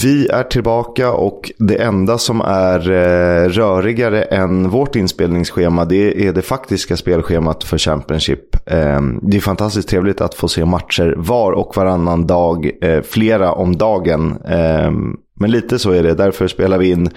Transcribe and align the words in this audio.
Vi 0.00 0.28
är 0.28 0.42
tillbaka 0.42 1.12
och 1.12 1.52
det 1.58 1.82
enda 1.82 2.18
som 2.18 2.40
är 2.40 2.90
eh, 2.90 3.48
rörigare 3.48 4.22
än 4.22 4.70
vårt 4.70 4.96
inspelningsschema 4.96 5.84
det 5.84 6.26
är 6.26 6.32
det 6.32 6.42
faktiska 6.42 6.96
spelschemat 6.96 7.64
för 7.64 7.78
Championship. 7.78 8.56
Ehm, 8.66 9.20
det 9.22 9.36
är 9.36 9.40
fantastiskt 9.40 9.88
trevligt 9.88 10.20
att 10.20 10.34
få 10.34 10.48
se 10.48 10.64
matcher 10.64 11.14
var 11.16 11.52
och 11.52 11.76
varannan 11.76 12.26
dag, 12.26 12.70
eh, 12.82 13.02
flera 13.02 13.52
om 13.52 13.76
dagen. 13.76 14.38
Ehm, 14.48 15.16
men 15.34 15.50
lite 15.50 15.78
så 15.78 15.90
är 15.90 16.02
det, 16.02 16.14
därför 16.14 16.48
spelar 16.48 16.78
vi 16.78 16.90
in 16.90 17.10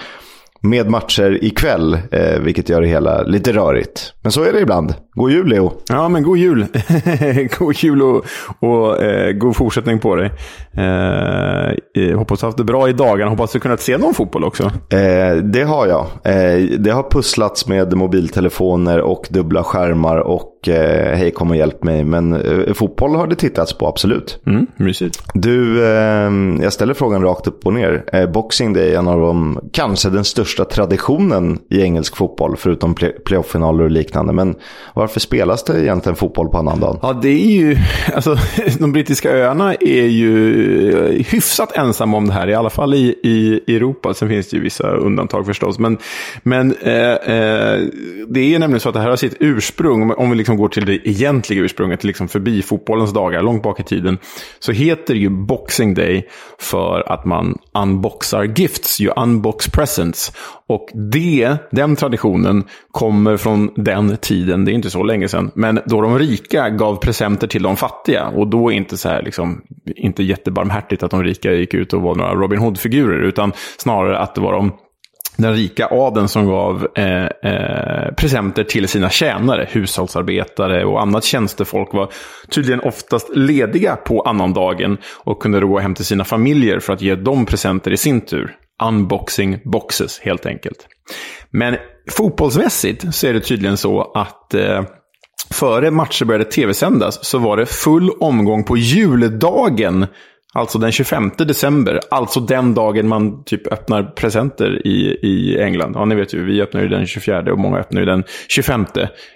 med 0.61 0.89
matcher 0.89 1.37
ikväll, 1.41 1.93
eh, 2.11 2.39
vilket 2.39 2.69
gör 2.69 2.81
det 2.81 2.87
hela 2.87 3.23
lite 3.23 3.53
rörigt. 3.53 4.13
Men 4.25 4.31
så 4.31 4.43
är 4.43 4.53
det 4.53 4.59
ibland. 4.59 4.93
God 5.13 5.31
jul 5.31 5.47
Leo! 5.47 5.73
Ja, 5.87 6.09
men 6.09 6.23
god 6.23 6.37
jul! 6.37 6.65
god 7.59 7.75
jul 7.75 8.01
och, 8.01 8.25
och 8.59 9.03
eh, 9.03 9.31
god 9.31 9.55
fortsättning 9.55 9.99
på 9.99 10.15
dig. 10.15 10.31
Eh, 10.73 12.17
hoppas 12.17 12.39
du 12.39 12.45
har 12.45 12.47
haft 12.47 12.57
det 12.57 12.63
bra 12.63 12.89
i 12.89 12.93
dagarna. 12.93 13.31
Hoppas 13.31 13.51
du 13.51 13.59
kunnat 13.59 13.81
se 13.81 13.97
någon 13.97 14.13
fotboll 14.13 14.43
också. 14.43 14.63
Eh, 14.89 15.35
det 15.43 15.63
har 15.63 15.87
jag. 15.87 16.05
Eh, 16.23 16.79
det 16.79 16.91
har 16.91 17.09
pusslats 17.09 17.67
med 17.67 17.93
mobiltelefoner 17.93 19.01
och 19.01 19.27
dubbla 19.29 19.63
skärmar 19.63 20.17
och 20.17 20.69
eh, 20.69 21.17
hej 21.17 21.31
kom 21.31 21.49
och 21.49 21.57
hjälp 21.57 21.83
mig. 21.83 22.03
Men 22.03 22.33
eh, 22.33 22.73
fotboll 22.73 23.15
har 23.15 23.27
det 23.27 23.35
tittats 23.35 23.73
på, 23.77 23.87
absolut. 23.87 24.39
Mm, 24.45 24.67
mysigt. 24.77 25.23
Du, 25.33 25.85
eh, 25.85 26.31
jag 26.61 26.73
ställer 26.73 26.93
frågan 26.93 27.21
rakt 27.21 27.47
upp 27.47 27.65
och 27.65 27.73
ner. 27.73 28.03
Eh, 28.13 28.31
Boxing 28.31 28.73
Day 28.73 28.93
är 28.93 28.99
en 28.99 29.07
av 29.07 29.19
de, 29.19 29.59
kanske 29.73 30.09
den 30.09 30.23
största 30.23 30.65
traditionen 30.65 31.59
i 31.69 31.81
engelsk 31.81 32.15
fotboll, 32.15 32.55
förutom 32.57 32.95
play 32.95 33.11
playoff-finaler 33.25 33.83
och 33.83 33.91
liknande. 33.91 34.14
Men 34.23 34.55
varför 34.93 35.19
spelas 35.19 35.63
det 35.63 35.81
egentligen 35.81 36.15
fotboll 36.15 36.49
på 36.49 36.57
annandagen? 36.57 36.99
Ja, 37.01 37.13
det 37.13 37.29
är 37.29 37.51
ju, 37.51 37.77
alltså 38.15 38.37
de 38.79 38.91
brittiska 38.91 39.31
öarna 39.31 39.73
är 39.73 40.05
ju 40.05 40.91
eh, 40.91 41.25
hyfsat 41.25 41.77
ensamma 41.77 42.17
om 42.17 42.27
det 42.27 42.33
här, 42.33 42.47
i 42.47 42.53
alla 42.53 42.69
fall 42.69 42.93
i, 42.93 43.15
i 43.23 43.75
Europa. 43.75 44.13
Sen 44.13 44.29
finns 44.29 44.49
det 44.49 44.57
ju 44.57 44.63
vissa 44.63 44.87
undantag 44.87 45.45
förstås. 45.45 45.79
Men, 45.79 45.97
men 46.43 46.75
eh, 46.81 47.11
eh, 47.11 47.81
det 48.27 48.55
är 48.55 48.59
nämligen 48.59 48.79
så 48.79 48.89
att 48.89 48.95
det 48.95 49.01
här 49.01 49.09
har 49.09 49.15
sitt 49.15 49.37
ursprung, 49.39 50.11
om 50.11 50.29
vi 50.29 50.35
liksom 50.35 50.57
går 50.57 50.67
till 50.67 50.85
det 50.85 51.07
egentliga 51.07 51.61
ursprunget, 51.61 52.03
liksom 52.03 52.27
förbi 52.27 52.61
fotbollens 52.61 53.13
dagar, 53.13 53.41
långt 53.41 53.63
bak 53.63 53.79
i 53.79 53.83
tiden, 53.83 54.17
så 54.59 54.71
heter 54.71 55.13
det 55.13 55.19
ju 55.19 55.29
Boxing 55.29 55.93
Day 55.93 56.27
för 56.59 57.11
att 57.11 57.25
man 57.25 57.57
unboxar 57.73 58.43
gifts, 58.43 59.01
you 59.01 59.13
unbox 59.17 59.69
presents. 59.69 60.31
Och 60.67 60.89
det, 61.11 61.57
den 61.71 61.95
traditionen 61.95 62.63
kommer 62.91 63.37
från 63.37 63.71
den 63.75 64.04
tiden, 64.17 64.65
det 64.65 64.71
är 64.71 64.73
inte 64.73 64.89
så 64.89 65.03
länge 65.03 65.27
sedan, 65.27 65.51
men 65.55 65.79
då 65.85 66.01
de 66.01 66.19
rika 66.19 66.69
gav 66.69 66.95
presenter 66.95 67.47
till 67.47 67.63
de 67.63 67.75
fattiga. 67.75 68.27
Och 68.27 68.47
då 68.47 68.71
inte 68.71 68.97
så 68.97 69.09
här, 69.09 69.21
liksom, 69.21 69.61
inte 69.95 70.23
jättebarmhärtigt 70.23 71.03
att 71.03 71.11
de 71.11 71.23
rika 71.23 71.51
gick 71.51 71.73
ut 71.73 71.93
och 71.93 72.01
var 72.01 72.15
några 72.15 72.33
Robin 72.33 72.59
Hood-figurer, 72.59 73.21
utan 73.21 73.53
snarare 73.77 74.19
att 74.19 74.35
det 74.35 74.41
var 74.41 74.51
de 74.51 74.71
den 75.37 75.53
rika 75.53 75.87
adeln 75.91 76.27
som 76.27 76.45
gav 76.45 76.87
eh, 76.95 77.25
eh, 77.25 78.13
presenter 78.17 78.63
till 78.63 78.87
sina 78.87 79.09
tjänare, 79.09 79.67
hushållsarbetare 79.71 80.85
och 80.85 81.01
annat 81.01 81.23
tjänstefolk 81.23 81.93
var 81.93 82.11
tydligen 82.49 82.79
oftast 82.79 83.35
lediga 83.35 83.95
på 83.95 84.21
annandagen 84.21 84.97
och 85.23 85.41
kunde 85.41 85.59
då 85.59 85.67
gå 85.67 85.79
hem 85.79 85.95
till 85.95 86.05
sina 86.05 86.23
familjer 86.23 86.79
för 86.79 86.93
att 86.93 87.01
ge 87.01 87.15
dem 87.15 87.45
presenter 87.45 87.91
i 87.91 87.97
sin 87.97 88.21
tur. 88.21 88.55
Unboxing 88.83 89.59
boxes, 89.63 90.19
helt 90.19 90.45
enkelt. 90.45 90.87
Men 91.51 91.75
fotbollsmässigt 92.11 93.15
så 93.15 93.27
är 93.27 93.33
det 93.33 93.39
tydligen 93.39 93.77
så 93.77 94.01
att 94.01 94.53
eh, 94.53 94.83
före 95.53 95.91
matcher 95.91 96.25
började 96.25 96.45
tv-sändas 96.45 97.25
så 97.25 97.37
var 97.37 97.57
det 97.57 97.65
full 97.65 98.09
omgång 98.09 98.63
på 98.63 98.77
juldagen 98.77 100.05
Alltså 100.57 100.79
den 100.79 100.91
25 100.91 101.31
december, 101.37 101.99
alltså 102.09 102.39
den 102.39 102.73
dagen 102.73 103.07
man 103.07 103.43
typ 103.43 103.67
öppnar 103.73 104.03
presenter 104.03 104.87
i, 104.87 105.19
i 105.21 105.59
England. 105.59 105.95
Ja, 105.95 106.05
ni 106.05 106.15
vet 106.15 106.33
ju, 106.33 106.45
vi 106.45 106.61
öppnar 106.61 106.81
ju 106.81 106.87
den 106.87 107.07
24 107.07 107.51
och 107.51 107.59
många 107.59 107.77
öppnar 107.77 108.01
ju 108.01 108.05
den 108.05 108.23
25 108.47 108.85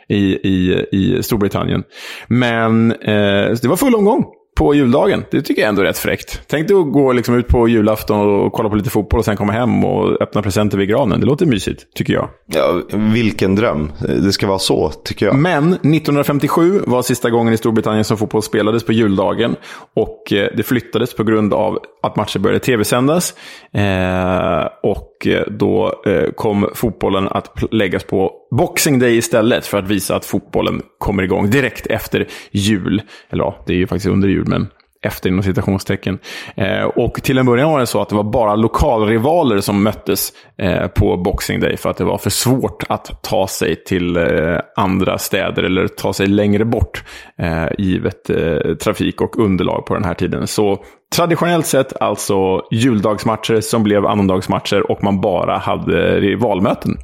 i, 0.07 0.17
i, 0.17 0.85
i 0.91 1.23
Storbritannien. 1.23 1.83
Men 2.27 2.91
eh, 2.91 3.51
det 3.61 3.65
var 3.65 3.75
full 3.75 3.95
omgång 3.95 4.25
på 4.59 4.73
juldagen. 4.73 5.25
Det 5.31 5.41
tycker 5.41 5.61
jag 5.61 5.69
ändå 5.69 5.81
är 5.81 5.85
rätt 5.85 5.97
fräckt. 5.97 6.41
Tänk 6.47 6.67
dig 6.67 6.77
att 6.77 6.91
gå 6.91 7.13
liksom 7.13 7.35
ut 7.35 7.47
på 7.47 7.67
julafton 7.67 8.19
och 8.19 8.53
kolla 8.53 8.69
på 8.69 8.75
lite 8.75 8.89
fotboll 8.89 9.19
och 9.19 9.25
sen 9.25 9.37
komma 9.37 9.51
hem 9.53 9.85
och 9.85 10.21
öppna 10.21 10.41
presenter 10.41 10.77
vid 10.77 10.89
granen. 10.89 11.19
Det 11.19 11.25
låter 11.25 11.45
mysigt, 11.45 11.93
tycker 11.95 12.13
jag. 12.13 12.29
Ja, 12.45 12.81
vilken 12.93 13.55
dröm. 13.55 13.91
Det 13.99 14.31
ska 14.31 14.47
vara 14.47 14.59
så, 14.59 14.89
tycker 14.89 15.25
jag. 15.25 15.35
Men 15.35 15.73
1957 15.73 16.81
var 16.85 17.01
sista 17.01 17.29
gången 17.29 17.53
i 17.53 17.57
Storbritannien 17.57 18.03
som 18.03 18.17
fotboll 18.17 18.43
spelades 18.43 18.83
på 18.83 18.93
juldagen. 18.93 19.55
Och 19.95 20.33
eh, 20.33 20.49
det 20.57 20.63
flyttades 20.63 21.13
på 21.13 21.23
grund 21.23 21.53
av 21.53 21.79
att 22.03 22.15
matcher 22.15 22.39
började 22.39 22.59
tv-sändas. 22.59 23.33
Eh, 23.73 24.67
och 24.83 25.27
eh, 25.27 25.43
då 25.47 26.01
eh, 26.05 26.31
kom 26.31 26.69
fotbollen 26.73 27.27
att 27.27 27.63
läggas 27.71 28.03
på 28.03 28.31
Boxing 28.51 28.99
Day 28.99 29.17
istället 29.17 29.65
för 29.65 29.77
att 29.77 29.87
visa 29.87 30.15
att 30.15 30.25
fotbollen 30.25 30.81
kommer 30.97 31.23
igång 31.23 31.49
direkt 31.49 31.87
efter 31.87 32.27
jul. 32.51 33.01
Eller 33.29 33.43
ja, 33.43 33.63
det 33.65 33.73
är 33.73 33.77
ju 33.77 33.87
faktiskt 33.87 34.07
under 34.07 34.27
jul, 34.27 34.48
men 34.49 34.67
efter 35.01 35.29
inom 35.29 35.43
citationstecken. 35.43 36.19
Eh, 36.55 36.83
och 36.83 37.13
till 37.13 37.37
en 37.37 37.45
början 37.45 37.71
var 37.71 37.79
det 37.79 37.85
så 37.85 38.01
att 38.01 38.09
det 38.09 38.15
var 38.15 38.23
bara 38.23 38.55
lokalrivaler 38.55 39.61
som 39.61 39.83
möttes 39.83 40.33
eh, 40.57 40.87
på 40.87 41.17
Boxing 41.17 41.59
Day 41.59 41.77
för 41.77 41.89
att 41.89 41.97
det 41.97 42.03
var 42.03 42.17
för 42.17 42.29
svårt 42.29 42.83
att 42.89 43.23
ta 43.23 43.47
sig 43.47 43.83
till 43.83 44.17
eh, 44.17 44.57
andra 44.75 45.17
städer 45.17 45.63
eller 45.63 45.87
ta 45.87 46.13
sig 46.13 46.27
längre 46.27 46.65
bort 46.65 47.03
eh, 47.37 47.67
givet 47.77 48.29
eh, 48.29 48.75
trafik 48.75 49.21
och 49.21 49.39
underlag 49.39 49.85
på 49.85 49.93
den 49.93 50.03
här 50.03 50.13
tiden. 50.13 50.47
Så 50.47 50.83
traditionellt 51.15 51.65
sett 51.65 52.01
alltså 52.01 52.61
juldagsmatcher 52.71 53.61
som 53.61 53.83
blev 53.83 54.05
annandagsmatcher 54.05 54.91
och 54.91 55.03
man 55.03 55.21
bara 55.21 55.57
hade 55.57 56.19
rivalmöten 56.19 56.97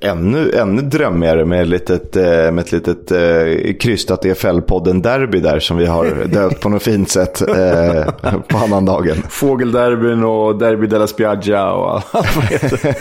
ännu, 0.00 0.52
ännu 0.52 0.82
drömmigare 0.82 1.44
med, 1.44 1.62
ett 1.62 1.68
litet, 1.68 2.16
eh, 2.16 2.24
med 2.24 2.58
ett 2.58 2.72
litet 2.72 3.10
eh, 3.10 3.74
krystat 3.80 4.24
EFL-podden-derby 4.24 5.40
där 5.40 5.58
som 5.58 5.76
vi 5.76 5.86
har 5.86 6.24
döpt 6.32 6.60
på 6.60 6.68
något 6.68 6.82
fint 6.82 7.10
sätt 7.10 7.40
eh, 7.40 8.40
på 8.48 8.58
annandagen. 8.58 9.16
Fågelderbyn 9.28 10.24
och 10.24 10.58
Derby 10.58 10.86
della 10.86 11.06
Spiaggia 11.06 11.72
och 11.72 11.94
allt 11.94 12.36
vad 12.36 12.44
heter. 12.44 12.86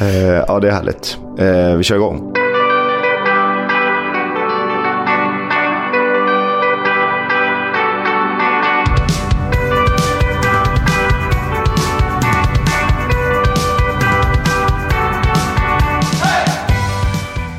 eh, 0.00 0.44
ja, 0.48 0.60
det 0.60 0.68
är 0.68 0.72
härligt. 0.72 1.18
Eh, 1.38 1.76
vi 1.76 1.84
kör 1.84 1.96
igång. 1.96 2.34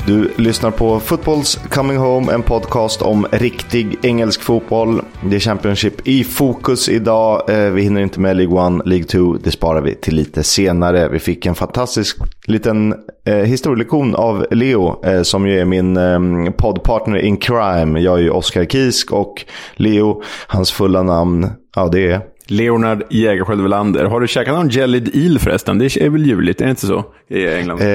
Du 0.09 0.29
lyssnar 0.35 0.71
på 0.71 0.99
Footballs 0.99 1.59
Coming 1.69 1.97
Home, 1.97 2.33
en 2.33 2.43
podcast 2.43 3.01
om 3.01 3.27
riktig 3.31 3.97
engelsk 4.01 4.41
fotboll. 4.41 5.01
Det 5.29 5.35
är 5.35 5.39
Championship 5.39 6.07
i 6.07 6.23
fokus 6.23 6.89
idag. 6.89 7.49
Eh, 7.49 7.71
vi 7.71 7.81
hinner 7.81 8.01
inte 8.01 8.19
med 8.19 8.37
League 8.37 8.67
1, 8.67 8.85
League 8.85 9.03
2. 9.05 9.37
Det 9.43 9.51
sparar 9.51 9.81
vi 9.81 9.95
till 9.95 10.15
lite 10.15 10.43
senare. 10.43 11.09
Vi 11.09 11.19
fick 11.19 11.45
en 11.45 11.55
fantastisk 11.55 12.17
liten 12.45 12.95
eh, 13.25 13.35
historielektion 13.35 14.15
av 14.15 14.45
Leo, 14.51 15.05
eh, 15.05 15.21
som 15.21 15.47
ju 15.47 15.59
är 15.59 15.65
min 15.65 15.97
eh, 15.97 16.51
poddpartner 16.51 17.17
in 17.17 17.37
crime. 17.37 17.99
Jag 17.99 18.17
är 18.17 18.23
ju 18.23 18.29
Oskar 18.29 18.65
Kisk 18.65 19.11
och 19.11 19.45
Leo, 19.75 20.21
hans 20.47 20.71
fulla 20.71 21.03
namn, 21.03 21.47
ja 21.75 21.87
det 21.87 22.11
är 22.11 22.21
Leonard 22.51 23.03
Jägerskiöld 23.09 23.61
Welander. 23.61 24.05
Har 24.05 24.19
du 24.19 24.27
käkat 24.27 24.55
någon 24.55 24.69
Jellied 24.69 25.15
Eel 25.15 25.39
förresten? 25.39 25.79
Det 25.79 25.97
är 25.97 26.09
väl 26.09 26.25
juligt, 26.25 26.61
är 26.61 26.65
det 26.65 26.69
inte 26.69 26.85
så? 26.85 27.03
I 27.27 27.47
England? 27.47 27.81
Eh, 27.81 27.87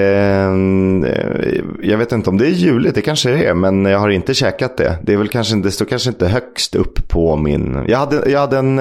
jag 1.82 1.98
vet 1.98 2.12
inte 2.12 2.30
om 2.30 2.38
det 2.38 2.46
är 2.46 2.50
juligt, 2.50 2.94
det 2.94 3.00
kanske 3.00 3.30
det 3.30 3.44
är, 3.44 3.54
men 3.54 3.84
jag 3.84 3.98
har 3.98 4.08
inte 4.08 4.34
käkat 4.34 4.76
det. 4.76 4.98
Det, 5.02 5.12
är 5.12 5.16
väl 5.16 5.28
kanske, 5.28 5.56
det 5.56 5.70
står 5.70 5.84
kanske 5.84 6.08
inte 6.08 6.28
högst 6.28 6.74
upp 6.74 7.08
på 7.08 7.36
min... 7.36 7.84
Jag 7.88 7.98
hade, 7.98 8.30
jag 8.30 8.40
hade 8.40 8.58
en, 8.58 8.78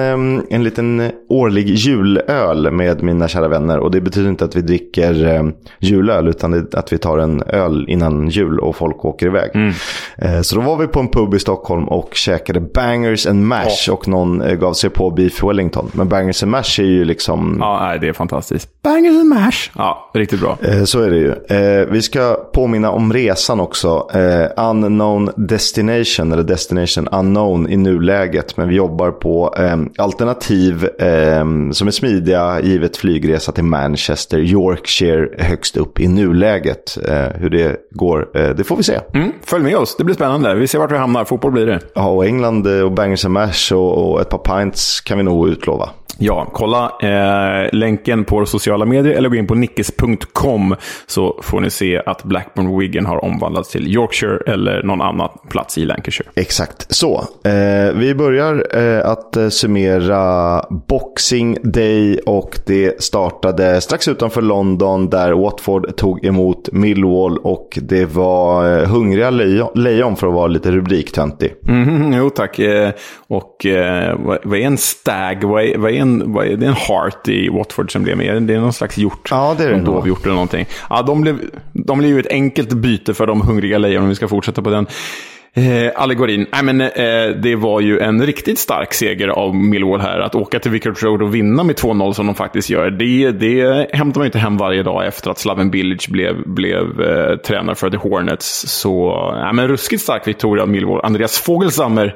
en 0.50 0.64
liten 0.64 1.10
årlig 1.28 1.68
julöl 1.68 2.70
med 2.70 3.02
mina 3.02 3.28
kära 3.28 3.48
vänner 3.48 3.78
och 3.78 3.90
det 3.90 4.00
betyder 4.00 4.28
inte 4.28 4.44
att 4.44 4.56
vi 4.56 4.60
dricker 4.60 5.52
julöl 5.78 6.28
utan 6.28 6.68
att 6.72 6.92
vi 6.92 6.98
tar 6.98 7.18
en 7.18 7.42
öl 7.42 7.84
innan 7.88 8.28
jul 8.28 8.58
och 8.58 8.76
folk 8.76 9.04
åker 9.04 9.26
iväg. 9.26 9.50
Mm. 9.54 9.72
Eh, 10.18 10.40
så 10.40 10.56
då 10.56 10.60
var 10.60 10.76
vi 10.76 10.86
på 10.86 11.00
en 11.00 11.08
pub 11.08 11.34
i 11.34 11.38
Stockholm 11.38 11.88
och 11.88 12.14
käkade 12.14 12.60
bangers 12.60 13.26
and 13.26 13.44
mash 13.44 13.88
oh. 13.88 13.94
och 13.94 14.08
någon 14.08 14.42
eh, 14.42 14.54
gav 14.54 14.72
sig 14.72 14.90
på 14.90 15.10
beef 15.10 15.42
Wellington. 15.42 15.63
Men 15.92 16.08
bangers 16.08 16.42
and 16.42 16.50
mash 16.52 16.78
är 16.80 16.84
ju 16.84 17.04
liksom... 17.04 17.56
Ja, 17.60 17.96
det 18.00 18.08
är 18.08 18.12
fantastiskt. 18.12 18.68
Bangers 18.82 19.20
and 19.20 19.28
mash. 19.28 19.70
Ja, 19.76 20.10
riktigt 20.14 20.40
bra. 20.40 20.58
Eh, 20.62 20.84
så 20.84 21.00
är 21.00 21.10
det 21.10 21.16
ju. 21.16 21.30
Eh, 21.30 21.86
vi 21.90 22.02
ska 22.02 22.34
påminna 22.54 22.90
om 22.90 23.12
resan 23.12 23.60
också. 23.60 24.08
Eh, 24.14 24.70
unknown 24.70 25.30
destination, 25.36 26.32
eller 26.32 26.42
destination 26.42 27.08
unknown 27.08 27.68
i 27.68 27.76
nuläget. 27.76 28.56
Men 28.56 28.68
vi 28.68 28.74
jobbar 28.74 29.10
på 29.10 29.54
eh, 29.58 30.04
alternativ 30.04 30.88
eh, 30.98 31.44
som 31.72 31.86
är 31.86 31.90
smidiga 31.90 32.60
givet 32.60 32.96
flygresa 32.96 33.52
till 33.52 33.64
Manchester, 33.64 34.38
Yorkshire 34.38 35.28
högst 35.38 35.76
upp 35.76 36.00
i 36.00 36.08
nuläget. 36.08 36.98
Eh, 37.08 37.40
hur 37.40 37.50
det 37.50 37.76
går, 37.90 38.28
det 38.54 38.64
får 38.64 38.76
vi 38.76 38.82
se. 38.82 39.00
Mm, 39.14 39.32
följ 39.44 39.64
med 39.64 39.76
oss, 39.76 39.96
det 39.96 40.04
blir 40.04 40.14
spännande. 40.14 40.54
Vi 40.54 40.66
ser 40.66 40.78
vart 40.78 40.92
vi 40.92 40.96
hamnar, 40.96 41.24
fotboll 41.24 41.52
blir 41.52 41.66
det. 41.66 41.80
Ja, 41.94 42.08
och 42.08 42.26
England 42.26 42.66
och 42.66 42.92
bangers 42.92 43.24
and 43.24 43.34
mash 43.34 43.72
och, 43.72 44.12
och 44.12 44.20
ett 44.20 44.28
par 44.28 44.38
pints 44.38 45.00
kan 45.00 45.18
vi 45.18 45.24
nog 45.24 45.53
utlova. 45.54 46.03
Ja, 46.18 46.46
kolla 46.52 46.92
eh, 47.02 47.68
länken 47.72 48.24
på 48.24 48.46
sociala 48.46 48.84
medier 48.84 49.14
eller 49.14 49.28
gå 49.28 49.36
in 49.36 49.46
på 49.46 49.54
nickes.com 49.54 50.76
så 51.06 51.40
får 51.42 51.60
ni 51.60 51.70
se 51.70 52.02
att 52.06 52.24
Blackburn 52.24 52.78
Wigan 52.78 53.06
har 53.06 53.24
omvandlats 53.24 53.70
till 53.70 53.88
Yorkshire 53.88 54.38
eller 54.46 54.82
någon 54.82 55.00
annan 55.00 55.28
plats 55.48 55.78
i 55.78 55.84
Lancashire. 55.84 56.28
Exakt 56.34 56.94
så. 56.94 57.24
Eh, 57.44 57.94
vi 57.94 58.14
börjar 58.14 58.66
eh, 58.78 59.10
att 59.10 59.36
eh, 59.36 59.48
summera 59.48 60.64
Boxing 60.88 61.58
Day 61.62 62.18
och 62.26 62.58
det 62.66 63.02
startade 63.02 63.80
strax 63.80 64.08
utanför 64.08 64.42
London 64.42 65.10
där 65.10 65.32
Watford 65.32 65.96
tog 65.96 66.24
emot 66.24 66.68
Millwall 66.72 67.38
och 67.38 67.78
det 67.82 68.04
var 68.04 68.78
eh, 68.78 68.88
hungriga 68.88 69.30
lejon, 69.30 69.70
lejon 69.74 70.16
för 70.16 70.26
att 70.26 70.34
vara 70.34 70.46
lite 70.46 70.70
rubriktöntig. 70.70 71.54
Mm, 71.68 72.12
jo 72.12 72.30
tack. 72.30 72.58
Eh, 72.58 72.90
och 73.28 73.66
vad 74.42 74.58
är 74.58 74.66
en 74.66 74.78
stag? 74.78 75.44
Vad 75.44 75.64
är, 75.64 75.78
vad 75.78 75.90
är 75.90 76.03
en, 76.04 76.32
vad 76.32 76.46
är, 76.46 76.56
det 76.56 76.66
är 76.66 76.70
en 76.70 76.74
heart 76.74 77.28
i 77.28 77.48
Watford 77.48 77.92
som 77.92 78.02
blev 78.02 78.16
med. 78.16 78.42
Det 78.42 78.54
är 78.54 78.60
någon 78.60 78.72
slags 78.72 78.98
hjort. 78.98 79.28
Ja, 79.30 79.54
det 79.58 79.64
är 79.64 79.70
det 79.70 79.76
nog. 79.76 79.84
Dovhjort 79.84 80.24
eller 80.24 80.34
någonting. 80.34 80.66
Ja, 80.90 81.02
de 81.02 81.20
blev, 81.20 81.38
de 81.72 81.98
blev 81.98 82.10
ju 82.10 82.20
ett 82.20 82.30
enkelt 82.30 82.72
byte 82.72 83.14
för 83.14 83.26
de 83.26 83.40
hungriga 83.40 83.78
lejonen 83.78 84.02
om 84.02 84.08
vi 84.08 84.14
ska 84.14 84.28
fortsätta 84.28 84.62
på 84.62 84.70
den. 84.70 84.86
Eh, 85.56 85.92
allegorin. 85.96 86.46
Nej, 86.52 86.62
men, 86.64 86.80
eh, 86.80 87.36
det 87.42 87.56
var 87.56 87.80
ju 87.80 87.98
en 87.98 88.26
riktigt 88.26 88.58
stark 88.58 88.94
seger 88.94 89.28
av 89.28 89.54
Millwall 89.54 90.00
här. 90.00 90.20
Att 90.20 90.34
åka 90.34 90.58
till 90.58 90.70
Vicarage 90.70 91.02
Road 91.04 91.22
och 91.22 91.34
vinna 91.34 91.62
med 91.62 91.76
2-0 91.76 92.12
som 92.12 92.26
de 92.26 92.34
faktiskt 92.34 92.70
gör. 92.70 92.90
Det, 92.90 93.30
det 93.30 93.88
hämtar 93.92 94.20
man 94.20 94.24
ju 94.24 94.28
inte 94.28 94.38
hem 94.38 94.56
varje 94.56 94.82
dag 94.82 95.06
efter 95.06 95.30
att 95.30 95.38
Slaven 95.38 95.70
Bilic 95.70 96.08
blev, 96.08 96.42
blev 96.46 97.00
eh, 97.00 97.36
tränare 97.36 97.74
för 97.74 97.90
The 97.90 97.96
Hornets. 97.96 98.64
Så 98.66 99.12
ja, 99.36 99.52
men 99.52 99.68
ruskigt 99.68 100.02
stark 100.02 100.28
victoria 100.28 100.62
av 100.62 100.68
Millwall. 100.68 101.00
Andreas 101.04 101.38
Fogelsammer 101.38 102.14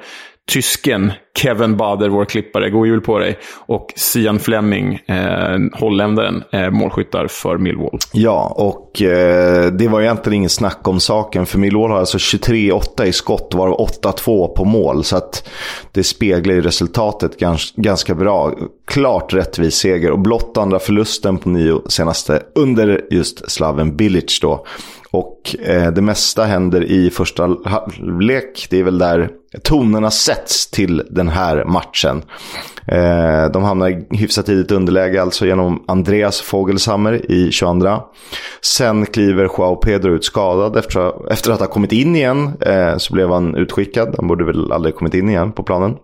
tysken 0.48 1.12
Kevin 1.38 1.76
Bader, 1.76 2.08
vår 2.08 2.24
klippare, 2.24 2.70
god 2.70 2.86
jul 2.86 3.00
på 3.00 3.18
dig. 3.18 3.38
Och 3.66 3.92
Sian 3.96 4.38
Fleming, 4.38 4.94
eh, 4.94 5.58
holländaren, 5.72 6.42
eh, 6.52 6.70
målskyttar 6.70 7.26
för 7.26 7.58
Millwall. 7.58 7.98
Ja, 8.12 8.54
och 8.56 9.02
eh, 9.02 9.72
det 9.72 9.88
var 9.88 10.00
egentligen 10.00 10.36
ingen 10.36 10.50
snack 10.50 10.88
om 10.88 11.00
saken. 11.00 11.46
För 11.46 11.58
Millwall 11.58 11.90
har 11.90 11.98
alltså 11.98 12.18
23-8 12.18 13.04
i 13.04 13.12
skott, 13.12 13.54
varav 13.54 13.88
8-2 14.02 14.48
på 14.48 14.64
mål. 14.64 15.04
Så 15.04 15.16
att 15.16 15.48
det 15.92 16.04
speglar 16.04 16.54
ju 16.54 16.60
resultatet 16.60 17.38
gans 17.38 17.72
ganska 17.76 18.14
bra. 18.14 18.54
Klart 18.86 19.34
rättvis 19.34 19.74
seger 19.74 20.10
och 20.10 20.18
blott 20.18 20.56
andra 20.56 20.78
förlusten 20.78 21.38
på 21.38 21.48
nio 21.48 21.80
senaste 21.88 22.42
under 22.54 23.00
just 23.10 23.50
Slaven 23.50 23.96
Bilic 23.96 24.40
då. 24.40 24.66
Och 25.10 25.56
eh, 25.62 25.92
det 25.92 26.02
mesta 26.02 26.44
händer 26.44 26.84
i 26.84 27.10
första 27.10 27.56
halvlek. 27.64 28.66
Det 28.70 28.80
är 28.80 28.84
väl 28.84 28.98
där 28.98 29.30
tonerna 29.62 30.10
sätts 30.10 30.70
till 30.70 31.02
den 31.10 31.28
här 31.28 31.64
matchen. 31.64 32.22
Eh, 32.86 33.52
de 33.52 33.62
hamnar 33.62 33.88
i 33.88 34.06
hyfsat 34.10 34.46
tidigt 34.46 34.70
underläge 34.70 35.22
alltså 35.22 35.46
genom 35.46 35.84
Andreas 35.88 36.40
Fogelsammer 36.40 37.30
i 37.32 37.52
22. 37.52 38.00
Sen 38.62 39.06
kliver 39.06 39.44
Joao 39.44 39.76
Pedro 39.76 40.14
ut 40.14 40.24
skadad 40.24 40.76
efter, 40.76 41.32
efter 41.32 41.52
att 41.52 41.60
ha 41.60 41.66
kommit 41.66 41.92
in 41.92 42.16
igen. 42.16 42.52
Eh, 42.60 42.96
så 42.96 43.14
blev 43.14 43.30
han 43.30 43.54
utskickad. 43.54 44.14
Han 44.16 44.28
borde 44.28 44.44
väl 44.44 44.72
aldrig 44.72 44.94
kommit 44.94 45.14
in 45.14 45.28
igen 45.28 45.52
på 45.52 45.62
planen. 45.62 45.96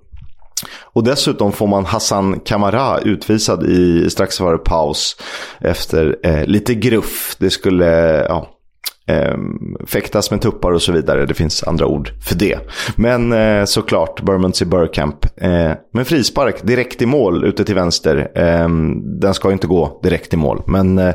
Och 0.83 1.05
dessutom 1.05 1.53
får 1.53 1.67
man 1.67 1.85
Hassan 1.85 2.41
Kamara 2.41 2.99
utvisad 2.99 3.67
i 3.67 4.11
strax 4.11 4.39
före 4.39 4.59
paus 4.59 5.17
efter 5.61 6.17
eh, 6.23 6.45
lite 6.45 6.75
gruff. 6.75 7.37
Det 7.39 7.51
skulle, 7.51 7.87
ja, 8.29 8.54
eh, 9.07 9.37
fäktas 9.87 10.31
med 10.31 10.41
tuppar 10.41 10.73
och 10.73 10.83
så 10.83 10.93
vidare. 10.93 11.27
Det 11.27 11.35
finns 11.35 11.63
andra 11.63 11.87
ord 11.87 12.11
för 12.21 12.35
det. 12.35 12.59
Men 12.97 13.33
eh, 13.33 13.65
såklart 13.65 14.23
Bermondsey 14.23 14.69
Burkamp. 14.69 15.27
Eh, 15.37 15.73
men 15.93 16.05
frispark 16.05 16.63
direkt 16.63 17.03
i 17.03 17.07
mål 17.07 17.45
ute 17.45 17.65
till 17.65 17.75
vänster. 17.75 18.31
Eh, 18.35 18.69
den 19.21 19.35
ska 19.35 19.53
inte 19.53 19.67
gå 19.67 20.01
direkt 20.03 20.35
i 20.35 20.37
mål. 20.37 20.63
Men 20.67 20.99
eh, 20.99 21.15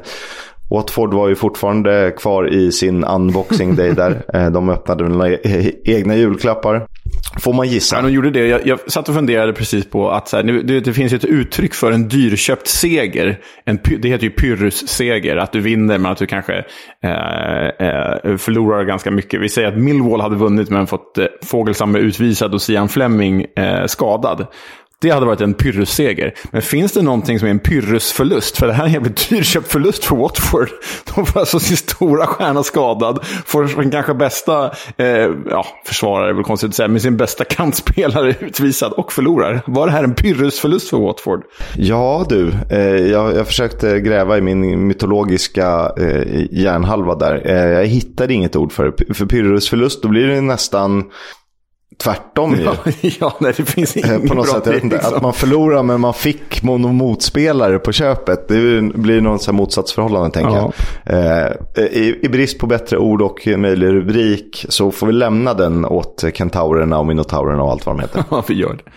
Watford 0.69 1.13
var 1.13 1.29
ju 1.29 1.35
fortfarande 1.35 2.13
kvar 2.17 2.53
i 2.53 2.71
sin 2.71 3.03
unboxing 3.03 3.75
day 3.75 3.91
där. 3.91 4.23
Eh, 4.33 4.51
de 4.51 4.69
öppnade 4.69 5.09
några 5.09 5.29
e-, 5.29 5.71
egna 5.83 6.15
julklappar. 6.15 6.87
Får 7.39 7.53
man 7.53 7.67
gissa. 7.67 7.95
Ja, 7.95 8.01
de 8.01 8.11
gjorde 8.11 8.31
det. 8.31 8.47
Jag, 8.47 8.67
jag 8.67 8.91
satt 8.91 9.09
och 9.09 9.15
funderade 9.15 9.53
precis 9.53 9.89
på 9.89 10.11
att 10.11 10.27
så 10.27 10.37
här, 10.37 10.43
det, 10.43 10.79
det, 10.79 10.93
finns 10.93 11.13
ett 11.13 11.25
uttryck 11.25 11.73
för 11.73 11.91
en 11.91 12.07
dyrköpt 12.07 12.67
seger. 12.67 13.39
En, 13.65 13.79
det 13.99 14.09
heter 14.09 14.23
ju 14.23 14.29
pyrrhusseger. 14.29 15.37
Att 15.37 15.51
du 15.51 15.59
vinner 15.59 15.97
men 15.97 16.11
att 16.11 16.17
du 16.17 16.25
kanske 16.25 16.53
eh, 17.03 17.87
eh, 17.87 18.37
förlorar 18.37 18.83
ganska 18.83 19.11
mycket. 19.11 19.41
Vi 19.41 19.49
säger 19.49 19.67
att 19.67 19.77
Millwall 19.77 20.21
hade 20.21 20.35
vunnit 20.35 20.69
men 20.69 20.87
fått 20.87 21.17
eh, 21.17 21.25
Fågelsamme 21.45 21.99
utvisad 21.99 22.53
och 22.53 22.61
Sian 22.61 22.89
Fleming 22.89 23.45
eh, 23.55 23.85
skadad. 23.85 24.47
Det 25.01 25.09
hade 25.09 25.25
varit 25.25 25.41
en 25.41 25.53
pyrrusseger. 25.53 26.33
Men 26.51 26.61
finns 26.61 26.91
det 26.91 27.01
någonting 27.01 27.39
som 27.39 27.47
är 27.47 27.51
en 27.51 27.59
pyrrusförlust? 27.59 28.57
För 28.57 28.67
det 28.67 28.73
här 28.73 28.83
är 28.83 28.87
en 28.87 28.93
jävligt 28.93 29.29
dyrköpt 29.29 29.71
förlust 29.71 30.05
för 30.05 30.15
Watford. 30.15 30.69
De 31.15 31.25
får 31.25 31.39
alltså 31.39 31.59
sin 31.59 31.77
stora 31.77 32.27
stjärna 32.27 32.63
skadad. 32.63 33.19
Får 33.45 33.67
sin 33.67 33.91
kanske 33.91 34.13
bästa, 34.13 34.71
eh, 34.97 35.07
ja, 35.49 35.65
försvarare 35.85 36.29
är 36.29 36.33
väl 36.33 36.43
konstigt 36.43 36.69
att 36.69 36.75
säga, 36.75 36.87
men 36.87 37.01
sin 37.01 37.17
bästa 37.17 37.43
kantspelare 37.43 38.29
utvisad 38.39 38.93
och 38.93 39.13
förlorar. 39.13 39.61
Var 39.65 39.87
det 39.87 39.91
här 39.91 40.03
en 40.03 40.15
pyrrusförlust 40.15 40.89
för 40.89 40.97
Watford? 40.97 41.43
Ja 41.75 42.25
du, 42.29 42.51
eh, 42.69 42.79
jag, 42.79 43.35
jag 43.35 43.47
försökte 43.47 43.99
gräva 43.99 44.37
i 44.37 44.41
min 44.41 44.87
mytologiska 44.87 45.91
eh, 45.97 46.45
hjärnhalva 46.51 47.15
där. 47.15 47.41
Eh, 47.45 47.53
jag 47.55 47.85
hittade 47.85 48.33
inget 48.33 48.55
ord 48.55 48.71
för 48.71 48.85
det. 48.85 49.13
För 49.13 49.25
pyrrusförlust, 49.25 50.03
då 50.03 50.07
blir 50.07 50.27
det 50.27 50.41
nästan 50.41 51.03
tvärtom 51.97 52.55
ju. 52.55 52.63
Ja, 52.63 52.75
ja 53.19 53.37
nej, 53.39 53.53
det 53.57 53.65
finns 53.65 53.95
eh, 53.95 54.09
inget 54.09 54.27
På 54.27 54.33
något 54.33 54.47
sätt, 54.47 54.83
inte. 54.83 54.95
Liksom. 54.95 55.15
Att 55.15 55.21
man 55.21 55.33
förlorar 55.33 55.83
men 55.83 56.01
man 56.01 56.13
fick 56.13 56.63
någon 56.63 56.95
motspelare 56.95 57.79
på 57.79 57.91
köpet. 57.91 58.47
Det 58.47 58.81
blir 58.81 59.21
något 59.21 59.41
så 59.41 59.53
motsatsförhållande 59.53 60.31
tänker 60.31 60.55
ja. 60.55 60.71
jag. 61.03 61.45
Eh, 61.45 61.51
i, 61.77 62.19
I 62.21 62.29
brist 62.29 62.59
på 62.59 62.67
bättre 62.67 62.97
ord 62.97 63.21
och 63.21 63.47
möjlig 63.57 63.87
rubrik 63.87 64.65
så 64.69 64.91
får 64.91 65.07
vi 65.07 65.13
lämna 65.13 65.53
den 65.53 65.85
åt 65.85 66.23
kentaurerna 66.33 66.99
och 66.99 67.05
minotaurerna 67.05 67.63
och 67.63 67.71
allt 67.71 67.85
vad 67.85 67.95
de 67.95 68.01
heter. 68.01 68.23
Ja, 68.31 68.43
vi 68.47 68.53
gör 68.53 68.73
det. 68.73 68.91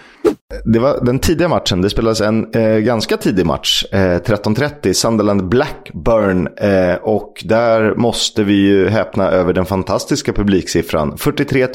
Det 0.64 0.78
var 0.78 1.04
den 1.04 1.18
tidiga 1.18 1.48
matchen. 1.48 1.82
Det 1.82 1.90
spelades 1.90 2.20
en 2.20 2.54
eh, 2.54 2.78
ganska 2.78 3.16
tidig 3.16 3.46
match. 3.46 3.84
Eh, 3.92 3.96
13.30. 3.98 4.92
Sunderland 4.92 5.48
Blackburn. 5.48 6.48
Eh, 6.56 6.94
och 6.94 7.42
där 7.44 7.94
måste 7.94 8.44
vi 8.44 8.54
ju 8.54 8.88
häpna 8.88 9.30
över 9.30 9.52
den 9.52 9.64
fantastiska 9.64 10.32
publiksiffran. 10.32 11.18
43 11.18 11.68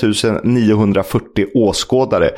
940 0.44 1.46
åskådare. 1.56 2.30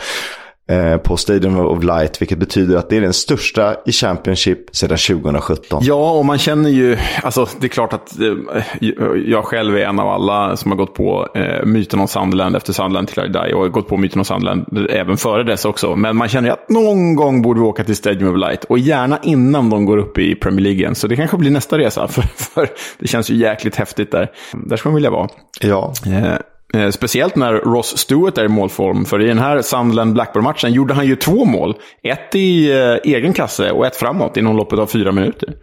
Eh, 0.69 0.98
på 0.98 1.18
Stadium 1.18 1.60
of 1.60 1.83
Light. 1.83 2.21
Vilket 2.21 2.38
betyder 2.38 2.77
att 2.77 2.89
det 2.89 2.98
är 2.98 3.01
den 3.01 3.13
största 3.13 3.75
i 3.86 3.92
Championship 3.92 4.75
sedan 4.75 4.98
2017. 4.98 5.80
Ja, 5.83 6.12
och 6.12 6.25
man 6.25 6.38
känner 6.38 6.70
ju, 6.70 6.98
alltså 7.24 7.48
det 7.60 7.67
är 7.67 7.70
klart 7.70 7.93
att 7.93 8.20
eh, 8.20 8.88
jag 9.25 9.46
själv 9.46 9.77
är 9.77 9.82
en 9.82 10.00
av 10.00 10.08
alla 10.08 10.58
som 10.58 10.72
har 10.72 10.77
gått 10.77 10.93
på 10.93 11.27
eh, 11.36 11.65
myten 11.65 12.00
om 12.00 12.08
Sunderland 12.08 12.55
efter 12.55 12.74
Sunderland 12.74 13.08
till 13.08 13.24
I 13.24 13.27
die. 13.27 13.53
Och 13.53 13.72
gått 13.72 13.88
på 13.88 13.98
myten 13.98 14.20
om 14.20 14.25
Sunderland 14.25 14.88
även 14.89 15.17
före 15.17 15.43
dess 15.43 15.65
också. 15.65 15.96
Men 15.96 16.15
man 16.17 16.27
känner 16.27 16.48
ju 16.48 16.53
att 16.53 16.70
någon 16.70 17.15
gång 17.15 17.41
borde 17.41 17.60
vi 17.60 17.65
åka 17.65 17.84
till 17.84 17.96
Stadium 17.96 18.34
of 18.34 18.38
Light. 18.38 18.63
Och 18.63 18.79
gärna 18.79 19.20
innan 19.24 19.70
de 19.70 19.86
går 19.86 19.98
upp 19.98 20.17
i 20.17 20.36
Premier 20.36 20.62
League 20.62 20.79
igen. 20.79 20.96
Så 20.96 21.08
det 21.08 21.15
kanske 21.15 21.38
blir 21.38 21.51
nästa 21.51 21.77
resa. 21.77 22.08
För, 22.08 22.22
för 22.22 22.70
det 23.00 23.08
känns 23.08 23.29
ju 23.29 23.36
jäkligt 23.36 23.75
häftigt 23.75 24.12
där. 24.12 24.32
Där 24.53 24.77
ska 24.77 24.89
man 24.89 24.96
vilja 24.96 25.12
vara. 25.12 25.29
Ja. 25.62 25.93
Eh, 26.05 26.34
Eh, 26.73 26.89
speciellt 26.89 27.35
när 27.35 27.53
Ross 27.53 27.97
Stewart 27.97 28.38
är 28.38 28.45
i 28.45 28.47
målform. 28.47 29.05
För 29.05 29.21
i 29.21 29.27
den 29.27 29.39
här 29.39 29.61
Sunderland-Blackburn-matchen 29.61 30.73
gjorde 30.73 30.93
han 30.93 31.07
ju 31.07 31.15
två 31.15 31.45
mål. 31.45 31.75
Ett 32.03 32.35
i 32.35 32.71
eh, 32.71 33.13
egen 33.13 33.33
kasse 33.33 33.71
och 33.71 33.85
ett 33.85 33.95
framåt 33.95 34.38
inom 34.38 34.57
loppet 34.57 34.79
av 34.79 34.88
fyra 34.88 35.11
minuter 35.11 35.53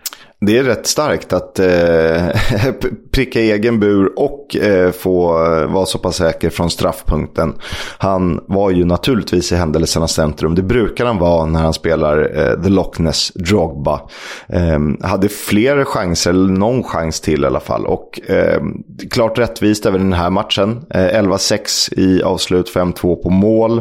det 0.40 0.58
är 0.58 0.64
rätt 0.64 0.86
starkt 0.86 1.32
att 1.32 1.58
eh, 1.58 2.28
pricka 3.12 3.40
egen 3.40 3.80
bur 3.80 4.12
och 4.18 4.56
eh, 4.56 4.90
få 4.90 5.32
vara 5.66 5.86
så 5.86 5.98
pass 5.98 6.16
säker 6.16 6.50
från 6.50 6.70
straffpunkten. 6.70 7.54
Han 7.98 8.40
var 8.48 8.70
ju 8.70 8.84
naturligtvis 8.84 9.52
i 9.52 9.56
händelsernas 9.56 10.12
centrum. 10.12 10.54
Det 10.54 10.62
brukar 10.62 11.06
han 11.06 11.18
vara 11.18 11.46
när 11.46 11.60
han 11.60 11.72
spelar 11.72 12.38
eh, 12.38 12.62
The 12.62 12.68
Loch 12.68 13.00
Ness 13.00 13.32
Drogba. 13.34 14.00
Eh, 14.48 15.08
hade 15.08 15.28
fler 15.28 15.84
chanser, 15.84 16.30
eller 16.30 16.52
någon 16.52 16.82
chans 16.82 17.20
till 17.20 17.42
i 17.42 17.46
alla 17.46 17.60
fall. 17.60 17.86
Och 17.86 18.30
eh, 18.30 18.62
klart 19.10 19.38
rättvist 19.38 19.86
även 19.86 20.00
den 20.00 20.12
här 20.12 20.30
matchen. 20.30 20.84
Eh, 20.90 21.00
11-6 21.00 21.98
i 21.98 22.22
avslut, 22.22 22.74
5-2 22.74 23.22
på 23.22 23.30
mål. 23.30 23.80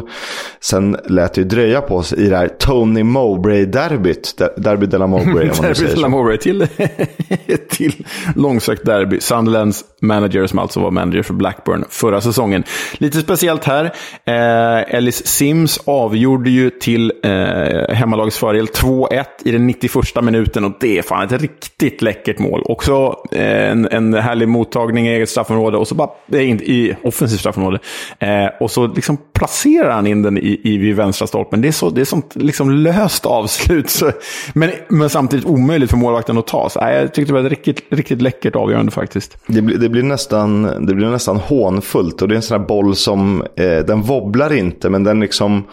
Sen 0.60 0.96
lät 1.04 1.34
det 1.34 1.40
ju 1.40 1.46
dröja 1.48 1.80
på 1.80 2.02
sig 2.02 2.18
i 2.18 2.28
det 2.28 2.36
här 2.36 2.48
Tony 2.48 3.02
Mowbray-derbyt. 3.02 4.42
Derby 4.56 4.86
de 4.86 4.98
la 4.98 5.06
Mowbray, 5.06 5.50
om 5.50 5.56
man 5.58 5.68
nu 5.68 5.74
säger 5.74 5.96
så 5.96 6.00
till, 6.46 6.66
till 7.68 8.06
långsökt 8.34 8.84
derby. 8.84 9.20
Sunderlands 9.20 9.84
manager 10.00 10.46
som 10.46 10.58
alltså 10.58 10.80
var 10.80 10.90
manager 10.90 11.22
för 11.22 11.34
Blackburn 11.34 11.84
förra 11.90 12.20
säsongen. 12.20 12.64
Lite 12.92 13.20
speciellt 13.20 13.64
här. 13.64 13.84
Eh, 14.24 14.94
Ellis 14.94 15.26
Sims 15.26 15.80
avgjorde 15.84 16.50
ju 16.50 16.70
till 16.70 17.12
eh, 17.24 17.94
hemmalagets 17.94 18.38
fördel 18.38 18.66
2-1 18.66 19.24
i 19.44 19.50
den 19.50 19.66
91 19.66 19.92
minuten 20.22 20.64
och 20.64 20.72
det 20.80 20.98
är 20.98 21.02
fan 21.02 21.24
ett 21.24 21.40
riktigt 21.42 22.02
läckert 22.02 22.38
mål. 22.38 22.62
Också 22.64 23.16
eh, 23.32 23.70
en, 23.70 23.88
en 23.90 24.14
härlig 24.14 24.48
mottagning 24.48 25.08
i 25.08 25.10
eget 25.10 25.28
straffområde 25.28 25.76
och 25.76 25.88
så 25.88 25.94
bara 25.94 26.10
eh, 26.32 26.40
i 26.40 26.96
offensivt 27.02 27.40
straffområde. 27.40 27.78
Eh, 28.18 28.46
och 28.60 28.70
så 28.70 28.86
liksom 28.86 29.18
placerar 29.32 29.90
han 29.90 30.06
in 30.06 30.22
den 30.22 30.38
i, 30.38 30.60
i 30.64 30.78
vid 30.78 30.96
vänstra 30.96 31.26
stolpen. 31.26 31.60
Det 31.60 31.68
är, 31.68 31.72
så, 31.72 31.90
det 31.90 32.00
är 32.00 32.04
sånt 32.04 32.36
liksom 32.36 32.70
löst 32.70 33.26
avslut. 33.26 33.90
Så, 33.96 34.12
men, 34.52 34.70
men 34.88 35.10
samtidigt 35.10 35.46
omöjligt 35.46 35.90
för 35.90 35.96
målvakten 35.96 36.35
att 36.38 36.46
tas. 36.46 36.76
Äh, 36.76 36.90
jag 36.90 37.14
tyckte 37.14 37.32
det 37.32 37.40
var 37.40 37.46
ett 37.46 37.50
riktigt, 37.50 37.82
riktigt 37.88 38.22
läckert 38.22 38.56
avgörande 38.56 38.92
faktiskt. 38.92 39.36
Det 39.46 39.62
blir, 39.62 39.78
det 39.78 39.88
blir, 39.88 40.02
nästan, 40.02 40.62
det 40.86 40.94
blir 40.94 41.06
nästan 41.06 41.36
hånfullt. 41.36 42.22
Och 42.22 42.28
det 42.28 42.34
är 42.34 42.36
en 42.36 42.42
sån 42.42 42.60
här 42.60 42.66
boll 42.66 42.96
som, 42.96 43.42
eh, 43.56 43.78
den 43.78 44.02
wobblar 44.02 44.52
inte, 44.52 44.90
men 44.90 45.04
den 45.04 45.20
liksom 45.20 45.64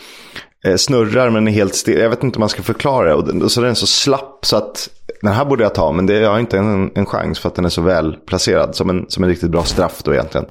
eh, 0.66 0.76
snurrar 0.76 1.30
men 1.30 1.48
är 1.48 1.52
helt 1.52 1.76
stel. 1.76 2.00
Jag 2.00 2.10
vet 2.10 2.24
inte 2.24 2.38
hur 2.38 2.40
man 2.40 2.50
ska 2.50 2.62
förklara 2.62 3.08
det. 3.08 3.14
Och, 3.14 3.28
den, 3.28 3.42
och 3.42 3.52
så 3.52 3.62
är 3.62 3.66
den 3.66 3.76
så 3.76 3.88
slapp 3.88 4.40
så 4.42 4.58
att 4.58 4.90
den 5.24 5.34
här 5.34 5.46
borde 5.46 5.64
jag 5.64 5.76
ta, 5.76 5.92
men 5.92 6.06
det, 6.06 6.20
jag 6.20 6.32
har 6.32 6.40
inte 6.40 6.58
en, 6.58 6.92
en 6.96 7.06
chans 7.06 7.40
för 7.40 7.50
att 7.50 7.56
den 7.56 7.66
är 7.66 7.70
så 7.70 7.82
väl 7.82 8.18
placerad. 8.26 8.76
Som 8.76 8.90
en, 8.90 9.06
som 9.08 9.24
en 9.24 9.30
riktigt 9.30 9.52
bra 9.52 9.64
straff 9.64 10.02
då 10.04 10.14
egentligen. 10.14 10.46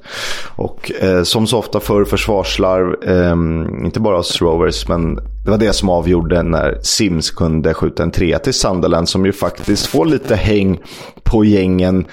Och 0.57 0.93
eh, 1.01 1.23
som 1.23 1.47
så 1.47 1.59
ofta 1.59 1.81
för 1.81 2.05
försvarslarv, 2.05 3.05
eh, 3.05 3.87
inte 3.87 4.01
bara 4.01 4.17
hos 4.17 4.43
Rovers, 4.43 4.89
men 4.89 5.15
det 5.45 5.51
var 5.51 5.59
det 5.59 5.73
som 5.73 5.89
avgjorde 5.89 6.43
när 6.43 6.79
Sims 6.83 7.31
kunde 7.31 7.75
skjuta 7.75 8.03
en 8.03 8.11
trea 8.11 8.39
till 8.39 8.55
Sunderland. 8.55 9.09
Som 9.09 9.27
ju 9.27 9.33
faktiskt 9.33 9.87
får 9.87 10.07
lite 10.07 10.37
häng 10.37 10.81
på 11.23 11.45
gängen 11.45 12.07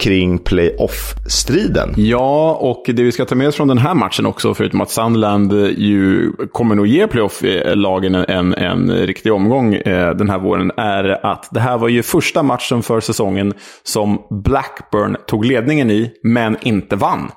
kring 0.00 0.38
playoff-striden. 0.38 1.94
Ja, 1.96 2.58
och 2.60 2.82
det 2.86 3.02
vi 3.02 3.12
ska 3.12 3.24
ta 3.24 3.34
med 3.34 3.48
oss 3.48 3.56
från 3.56 3.68
den 3.68 3.78
här 3.78 3.94
matchen 3.94 4.26
också, 4.26 4.54
förutom 4.54 4.80
att 4.80 4.90
Sunderland 4.90 5.52
ju 5.76 6.32
kommer 6.52 6.74
nog 6.74 6.86
ge 6.86 7.06
playoff-lagen 7.06 8.14
en, 8.14 8.54
en, 8.54 8.90
riktig 8.90 9.32
omgång 9.32 9.74
eh, 9.74 10.16
den 10.16 10.30
här 10.30 10.38
våren, 10.38 10.72
är 10.76 11.26
att 11.26 11.48
det 11.50 11.60
här 11.60 11.78
var 11.78 11.88
ju 11.88 12.02
första 12.02 12.42
matchen 12.42 12.82
för 12.82 13.00
säsongen 13.00 13.54
som 13.82 14.18
Blackburn 14.44 15.16
tog 15.26 15.44
ledningen 15.44 15.90
i, 15.90 16.10
men 16.22 16.56
inte 16.62 16.96
vann. 16.96 17.30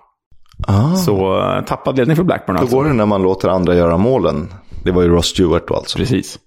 Ah. 0.67 0.95
Så 0.95 1.39
eh, 1.39 1.65
tappad 1.65 1.97
ledning 1.97 2.15
för 2.15 2.23
Blackburn 2.23 2.57
alltså. 2.57 2.75
Då 2.75 2.81
går 2.81 2.89
det 2.89 2.95
när 2.95 3.05
man 3.05 3.21
låter 3.21 3.49
andra 3.49 3.75
göra 3.75 3.97
målen. 3.97 4.53
Det 4.83 4.91
var 4.91 5.01
ju 5.01 5.07
Ross 5.07 5.27
Stewart 5.27 5.67
då 5.67 5.75
alltså. 5.75 5.97
Precis. 5.97 6.39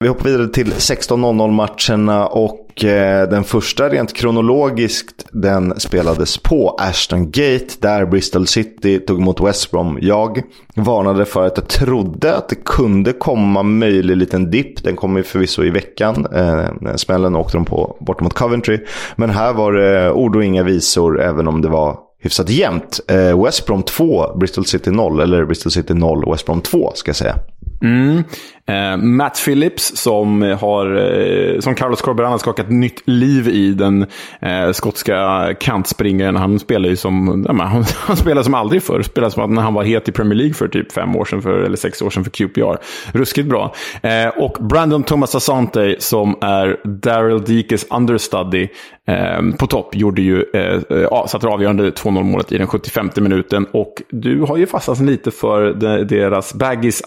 Vi 0.00 0.08
hoppar 0.08 0.24
vidare 0.24 0.48
till 0.48 0.72
16.00 0.72 1.50
matcherna 1.50 2.26
och 2.26 2.84
eh, 2.84 3.28
den 3.28 3.44
första 3.44 3.88
rent 3.88 4.12
kronologiskt 4.12 5.26
den 5.32 5.80
spelades 5.80 6.38
på 6.38 6.76
Ashton 6.78 7.30
Gate 7.30 7.66
där 7.80 8.06
Bristol 8.06 8.46
City 8.46 8.98
tog 8.98 9.18
emot 9.18 9.40
West 9.40 9.70
Brom. 9.70 9.98
Jag 10.00 10.42
varnade 10.76 11.24
för 11.24 11.46
att 11.46 11.56
jag 11.56 11.68
trodde 11.68 12.36
att 12.36 12.48
det 12.48 12.64
kunde 12.64 13.12
komma 13.12 13.62
möjlig 13.62 14.16
liten 14.16 14.50
dipp. 14.50 14.84
Den 14.84 14.96
kom 14.96 15.16
ju 15.16 15.22
förvisso 15.22 15.64
i 15.64 15.70
veckan. 15.70 16.26
Eh, 16.34 16.94
smällen 16.96 17.36
åkte 17.36 17.56
de 17.56 17.64
på 17.64 17.96
bort 18.00 18.20
mot 18.20 18.34
Coventry. 18.34 18.78
Men 19.16 19.30
här 19.30 19.52
var 19.52 19.72
det 19.72 20.12
ord 20.12 20.36
och 20.36 20.44
inga 20.44 20.62
visor 20.62 21.20
även 21.20 21.48
om 21.48 21.62
det 21.62 21.68
var 21.68 21.98
hyfsat 22.20 22.50
jämnt. 22.50 23.00
Eh, 23.08 23.44
West 23.44 23.66
Brom 23.66 23.82
2, 23.82 24.36
Bristol 24.36 24.64
City 24.66 24.90
0. 24.90 25.20
Eller 25.20 25.44
Bristol 25.44 25.72
City 25.72 25.94
0, 25.94 26.30
West 26.30 26.46
Brom 26.46 26.60
2 26.60 26.92
ska 26.94 27.08
jag 27.08 27.16
säga. 27.16 27.34
Mm. 27.82 28.24
Eh, 28.68 28.96
Matt 28.96 29.42
Phillips 29.44 29.96
som, 29.96 30.42
har, 30.60 30.96
eh, 30.96 31.60
som 31.60 31.74
Carlos 31.74 32.02
Corberan 32.02 32.30
har 32.30 32.38
skakat 32.38 32.70
nytt 32.70 33.02
liv 33.04 33.48
i. 33.48 33.72
Den 33.72 34.06
eh, 34.40 34.72
skotska 34.72 35.48
kantspringaren. 35.60 36.36
Han 36.36 36.58
spelar 36.58 36.88
ju 36.88 36.96
som, 36.96 37.44
ja, 37.48 37.64
han, 37.64 37.84
han 38.06 38.16
spelar 38.16 38.42
som 38.42 38.54
aldrig 38.54 38.82
förr. 38.82 39.02
Spelar 39.02 39.30
som 39.30 39.54
när 39.54 39.62
han 39.62 39.74
var 39.74 39.84
het 39.84 40.08
i 40.08 40.12
Premier 40.12 40.34
League 40.34 40.54
för 40.54 40.68
typ 40.68 40.92
fem 40.92 41.16
år 41.16 41.24
sedan, 41.24 41.42
för, 41.42 41.58
eller 41.58 41.76
sex 41.76 42.02
år 42.02 42.10
sedan 42.10 42.24
för 42.24 42.30
QPR. 42.30 42.76
Ruskigt 43.12 43.48
bra. 43.48 43.74
Eh, 44.02 44.28
och 44.28 44.56
Brandon 44.60 45.02
Thomas 45.02 45.34
Asante 45.34 45.96
som 45.98 46.38
är 46.40 46.80
Daryl 46.84 47.44
Dikes 47.44 47.86
understudy 47.90 48.68
eh, 49.08 49.56
på 49.58 49.66
topp. 49.66 49.94
Gjorde 49.94 50.22
ju, 50.22 50.44
eh, 50.54 50.80
eh 50.90 51.26
satte 51.26 51.46
det 51.46 51.52
avgörande 51.52 51.90
2-0 51.90 52.22
målet 52.22 52.52
i 52.52 52.58
den 52.58 52.66
75 52.66 53.10
minuten. 53.16 53.66
Och 53.72 54.02
du 54.10 54.40
har 54.40 54.56
ju 54.56 54.66
fastnat 54.66 55.00
lite 55.00 55.30
för 55.30 55.74
de, 55.74 56.04
deras 56.04 56.54
Baggis 56.54 57.02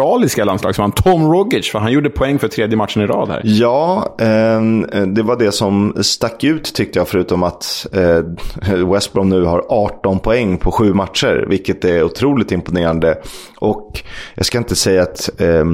australiska 0.00 0.44
landslagsman 0.44 0.92
Tom 0.92 1.32
Rogic, 1.32 1.70
för 1.70 1.78
han 1.78 1.92
gjorde 1.92 2.10
poäng 2.10 2.38
för 2.38 2.48
tredje 2.48 2.76
matchen 2.76 3.02
i 3.02 3.06
rad 3.06 3.28
här. 3.28 3.40
Ja, 3.44 4.16
eh, 4.20 4.60
det 5.06 5.22
var 5.22 5.38
det 5.38 5.52
som 5.52 5.94
stack 6.02 6.44
ut 6.44 6.74
tyckte 6.74 6.98
jag, 6.98 7.08
förutom 7.08 7.42
att 7.42 7.86
eh, 7.92 8.86
West 8.92 9.12
Brom 9.12 9.28
nu 9.28 9.44
har 9.44 9.64
18 9.68 10.18
poäng 10.18 10.58
på 10.58 10.72
sju 10.72 10.94
matcher, 10.94 11.46
vilket 11.48 11.84
är 11.84 12.02
otroligt 12.02 12.52
imponerande. 12.52 13.18
Och 13.58 14.02
jag 14.34 14.46
ska 14.46 14.58
inte 14.58 14.76
säga 14.76 15.02
att 15.02 15.40
eh, 15.40 15.64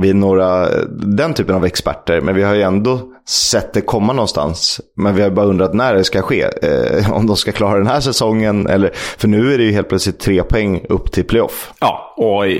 vi 0.00 0.10
är 0.10 0.14
några, 0.14 0.68
den 0.88 1.34
typen 1.34 1.54
av 1.54 1.64
experter, 1.64 2.20
men 2.20 2.34
vi 2.34 2.42
har 2.42 2.54
ju 2.54 2.62
ändå 2.62 3.13
sett 3.28 3.72
det 3.72 3.80
komma 3.80 4.12
någonstans. 4.12 4.80
Men 4.96 5.14
vi 5.14 5.22
har 5.22 5.30
bara 5.30 5.46
undrat 5.46 5.74
när 5.74 5.94
det 5.94 6.04
ska 6.04 6.22
ske. 6.22 6.42
Eh, 6.62 7.12
om 7.12 7.26
de 7.26 7.36
ska 7.36 7.52
klara 7.52 7.78
den 7.78 7.86
här 7.86 8.00
säsongen. 8.00 8.66
Eller, 8.66 8.90
för 8.94 9.28
nu 9.28 9.54
är 9.54 9.58
det 9.58 9.64
ju 9.64 9.72
helt 9.72 9.88
plötsligt 9.88 10.18
tre 10.18 10.42
poäng 10.42 10.84
upp 10.88 11.12
till 11.12 11.24
playoff. 11.24 11.72
Ja, 11.80 12.14
och 12.16 12.46
eh, 12.46 12.52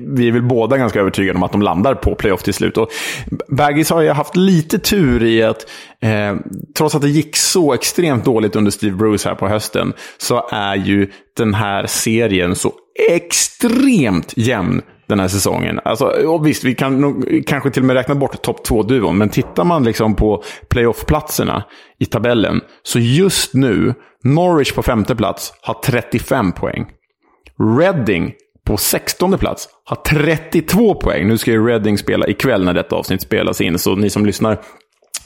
vi 0.00 0.28
är 0.28 0.32
väl 0.32 0.42
båda 0.42 0.76
ganska 0.76 1.00
övertygade 1.00 1.36
om 1.36 1.42
att 1.42 1.52
de 1.52 1.62
landar 1.62 1.94
på 1.94 2.14
playoff 2.14 2.42
till 2.42 2.54
slut. 2.54 2.76
Och 2.76 2.88
Baggis 3.48 3.90
har 3.90 4.00
ju 4.00 4.10
haft 4.10 4.36
lite 4.36 4.78
tur 4.78 5.24
i 5.24 5.42
att, 5.42 5.66
eh, 6.00 6.36
trots 6.76 6.94
att 6.94 7.02
det 7.02 7.08
gick 7.08 7.36
så 7.36 7.74
extremt 7.74 8.24
dåligt 8.24 8.56
under 8.56 8.70
Steve 8.70 8.96
Bruce 8.96 9.28
här 9.28 9.36
på 9.36 9.48
hösten, 9.48 9.92
så 10.18 10.48
är 10.50 10.76
ju 10.76 11.10
den 11.36 11.54
här 11.54 11.86
serien 11.86 12.54
så 12.54 12.72
extremt 13.10 14.32
jämn 14.36 14.82
den 15.12 15.20
här 15.20 15.28
säsongen. 15.28 15.80
Alltså, 15.84 16.04
och 16.04 16.46
visst, 16.46 16.64
vi 16.64 16.74
kan 16.74 17.00
nog, 17.00 17.44
kanske 17.46 17.70
till 17.70 17.82
och 17.82 17.86
med 17.86 17.96
räkna 17.96 18.14
bort 18.14 18.42
topp 18.42 18.64
två-duon, 18.64 19.18
men 19.18 19.28
tittar 19.28 19.64
man 19.64 19.84
liksom 19.84 20.14
på 20.14 20.42
playoff-platserna 20.68 21.64
i 21.98 22.04
tabellen, 22.04 22.60
så 22.82 22.98
just 22.98 23.54
nu, 23.54 23.94
Norwich 24.24 24.72
på 24.72 24.82
femte 24.82 25.14
plats 25.14 25.52
har 25.62 25.74
35 25.74 26.52
poäng. 26.52 26.86
Reading 27.78 28.32
på 28.66 28.76
16 28.76 29.38
plats 29.38 29.68
har 29.84 29.96
32 29.96 30.94
poäng. 30.94 31.28
Nu 31.28 31.38
ska 31.38 31.50
ju 31.50 31.66
Reading 31.66 31.98
spela 31.98 32.26
ikväll 32.26 32.64
när 32.64 32.74
detta 32.74 32.96
avsnitt 32.96 33.22
spelas 33.22 33.60
in, 33.60 33.78
så 33.78 33.94
ni 33.94 34.10
som 34.10 34.26
lyssnar 34.26 34.58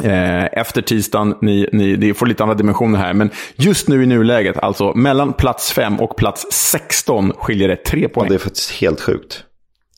Eh, 0.04 0.44
efter 0.52 0.82
tisdagen, 0.82 1.34
ni, 1.42 1.68
ni, 1.72 1.96
ni 1.96 2.14
får 2.14 2.26
lite 2.26 2.42
andra 2.42 2.54
dimensioner 2.54 2.98
här. 2.98 3.14
Men 3.14 3.30
just 3.56 3.88
nu 3.88 4.02
i 4.02 4.06
nuläget, 4.06 4.58
alltså 4.58 4.94
mellan 4.94 5.32
plats 5.32 5.72
5 5.72 6.00
och 6.00 6.16
plats 6.16 6.46
16 6.52 7.32
skiljer 7.32 7.68
det 7.68 7.76
3 7.76 8.08
poäng. 8.08 8.24
Ja, 8.26 8.28
det 8.28 8.34
är 8.34 8.38
faktiskt 8.38 8.70
helt 8.70 9.00
sjukt. 9.00 9.44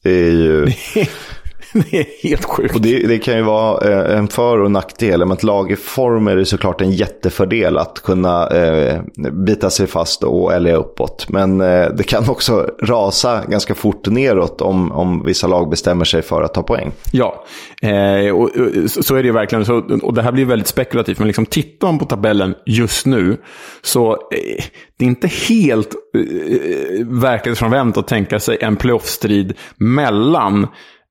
Det 0.03 0.11
är 0.11 0.31
ju... 0.31 0.67
det 1.73 1.99
är 1.99 2.29
helt 2.29 2.45
sjukt. 2.45 2.75
Och 2.75 2.81
det, 2.81 3.07
det, 3.07 3.19
kan 3.19 3.37
ju 3.37 3.43
vara 3.43 3.91
eh, 3.91 4.19
en 4.19 4.29
för 4.29 4.59
och 4.59 4.71
nackdel. 4.71 5.21
Men 5.21 5.33
ett 5.33 5.43
lag 5.43 5.73
i 5.73 5.77
form 5.77 6.29
är 6.29 6.37
det 6.37 6.45
såklart 6.45 6.81
en 6.81 6.91
jättefördel 6.91 7.79
att 7.79 8.03
kunna 8.03 8.49
eh, 8.49 9.01
bita 9.33 9.71
sig 9.71 9.87
fast 9.87 10.25
och 10.25 10.53
älga 10.53 10.77
uppåt. 10.77 11.27
Men 11.29 11.61
eh, 11.61 11.89
det 11.97 12.03
kan 12.03 12.29
också 12.29 12.71
rasa 12.83 13.45
ganska 13.49 13.75
fort 13.75 14.07
neråt 14.07 14.61
om, 14.61 14.93
om 14.93 15.25
vissa 15.25 15.47
lag 15.47 15.71
bestämmer 15.71 16.05
sig 16.05 16.23
för 16.23 16.43
att 16.43 16.55
ta 16.55 16.63
poäng. 16.63 16.93
Ja, 17.13 17.45
eh, 17.83 18.35
och, 18.35 18.43
och, 18.43 18.91
så 18.91 19.15
är 19.15 19.23
det 19.23 19.27
ju 19.27 19.33
verkligen. 19.33 19.65
Så, 19.65 19.99
och 20.03 20.15
det 20.15 20.23
här 20.23 20.33
blir 20.33 20.45
väldigt 20.45 20.69
spekulativt. 20.69 21.19
Men 21.19 21.27
liksom, 21.27 21.47
tittar 21.47 21.89
man 21.89 21.99
på 21.99 22.05
tabellen 22.05 22.55
just 22.67 23.07
nu 23.07 23.37
så 23.83 24.13
eh, 24.13 24.65
det 24.99 25.05
är 25.05 25.09
inte 25.09 25.27
helt 25.27 25.95
eh, 26.15 27.07
verklighetsfrånvänt 27.07 27.97
att 27.97 28.09
tänka 28.09 28.41
sig 28.41 28.59
en 28.61 28.77
playoff-strid 28.77 29.55
mellan 29.77 30.67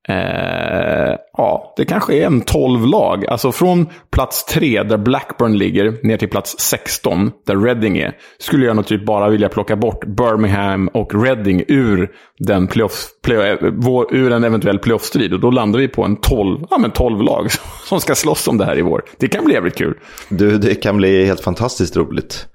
Eh, 0.08 1.16
ja, 1.36 1.74
det 1.76 1.84
kanske 1.84 2.14
är 2.14 2.26
en 2.26 2.40
12 2.40 2.86
lag. 2.86 3.26
Alltså 3.26 3.52
från 3.52 3.86
plats 4.10 4.44
3 4.44 4.82
där 4.82 4.96
Blackburn 4.96 5.58
ligger 5.58 6.06
ner 6.06 6.16
till 6.16 6.28
plats 6.28 6.58
16 6.58 7.30
där 7.46 7.56
Reading 7.56 7.98
är. 7.98 8.16
Skulle 8.38 8.66
jag 8.66 8.76
nog 8.76 8.86
typ 8.86 9.06
bara 9.06 9.28
vilja 9.28 9.48
plocka 9.48 9.76
bort 9.76 10.04
Birmingham 10.06 10.88
och 10.88 11.24
Reading 11.24 11.64
ur, 11.68 12.10
den 12.38 12.66
playoff, 12.66 13.04
playoff, 13.24 13.62
eh, 13.62 13.70
vår, 13.72 14.14
ur 14.14 14.32
en 14.32 14.44
eventuell 14.44 14.78
playoff-strid. 14.78 15.32
Och 15.32 15.40
då 15.40 15.50
landar 15.50 15.78
vi 15.78 15.88
på 15.88 16.04
en 16.04 16.16
12, 16.16 16.66
ja, 16.70 16.78
men 16.78 16.90
12 16.90 17.22
lag 17.22 17.46
som 17.84 18.00
ska 18.00 18.14
slåss 18.14 18.48
om 18.48 18.58
det 18.58 18.64
här 18.64 18.78
i 18.78 18.82
vår. 18.82 19.02
Det 19.18 19.28
kan 19.28 19.44
bli 19.44 19.54
jävligt 19.54 19.76
kul. 19.76 19.94
Du, 20.28 20.58
det 20.58 20.74
kan 20.74 20.96
bli 20.96 21.24
helt 21.24 21.40
fantastiskt 21.40 21.96
roligt. 21.96 22.46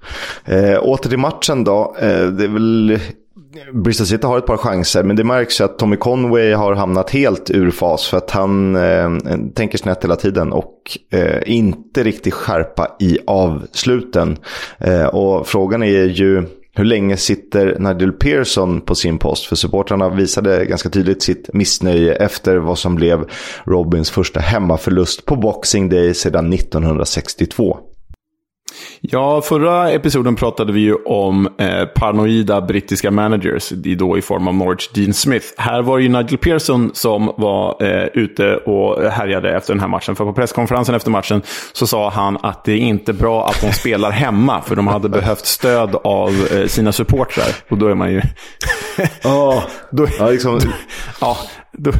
Eh, 0.44 0.78
åter 0.82 1.08
till 1.08 1.18
matchen 1.18 1.64
då. 1.64 1.96
Eh, 1.98 2.26
det 2.26 2.44
är 2.44 2.52
väl 2.52 2.98
Bristol 3.72 4.06
City 4.06 4.26
har 4.26 4.38
ett 4.38 4.46
par 4.46 4.56
chanser, 4.56 5.02
men 5.02 5.16
det 5.16 5.24
märks 5.24 5.60
att 5.60 5.78
Tommy 5.78 5.96
Conway 5.96 6.52
har 6.52 6.74
hamnat 6.74 7.10
helt 7.10 7.50
ur 7.50 7.70
fas 7.70 8.08
för 8.08 8.16
att 8.16 8.30
han 8.30 8.76
eh, 8.76 9.10
tänker 9.54 9.78
snett 9.78 10.04
hela 10.04 10.16
tiden 10.16 10.52
och 10.52 10.98
eh, 11.10 11.42
inte 11.46 12.02
riktigt 12.02 12.34
skärpa 12.34 12.96
i 13.00 13.18
avsluten. 13.26 14.36
Eh, 14.78 15.06
och 15.06 15.46
frågan 15.46 15.82
är 15.82 16.04
ju 16.04 16.42
hur 16.76 16.84
länge 16.84 17.16
sitter 17.16 17.78
Nigel 17.78 18.12
Pearson 18.12 18.80
på 18.80 18.94
sin 18.94 19.18
post? 19.18 19.46
För 19.46 19.56
supportrarna 19.56 20.08
visade 20.08 20.64
ganska 20.64 20.88
tydligt 20.88 21.22
sitt 21.22 21.50
missnöje 21.52 22.14
efter 22.14 22.56
vad 22.56 22.78
som 22.78 22.94
blev 22.94 23.24
Robins 23.64 24.10
första 24.10 24.40
hemmaförlust 24.40 25.24
på 25.24 25.36
Boxing 25.36 25.88
Day 25.88 26.14
sedan 26.14 26.52
1962. 26.52 27.78
Ja, 29.06 29.42
förra 29.42 29.90
episoden 29.90 30.36
pratade 30.36 30.72
vi 30.72 30.80
ju 30.80 30.94
om 30.94 31.48
eh, 31.58 31.84
paranoida 31.84 32.60
brittiska 32.60 33.10
managers, 33.10 33.68
då 33.70 34.18
i 34.18 34.22
form 34.22 34.48
av 34.48 34.54
Norwich 34.54 34.88
Dean 34.88 35.14
Smith. 35.14 35.46
Här 35.56 35.82
var 35.82 35.98
det 35.98 36.02
ju 36.02 36.08
Nigel 36.08 36.38
Pearson 36.38 36.90
som 36.94 37.32
var 37.36 37.82
eh, 37.82 38.04
ute 38.04 38.56
och 38.56 39.10
härjade 39.10 39.56
efter 39.56 39.74
den 39.74 39.80
här 39.80 39.88
matchen. 39.88 40.16
För 40.16 40.24
på 40.24 40.32
presskonferensen 40.32 40.94
efter 40.94 41.10
matchen 41.10 41.42
så 41.72 41.86
sa 41.86 42.10
han 42.10 42.38
att 42.42 42.64
det 42.64 42.72
är 42.72 42.76
inte 42.76 43.12
bra 43.12 43.46
att 43.46 43.60
de 43.60 43.72
spelar 43.72 44.10
hemma, 44.10 44.62
för 44.62 44.76
de 44.76 44.86
hade 44.86 45.08
behövt 45.08 45.46
stöd 45.46 45.94
av 46.04 46.30
eh, 46.52 46.66
sina 46.66 46.92
supportrar. 46.92 47.48
Och 47.68 47.78
då 47.78 47.86
är 47.86 47.94
man 47.94 48.12
ju... 48.12 48.22
oh, 49.24 49.62
då, 49.90 50.06
ja, 50.18 50.30
liksom... 50.30 50.60
ja, 51.20 51.36
då... 51.72 51.92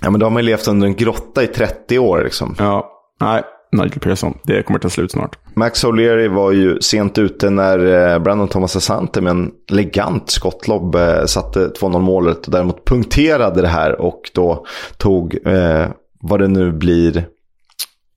ja, 0.00 0.10
men 0.10 0.20
då 0.20 0.26
har 0.26 0.30
man 0.30 0.42
ju 0.42 0.46
levt 0.46 0.68
under 0.68 0.86
en 0.86 0.96
grotta 0.96 1.42
i 1.42 1.46
30 1.46 1.98
år. 1.98 2.24
Liksom. 2.24 2.54
Ja, 2.58 2.90
nej. 3.20 3.42
Nigel 3.76 4.00
Pearson. 4.00 4.38
Det 4.42 4.62
kommer 4.62 4.78
ta 4.78 4.90
slut 4.90 5.10
snart. 5.10 5.38
Max 5.54 5.84
O'Leary 5.84 6.28
var 6.28 6.52
ju 6.52 6.80
sent 6.80 7.18
ute 7.18 7.50
när 7.50 8.12
eh, 8.12 8.18
Brandon 8.18 8.48
Thomas 8.48 8.76
Asante 8.76 9.20
med 9.20 9.30
en 9.30 9.52
elegant 9.70 10.30
skottlobb 10.30 10.94
eh, 10.94 11.24
satte 11.24 11.68
2-0 11.68 12.00
målet 12.00 12.46
och 12.46 12.52
däremot 12.52 12.84
punkterade 12.84 13.62
det 13.62 13.68
här 13.68 14.00
och 14.00 14.30
då 14.34 14.66
tog 14.96 15.46
eh, 15.46 15.86
vad 16.20 16.40
det 16.40 16.48
nu 16.48 16.72
blir 16.72 17.16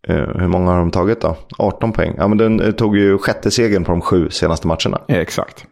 eh, 0.08 0.16
hur 0.16 0.48
många 0.48 0.72
har 0.72 0.80
de 0.80 0.92
tagit 0.92 1.22
då? 1.22 1.38
18 1.58 1.92
poäng. 1.92 2.13
Ja, 2.18 2.28
men 2.28 2.38
den 2.38 2.74
tog 2.74 2.98
ju 2.98 3.18
sjätte 3.18 3.51
segern 3.51 3.84
på 3.84 3.92
de 3.92 4.01
sju 4.01 4.30
senaste 4.30 4.68
matcherna. 4.68 5.01
Exakt. 5.08 5.66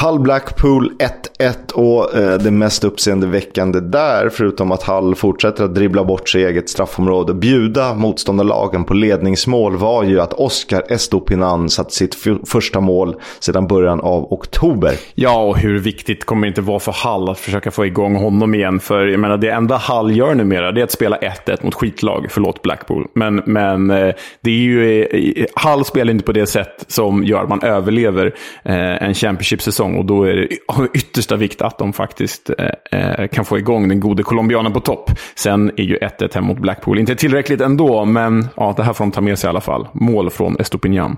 Hull 0.00 0.20
Blackpool 0.20 0.92
1-1 1.38 1.72
och 1.72 2.16
eh, 2.16 2.38
det 2.38 2.50
mest 2.50 2.84
uppseendeväckande 2.84 3.80
där, 3.80 4.28
förutom 4.28 4.72
att 4.72 4.82
Hull 4.82 5.14
fortsätter 5.14 5.64
att 5.64 5.74
dribbla 5.74 6.04
bort 6.04 6.28
sig 6.28 6.42
i 6.42 6.44
eget 6.44 6.68
straffområde 6.68 7.32
och 7.32 7.38
bjuda 7.38 7.94
motståndarlagen 7.94 8.84
på 8.84 8.94
ledningsmål 8.94 9.76
var 9.76 10.04
ju 10.04 10.20
att 10.20 10.32
Oscar 10.32 10.82
Estopinan 10.88 11.70
satte 11.70 11.94
sitt 11.94 12.16
första 12.46 12.80
mål 12.80 13.16
sedan 13.38 13.66
början 13.66 14.00
av 14.00 14.32
oktober. 14.32 14.92
Ja, 15.14 15.42
och 15.42 15.58
hur 15.58 15.78
viktigt 15.78 16.24
kommer 16.24 16.42
det 16.42 16.48
inte 16.48 16.60
vara 16.60 16.78
för 16.78 16.92
Hull 16.92 17.28
att 17.28 17.38
försöka 17.38 17.70
få 17.70 17.86
igång 17.86 18.16
honom 18.16 18.54
igen? 18.54 18.80
För 18.80 19.06
jag 19.06 19.20
menar, 19.20 19.36
det 19.36 19.50
enda 19.50 19.76
Hull 19.76 20.16
gör 20.16 20.34
numera 20.34 20.72
det 20.72 20.80
är 20.80 20.84
att 20.84 20.92
spela 20.92 21.16
1-1 21.18 21.64
mot 21.64 21.74
skitlag. 21.74 22.26
Förlåt 22.30 22.62
Blackpool. 22.62 23.06
Men, 23.14 23.42
men 23.46 23.90
eh, 23.90 24.14
det 24.40 24.50
är 24.50 24.54
ju, 24.54 25.06
Hall 25.54 25.78
Hull 25.78 25.84
spelar 25.84 26.10
inte 26.10 26.24
på 26.24 26.32
det 26.32 26.46
sätt 26.46 26.84
som 26.88 27.24
gör 27.24 27.42
att 27.42 27.48
man 27.48 27.62
överlever 27.62 28.26
eh, 28.64 29.02
en 29.02 29.14
Championship-säsong 29.14 29.85
säsong. 29.86 29.98
Och 29.98 30.04
då 30.04 30.24
är 30.24 30.34
det 30.34 30.48
av 30.68 30.88
yttersta 30.94 31.36
vikt 31.36 31.62
att 31.62 31.78
de 31.78 31.92
faktiskt 31.92 32.50
eh, 32.58 33.00
eh, 33.00 33.28
kan 33.28 33.44
få 33.44 33.58
igång 33.58 33.88
den 33.88 34.00
gode 34.00 34.22
colombianen 34.22 34.72
på 34.72 34.80
topp. 34.80 35.10
Sen 35.34 35.70
är 35.76 35.84
ju 35.84 35.98
1-1 35.98 36.34
hem 36.34 36.44
mot 36.44 36.58
Blackpool 36.58 36.98
inte 36.98 37.14
tillräckligt 37.14 37.60
ändå, 37.60 38.04
men 38.04 38.48
ja, 38.56 38.74
det 38.76 38.82
här 38.82 38.92
får 38.92 39.04
de 39.04 39.12
ta 39.12 39.20
med 39.20 39.38
sig 39.38 39.48
i 39.48 39.50
alla 39.50 39.60
fall. 39.60 39.88
Mål 39.94 40.30
från 40.30 40.56
Estopinian. 40.60 41.16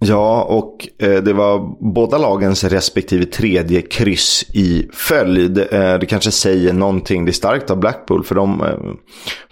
Ja, 0.00 0.42
och 0.42 0.88
eh, 1.02 1.22
det 1.22 1.32
var 1.32 1.76
båda 1.80 2.18
lagens 2.18 2.64
respektive 2.64 3.24
tredje 3.24 3.82
kryss 3.82 4.44
i 4.54 4.88
följd. 4.92 5.58
Eh, 5.58 5.98
det 5.98 6.06
kanske 6.08 6.30
säger 6.30 6.72
någonting. 6.72 7.24
Det 7.24 7.30
är 7.30 7.32
starkt 7.32 7.70
av 7.70 7.78
Blackpool 7.78 8.24
för 8.24 8.34
de 8.34 8.60
eh, 8.62 8.68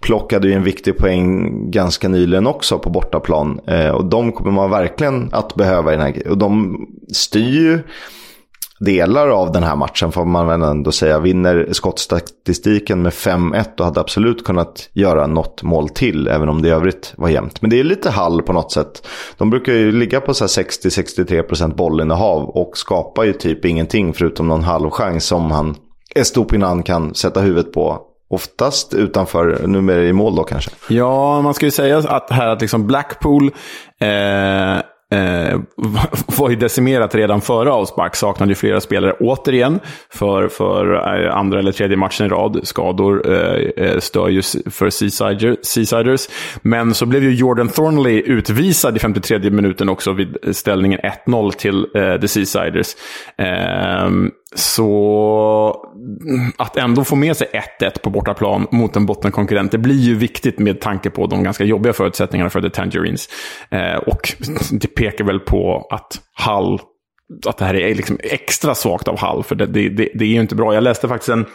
plockade 0.02 0.48
ju 0.48 0.54
en 0.54 0.62
viktig 0.62 0.98
poäng 0.98 1.50
ganska 1.70 2.08
nyligen 2.08 2.46
också 2.46 2.78
på 2.78 2.90
bortaplan. 2.90 3.60
Eh, 3.66 3.88
och 3.88 4.04
de 4.04 4.32
kommer 4.32 4.50
man 4.50 4.70
verkligen 4.70 5.28
att 5.32 5.54
behöva 5.54 5.92
i 5.92 5.96
den 5.96 6.06
här 6.06 6.28
Och 6.28 6.38
de 6.38 6.78
styr 7.12 7.50
ju 7.50 7.78
delar 8.80 9.28
av 9.28 9.52
den 9.52 9.62
här 9.62 9.76
matchen 9.76 10.12
får 10.12 10.24
man 10.24 10.46
väl 10.46 10.62
ändå 10.62 10.92
säga. 10.92 11.18
Vinner 11.18 11.68
skottstatistiken 11.72 13.02
med 13.02 13.12
5-1 13.12 13.64
och 13.78 13.84
hade 13.84 14.00
absolut 14.00 14.44
kunnat 14.44 14.88
göra 14.92 15.26
något 15.26 15.62
mål 15.62 15.88
till. 15.88 16.28
Även 16.28 16.48
om 16.48 16.62
det 16.62 16.68
i 16.68 16.70
övrigt 16.70 17.14
var 17.16 17.28
jämnt. 17.28 17.62
Men 17.62 17.70
det 17.70 17.80
är 17.80 17.84
lite 17.84 18.10
hall 18.10 18.42
på 18.42 18.52
något 18.52 18.72
sätt. 18.72 19.06
De 19.38 19.50
brukar 19.50 19.72
ju 19.72 19.92
ligga 19.92 20.20
på 20.20 20.32
60-63% 20.32 21.74
bollinnehav 21.74 22.42
och 22.42 22.78
skapar 22.78 23.24
ju 23.24 23.32
typ 23.32 23.64
ingenting 23.64 24.12
förutom 24.12 24.48
någon 24.48 24.64
halvchans 24.64 25.24
som 25.24 25.50
han 25.50 25.76
Estopinan 26.14 26.82
kan 26.82 27.14
sätta 27.14 27.40
huvudet 27.40 27.72
på 27.72 28.02
Oftast 28.28 28.94
utanför, 28.94 29.66
numera 29.66 30.02
i 30.02 30.12
mål 30.12 30.36
då 30.36 30.44
kanske. 30.44 30.70
Ja, 30.88 31.42
man 31.42 31.54
ska 31.54 31.66
ju 31.66 31.70
säga 31.70 31.98
att 31.98 32.30
här 32.30 32.48
att 32.48 32.60
liksom 32.60 32.86
Blackpool 32.86 33.44
eh, 34.00 34.78
eh, 35.12 35.60
var 36.38 36.50
ju 36.50 36.56
decimerat 36.56 37.14
redan 37.14 37.40
före 37.40 37.70
avspark. 37.70 38.16
Saknade 38.16 38.50
ju 38.50 38.54
flera 38.54 38.80
spelare 38.80 39.12
återigen 39.12 39.80
för, 40.10 40.48
för 40.48 40.94
eh, 40.94 41.36
andra 41.36 41.58
eller 41.58 41.72
tredje 41.72 41.96
matchen 41.96 42.26
i 42.26 42.28
rad. 42.28 42.60
Skador 42.62 43.32
eh, 43.32 43.86
eh 43.86 43.98
stör 43.98 44.28
ju 44.28 44.42
för 44.70 44.90
Seasiders. 45.64 46.28
Men 46.62 46.94
så 46.94 47.06
blev 47.06 47.22
ju 47.22 47.34
Jordan 47.34 47.68
Thornley 47.68 48.22
utvisad 48.26 48.96
i 48.96 48.98
53 48.98 49.50
minuten 49.50 49.88
också 49.88 50.12
vid 50.12 50.36
ställningen 50.52 51.00
1-0 51.26 51.50
till 51.52 51.86
eh, 51.94 52.20
The 52.20 52.28
Seasiders. 52.28 52.96
Eh, 53.38 54.10
så 54.56 55.86
mm, 56.28 56.52
att 56.56 56.76
ändå 56.76 57.04
få 57.04 57.16
med 57.16 57.36
sig 57.36 57.48
1-1 57.80 58.00
på 58.02 58.10
bortaplan 58.10 58.66
mot 58.70 58.96
en 58.96 59.06
bottenkonkurrent, 59.06 59.72
det 59.72 59.78
blir 59.78 60.00
ju 60.00 60.14
viktigt 60.14 60.58
med 60.58 60.80
tanke 60.80 61.10
på 61.10 61.26
de 61.26 61.42
ganska 61.42 61.64
jobbiga 61.64 61.92
förutsättningarna 61.92 62.50
för 62.50 62.60
The 62.60 62.70
Tangerines. 62.70 63.28
Eh, 63.70 63.96
och 63.96 64.32
det 64.70 64.88
pekar 64.88 65.24
väl 65.24 65.40
på 65.40 65.86
att 65.90 66.20
Hall, 66.32 66.80
att 67.46 67.58
det 67.58 67.64
här 67.64 67.74
är 67.74 67.94
liksom 67.94 68.18
extra 68.22 68.74
svagt 68.74 69.08
av 69.08 69.18
Hall, 69.18 69.44
för 69.44 69.54
det, 69.54 69.66
det, 69.66 69.88
det, 69.88 70.10
det 70.14 70.24
är 70.24 70.28
ju 70.28 70.40
inte 70.40 70.54
bra. 70.54 70.74
Jag 70.74 70.82
läste 70.82 71.08
faktiskt 71.08 71.28
en 71.28 71.46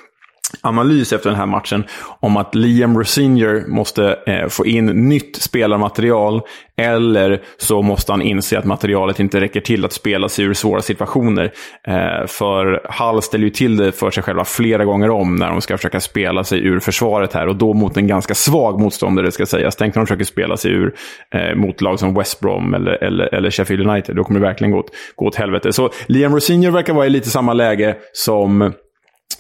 analys 0.62 1.14
efter 1.14 1.30
den 1.30 1.40
här 1.40 1.46
matchen 1.46 1.84
om 2.20 2.38
att 2.38 2.56
Liam 2.56 2.98
Rosinier 2.98 3.64
måste 3.68 4.20
eh, 4.28 4.48
få 4.48 4.66
in 4.66 4.86
nytt 4.86 5.36
spelarmaterial 5.36 6.42
eller 6.78 7.42
så 7.58 7.82
måste 7.82 8.12
han 8.12 8.22
inse 8.22 8.58
att 8.58 8.66
materialet 8.66 9.20
inte 9.20 9.42
räcker 9.42 9.62
till 9.62 9.86
att 9.86 9.94
spela 9.94 10.30
sig 10.30 10.46
ur 10.46 10.54
svåra 10.54 10.82
situationer. 10.82 11.52
Eh, 11.88 12.28
för 12.28 12.82
Hall 12.90 13.22
ställer 13.22 13.44
ju 13.44 13.50
till 13.50 13.78
det 13.78 13.92
för 13.92 14.12
sig 14.12 14.24
själva 14.24 14.46
flera 14.46 14.86
gånger 14.86 15.10
om 15.10 15.36
när 15.36 15.50
de 15.50 15.62
ska 15.62 15.78
försöka 15.78 16.00
spela 16.00 16.44
sig 16.44 16.60
ur 16.60 16.80
försvaret 16.80 17.34
här 17.34 17.48
och 17.48 17.56
då 17.56 17.74
mot 17.74 17.98
en 17.98 18.08
ganska 18.08 18.36
svag 18.36 18.80
motståndare 18.80 19.32
ska 19.32 19.46
sägas. 19.46 19.76
Tänk 19.76 19.96
när 19.96 20.02
de 20.02 20.06
försöker 20.06 20.26
spela 20.26 20.58
sig 20.58 20.72
ur 20.72 20.96
eh, 21.34 21.56
mot 21.56 21.82
lag 21.82 22.00
som 22.00 22.14
West 22.14 22.40
Brom 22.40 22.74
eller, 22.74 23.04
eller, 23.04 23.36
eller 23.36 23.52
Sheffield 23.52 23.88
United. 23.88 24.16
Då 24.16 24.24
kommer 24.24 24.40
det 24.40 24.46
verkligen 24.46 24.72
gå 24.72 24.80
åt, 24.80 24.92
gå 25.16 25.26
åt 25.26 25.36
helvete. 25.36 25.74
Så 25.74 25.90
Liam 26.08 26.34
Rosinier 26.34 26.72
verkar 26.72 26.94
vara 26.94 27.06
i 27.06 27.10
lite 27.10 27.30
samma 27.30 27.54
läge 27.54 27.96
som 28.14 28.74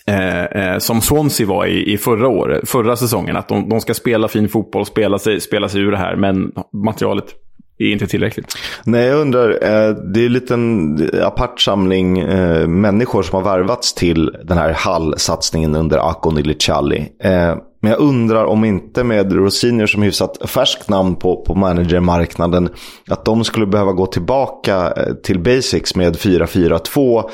Eh, 0.05 0.43
eh, 0.43 0.77
som 0.77 1.01
Swansea 1.01 1.47
var 1.47 1.65
i, 1.65 1.93
i 1.93 1.97
förra, 1.97 2.27
året, 2.27 2.69
förra 2.69 2.95
säsongen. 2.95 3.35
Att 3.35 3.47
de, 3.47 3.69
de 3.69 3.81
ska 3.81 3.93
spela 3.93 4.27
fin 4.27 4.49
fotboll, 4.49 4.85
spela 4.85 5.19
sig, 5.19 5.41
spela 5.41 5.69
sig 5.69 5.81
ur 5.81 5.91
det 5.91 5.97
här, 5.97 6.15
men 6.15 6.51
materialet 6.73 7.25
är 7.77 7.91
inte 7.91 8.07
tillräckligt. 8.07 8.57
Nej, 8.83 9.05
jag 9.05 9.19
undrar, 9.19 9.49
eh, 9.49 9.95
det 9.95 10.21
är 10.21 10.25
en 10.25 10.33
liten 10.33 10.97
apart 11.23 11.61
samling 11.61 12.19
eh, 12.19 12.67
människor 12.67 13.23
som 13.23 13.35
har 13.35 13.57
värvats 13.57 13.93
till 13.93 14.37
den 14.43 14.57
här 14.57 14.73
Hall-satsningen 14.73 15.75
under 15.75 15.97
Akon 15.97 16.37
Ilicali. 16.37 17.11
Eh, 17.23 17.55
men 17.81 17.91
jag 17.91 17.99
undrar 17.99 18.45
om 18.45 18.65
inte 18.65 19.03
med 19.03 19.33
Rosinier 19.33 19.87
som 19.87 20.01
hyfsat 20.01 20.49
färskt 20.49 20.89
namn 20.89 21.15
på, 21.15 21.41
på 21.41 21.55
managermarknaden, 21.55 22.69
att 23.09 23.25
de 23.25 23.43
skulle 23.43 23.65
behöva 23.65 23.91
gå 23.91 24.05
tillbaka 24.05 24.93
eh, 24.97 25.13
till 25.13 25.39
basics 25.39 25.95
med 25.95 26.15
4-4-2 26.15 27.29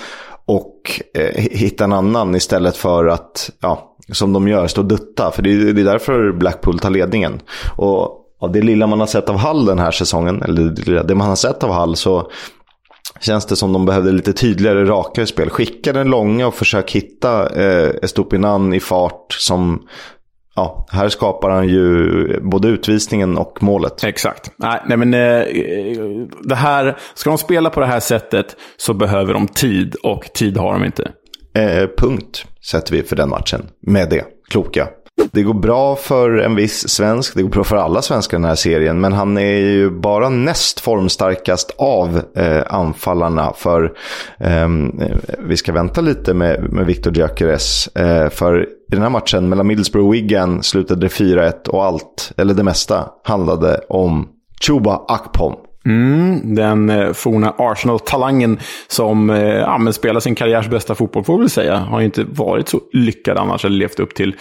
och 0.87 1.19
eh, 1.21 1.43
hitta 1.51 1.83
en 1.83 1.93
annan 1.93 2.35
istället 2.35 2.77
för 2.77 3.07
att, 3.07 3.49
ja, 3.59 3.95
som 4.11 4.33
de 4.33 4.47
gör, 4.47 4.67
stå 4.67 4.81
och 4.81 4.87
dutta. 4.87 5.31
För 5.31 5.41
det 5.41 5.51
är, 5.51 5.73
det 5.73 5.81
är 5.81 5.85
därför 5.85 6.31
Blackpool 6.31 6.79
tar 6.79 6.89
ledningen. 6.89 7.41
Och 7.75 8.23
av 8.39 8.51
det 8.51 8.61
lilla 8.61 8.87
man 8.87 8.99
har 8.99 9.07
sett 9.07 9.29
av 9.29 9.37
Hall 9.37 9.65
den 9.65 9.79
här 9.79 9.91
säsongen, 9.91 10.41
eller 10.41 10.61
det, 10.63 11.03
det 11.03 11.15
man 11.15 11.29
har 11.29 11.35
sett 11.35 11.63
av 11.63 11.71
Hall, 11.71 11.95
så 11.95 12.31
känns 13.19 13.45
det 13.45 13.55
som 13.55 13.73
de 13.73 13.85
behövde 13.85 14.11
lite 14.11 14.33
tydligare, 14.33 14.85
rakare 14.85 15.25
spel. 15.25 15.49
Skicka 15.49 15.93
den 15.93 16.07
långa 16.07 16.47
och 16.47 16.53
försök 16.53 16.91
hitta 16.91 17.49
eh, 17.49 17.91
Estopinan 18.01 18.73
i 18.73 18.79
fart 18.79 19.33
som 19.33 19.87
ja, 20.57 20.85
här 20.89 21.09
skapar 21.09 21.49
han 21.49 21.67
ju 21.67 22.39
både 22.41 22.67
utvisningen 22.67 23.37
och 23.37 23.63
målet. 23.63 24.03
Exakt. 24.03 24.51
Nej, 24.57 24.97
men 24.97 25.13
eh, 25.13 25.43
det 26.43 26.55
här, 26.55 26.97
ska 27.13 27.29
de 27.29 27.37
spela 27.37 27.69
på 27.69 27.79
det 27.79 27.85
här 27.85 27.99
sättet 27.99 28.55
så 28.77 28.93
behöver 28.93 29.33
de 29.33 29.47
tid 29.47 29.95
och 30.03 30.23
tid 30.33 30.57
har 30.57 30.73
de 30.73 30.85
inte. 30.85 31.11
Eh, 31.55 31.89
punkt 31.97 32.45
sätter 32.69 32.93
vi 32.93 33.03
för 33.03 33.15
den 33.15 33.29
matchen 33.29 33.61
med 33.81 34.09
det 34.09 34.23
kloka. 34.49 34.87
Det 35.31 35.43
går 35.43 35.53
bra 35.53 35.95
för 35.95 36.37
en 36.37 36.55
viss 36.55 36.89
svensk, 36.89 37.35
det 37.35 37.41
går 37.41 37.49
bra 37.49 37.63
för 37.63 37.75
alla 37.75 38.01
svenskar 38.01 38.37
i 38.37 38.41
den 38.41 38.49
här 38.49 38.55
serien. 38.55 38.99
Men 38.99 39.13
han 39.13 39.37
är 39.37 39.57
ju 39.57 39.89
bara 39.89 40.29
näst 40.29 40.79
formstarkast 40.79 41.71
av 41.77 42.21
eh, 42.35 42.63
anfallarna. 42.69 43.53
För 43.55 43.93
ehm, 44.39 44.99
eh, 45.01 45.17
vi 45.39 45.57
ska 45.57 45.73
vänta 45.73 46.01
lite 46.01 46.33
med, 46.33 46.73
med 46.73 46.85
Victor 46.85 47.17
Gyökeres. 47.17 47.87
Eh, 47.87 48.29
för 48.29 48.63
i 48.63 48.95
den 48.95 49.01
här 49.01 49.09
matchen 49.09 49.49
mellan 49.49 49.67
Middlesbrough 49.67 50.07
och 50.07 50.13
Wigan 50.13 50.63
slutade 50.63 51.01
det 51.01 51.07
4-1 51.07 51.67
och 51.67 51.85
allt, 51.85 52.31
eller 52.37 52.53
det 52.53 52.63
mesta, 52.63 53.09
handlade 53.23 53.79
om 53.89 54.27
Chuba 54.61 55.05
Akpom. 55.07 55.55
Mm, 55.85 56.55
den 56.55 56.89
eh, 56.89 57.13
forna 57.13 57.53
Arsenal-talangen 57.57 58.59
som 58.87 59.29
eh, 59.29 59.43
ja, 59.43 59.91
spelar 59.91 60.19
sin 60.19 60.35
karriärs 60.35 60.67
bästa 60.67 60.95
fotboll, 60.95 61.23
får 61.23 61.33
vi 61.33 61.39
väl 61.39 61.49
säga. 61.49 61.77
Har 61.77 61.99
ju 61.99 62.05
inte 62.05 62.23
varit 62.23 62.69
så 62.69 62.79
lyckad 62.93 63.37
annars, 63.37 63.65
eller 63.65 63.77
levt 63.77 63.99
upp 63.99 64.15
till 64.15 64.35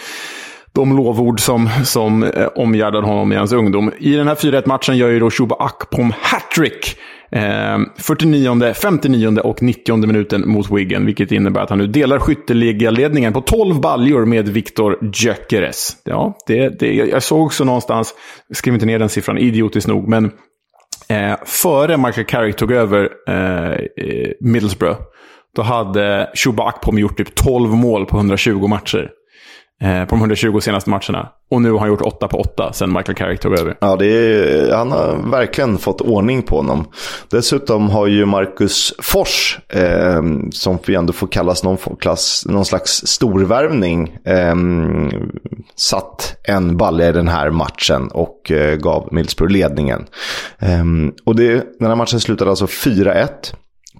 de 0.77 0.97
lovord 0.97 1.39
som, 1.39 1.69
som 1.83 2.23
eh, 2.23 2.47
omgärdade 2.55 3.07
honom 3.07 3.31
i 3.31 3.35
hans 3.35 3.53
ungdom. 3.53 3.91
I 3.99 4.15
den 4.15 4.27
här 4.27 4.35
4-1-matchen 4.35 4.97
gör 4.97 5.09
ju 5.09 5.19
då 5.19 5.29
Shuba 5.29 5.55
Akpom 5.59 6.13
hattrick. 6.21 6.97
Eh, 7.31 7.77
49, 7.97 8.73
59 8.73 9.39
och 9.39 9.61
90 9.61 9.97
minuten 9.97 10.49
mot 10.49 10.71
Wiggen, 10.71 11.05
vilket 11.05 11.31
innebär 11.31 11.61
att 11.61 11.69
han 11.69 11.79
nu 11.79 11.87
delar 11.87 12.19
skytteligaledningen 12.19 13.33
på 13.33 13.41
12 13.41 13.81
baljor 13.81 14.25
med 14.25 14.47
Viktor 14.47 14.97
Gyökeres. 15.13 15.97
Ja, 16.03 16.37
det, 16.47 16.79
det, 16.79 16.93
jag 16.93 17.23
såg 17.23 17.45
också 17.45 17.63
någonstans, 17.63 18.07
skriv 18.07 18.55
skrev 18.55 18.73
inte 18.73 18.85
ner 18.85 18.99
den 18.99 19.09
siffran 19.09 19.37
idiotiskt 19.37 19.87
nog, 19.87 20.07
men 20.07 20.25
eh, 21.09 21.35
före 21.45 21.97
Michael 21.97 22.25
Carrick 22.25 22.55
tog 22.55 22.71
över 22.71 23.09
eh, 23.27 23.79
Middlesbrough, 24.39 24.99
då 25.55 25.61
hade 25.61 26.29
Shuba 26.35 26.63
Akpom 26.63 26.99
gjort 26.99 27.17
typ 27.17 27.35
12 27.35 27.69
mål 27.69 28.05
på 28.05 28.17
120 28.17 28.67
matcher. 28.67 29.11
Eh, 29.81 30.05
på 30.05 30.15
de 30.15 30.19
120 30.19 30.59
senaste 30.59 30.89
matcherna. 30.89 31.29
Och 31.51 31.61
nu 31.61 31.71
har 31.71 31.79
han 31.79 31.87
gjort 31.87 32.01
8 32.01 32.27
på 32.27 32.37
8 32.37 32.73
sen 32.73 32.93
Michael 32.93 33.15
Carrick 33.15 33.39
tog 33.39 33.59
över. 33.59 33.77
Ja, 33.81 33.95
det 33.95 34.05
är, 34.05 34.75
han 34.75 34.91
har 34.91 35.31
verkligen 35.31 35.77
fått 35.77 36.01
ordning 36.01 36.41
på 36.41 36.57
honom. 36.57 36.87
Dessutom 37.29 37.89
har 37.89 38.07
ju 38.07 38.25
Marcus 38.25 38.93
Fors, 38.99 39.59
eh, 39.69 40.21
som 40.51 40.79
vi 40.85 40.95
ändå 40.95 41.13
får 41.13 41.27
kallas 41.27 41.63
någon, 41.63 41.77
klass, 41.99 42.43
någon 42.47 42.65
slags 42.65 43.07
storvärvning, 43.07 44.17
eh, 44.23 44.55
satt 45.75 46.35
en 46.43 46.77
balja 46.77 47.09
i 47.09 47.11
den 47.11 47.27
här 47.27 47.49
matchen 47.49 48.07
och 48.07 48.51
eh, 48.51 48.75
gav 48.75 49.07
Millsburg 49.11 49.51
ledningen. 49.51 50.05
Eh, 50.59 50.83
och 51.25 51.35
det, 51.35 51.53
den 51.79 51.87
här 51.87 51.95
matchen 51.95 52.19
slutade 52.19 52.49
alltså 52.49 52.65
4-1 52.65 53.27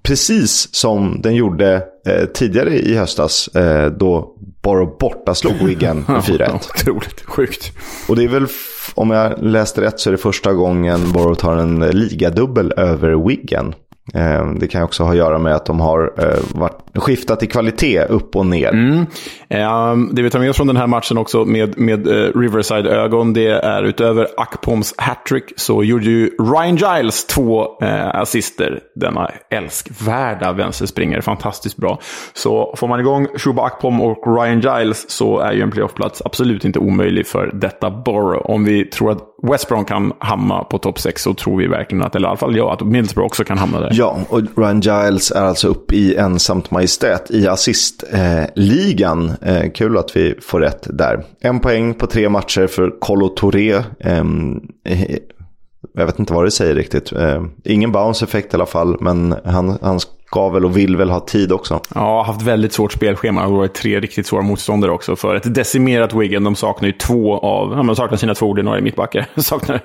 precis 0.03 0.75
som 0.75 1.21
den 1.21 1.35
gjorde 1.35 1.83
eh, 2.07 2.25
tidigare 2.25 2.79
i 2.79 2.95
höstas 2.95 3.47
eh, 3.47 3.91
då 3.91 4.33
Borough 4.63 4.97
borta 4.99 5.35
slog 5.35 5.53
Wigan 5.53 5.97
med 6.07 6.21
4-1. 6.21 6.55
Otroligt 6.55 7.21
sjukt. 7.25 7.71
Och 8.09 8.15
det 8.15 8.23
är 8.23 8.27
väl, 8.27 8.47
om 8.95 9.11
jag 9.11 9.43
läste 9.43 9.81
rätt, 9.81 9.99
så 9.99 10.09
är 10.09 10.11
det 10.11 10.17
första 10.17 10.53
gången 10.53 11.11
Borough 11.11 11.39
tar 11.39 11.57
en 11.57 11.79
ligadubbel 11.79 12.73
över 12.77 13.27
Wigan. 13.27 13.75
Eh, 14.13 14.51
det 14.59 14.67
kan 14.67 14.83
också 14.83 15.03
ha 15.03 15.11
att 15.11 15.17
göra 15.17 15.39
med 15.39 15.55
att 15.55 15.65
de 15.65 15.79
har 15.79 16.13
eh, 16.17 16.59
varit, 16.59 16.77
skiftat 16.99 17.43
i 17.43 17.47
kvalitet 17.47 18.03
upp 18.03 18.35
och 18.35 18.45
ner. 18.45 18.69
Mm. 18.69 19.05
Um, 19.91 20.09
det 20.13 20.21
vi 20.21 20.29
tar 20.29 20.39
med 20.39 20.49
oss 20.49 20.57
från 20.57 20.67
den 20.67 20.77
här 20.77 20.87
matchen 20.87 21.17
också 21.17 21.45
med, 21.45 21.77
med 21.77 22.07
uh, 22.07 22.39
Riverside-ögon, 22.39 23.33
det 23.33 23.47
är 23.47 23.83
utöver 23.83 24.27
Akpoms 24.37 24.93
hattrick 24.97 25.53
så 25.55 25.83
gjorde 25.83 26.05
ju 26.05 26.29
Ryan 26.39 26.75
Giles 26.75 27.25
två 27.25 27.61
uh, 27.81 28.15
assister. 28.15 28.79
Denna 28.95 29.31
älskvärda 29.49 30.53
vänsterspringare, 30.53 31.21
fantastiskt 31.21 31.77
bra. 31.77 31.99
Så 32.33 32.73
får 32.77 32.87
man 32.87 32.99
igång 32.99 33.27
Shuba 33.37 33.63
Akpom 33.63 34.01
och 34.01 34.37
Ryan 34.37 34.59
Giles 34.59 35.09
så 35.09 35.39
är 35.39 35.51
ju 35.51 35.61
en 35.61 35.71
playoffplats 35.71 36.21
absolut 36.25 36.65
inte 36.65 36.79
omöjlig 36.79 37.27
för 37.27 37.51
detta 37.53 37.89
Borough. 37.89 38.49
Om 38.49 38.65
vi 38.65 38.85
tror 38.85 39.11
att 39.11 39.19
West 39.43 39.69
Brom 39.69 39.85
kan 39.85 40.13
hamna 40.19 40.63
på 40.63 40.77
topp 40.77 40.99
6 40.99 41.21
så 41.21 41.33
tror 41.33 41.57
vi 41.57 41.67
verkligen 41.67 42.03
att, 42.03 42.15
eller 42.15 42.27
i 42.27 42.29
alla 42.29 42.37
fall 42.37 42.55
jag, 42.57 42.71
att 42.71 42.81
Middlesbrough 42.81 43.25
också 43.25 43.43
kan 43.43 43.57
hamna 43.57 43.79
där. 43.79 43.89
Ja, 43.93 44.17
och 44.29 44.41
Ryan 44.57 44.79
Giles 44.81 45.31
är 45.31 45.43
alltså 45.43 45.67
uppe 45.67 45.95
i 45.95 46.15
ensamt 46.15 46.71
majestät 46.87 47.31
i 47.31 47.47
assistligan. 47.47 49.31
Eh, 49.41 49.71
kul 49.71 49.97
att 49.97 50.15
vi 50.15 50.35
får 50.41 50.59
rätt 50.59 50.87
där. 50.89 51.25
En 51.39 51.59
poäng 51.59 51.93
på 51.93 52.07
tre 52.07 52.29
matcher 52.29 52.67
för 52.67 52.99
Colo 52.99 53.27
Touré. 53.27 53.83
Ehm, 53.99 54.61
eh, 54.85 55.17
jag 55.93 56.05
vet 56.05 56.19
inte 56.19 56.33
vad 56.33 56.45
det 56.45 56.51
säger 56.51 56.75
riktigt. 56.75 57.11
Eh, 57.11 57.43
ingen 57.63 57.91
bounce-effekt 57.91 58.53
i 58.53 58.55
alla 58.55 58.65
fall, 58.65 58.97
men 58.99 59.35
han, 59.45 59.77
han 59.81 59.99
ska 60.27 60.49
väl 60.49 60.65
och 60.65 60.77
vill 60.77 60.97
väl 60.97 61.09
ha 61.09 61.19
tid 61.19 61.51
också. 61.51 61.79
Ja, 61.95 62.23
haft 62.23 62.41
väldigt 62.41 62.73
svårt 62.73 62.93
spelschema. 62.93 63.41
Det 63.41 63.47
har 63.47 63.57
varit 63.57 63.73
tre 63.73 63.99
riktigt 63.99 64.27
svåra 64.27 64.41
motståndare 64.41 64.91
också. 64.91 65.15
För 65.15 65.35
ett 65.35 65.55
decimerat 65.55 66.13
Wigan, 66.13 66.43
de 66.43 66.55
saknar 66.55 66.87
ju 66.87 66.93
två 66.93 67.37
av, 67.37 67.71
ja, 67.71 67.83
de 67.83 67.95
saknar 67.95 68.17
sina 68.17 68.35
två 68.35 68.45
ordinarie 68.45 68.81
mittbackar. 68.81 69.25
De 69.35 69.43
saknar 69.43 69.81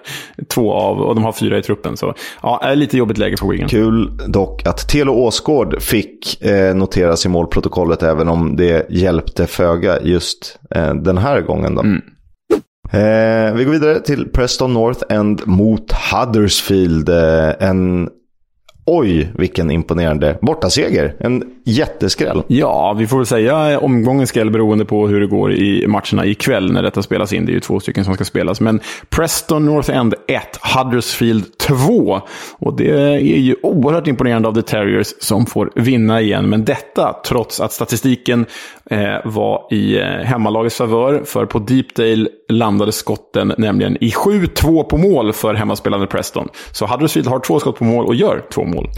två 0.48 0.72
av, 0.72 1.00
och 1.00 1.14
de 1.14 1.24
har 1.24 1.32
fyra 1.32 1.58
i 1.58 1.62
truppen. 1.62 1.96
Så 1.96 2.14
ja, 2.42 2.60
är 2.62 2.76
lite 2.76 2.96
jobbigt 2.96 3.18
läge 3.18 3.36
för 3.36 3.46
Wigan. 3.46 3.68
Kul 3.68 4.18
dock 4.28 4.66
att 4.66 4.88
Telo 4.88 5.12
Åsgård 5.12 5.82
fick 5.82 6.42
eh, 6.44 6.74
noteras 6.74 7.26
i 7.26 7.28
målprotokollet, 7.28 8.02
även 8.02 8.28
om 8.28 8.56
det 8.56 8.90
hjälpte 8.90 9.46
föga 9.46 10.00
just 10.02 10.58
eh, 10.74 10.94
den 10.94 11.18
här 11.18 11.40
gången. 11.40 11.74
Då. 11.74 11.80
Mm. 11.80 12.02
Eh, 12.92 13.54
vi 13.54 13.64
går 13.64 13.72
vidare 13.72 14.00
till 14.00 14.28
Preston 14.28 14.74
North 14.74 15.00
End 15.08 15.42
mot 15.46 15.92
Huddersfield. 15.92 17.08
Eh, 17.08 17.68
en 17.68 18.08
Oj, 18.84 19.32
vilken 19.34 19.70
imponerande 19.70 20.38
bortaseger. 20.42 21.14
En 21.20 21.44
jätteskräll. 21.64 22.42
Ja, 22.46 22.96
vi 22.98 23.06
får 23.06 23.16
väl 23.16 23.26
säga 23.26 23.72
eh, 23.72 23.84
omgångens 23.84 24.28
skräll 24.28 24.50
beroende 24.50 24.84
på 24.84 25.08
hur 25.08 25.20
det 25.20 25.26
går 25.26 25.52
i 25.52 25.86
matcherna 25.86 26.26
ikväll 26.26 26.72
när 26.72 26.82
detta 26.82 27.02
spelas 27.02 27.32
in. 27.32 27.46
Det 27.46 27.52
är 27.52 27.54
ju 27.54 27.60
två 27.60 27.80
stycken 27.80 28.04
som 28.04 28.14
ska 28.14 28.24
spelas. 28.24 28.60
Men 28.60 28.80
Preston 29.10 29.66
North 29.66 29.90
End 29.90 30.14
1, 30.28 30.42
Huddersfield 30.76 31.58
2. 31.58 32.20
Och 32.58 32.76
det 32.76 32.90
är 32.90 33.18
ju 33.18 33.56
oerhört 33.62 34.06
imponerande 34.06 34.48
av 34.48 34.54
The 34.54 34.62
Terriers 34.62 35.14
som 35.20 35.46
får 35.46 35.70
vinna 35.74 36.20
igen. 36.20 36.48
Men 36.48 36.64
detta 36.64 37.16
trots 37.26 37.60
att 37.60 37.72
statistiken 37.72 38.46
eh, 38.90 39.16
var 39.24 39.66
i 39.70 39.98
eh, 39.98 40.04
hemmalagets 40.04 40.76
favör. 40.76 41.22
För 41.24 41.46
på 41.46 41.58
Deepdale 41.58 42.28
landade 42.52 42.92
skotten 42.92 43.52
nämligen 43.58 43.96
i 44.04 44.10
7-2 44.10 44.82
på 44.82 44.96
mål 44.96 45.32
för 45.32 45.54
hemmaspelande 45.54 46.06
Preston. 46.06 46.48
Så 46.72 46.86
Huddersfield 46.86 47.28
har 47.28 47.40
två 47.40 47.60
skott 47.60 47.78
på 47.78 47.84
mål 47.84 48.06
och 48.06 48.14
gör 48.14 48.42
två 48.54 48.64
mål. 48.64 48.90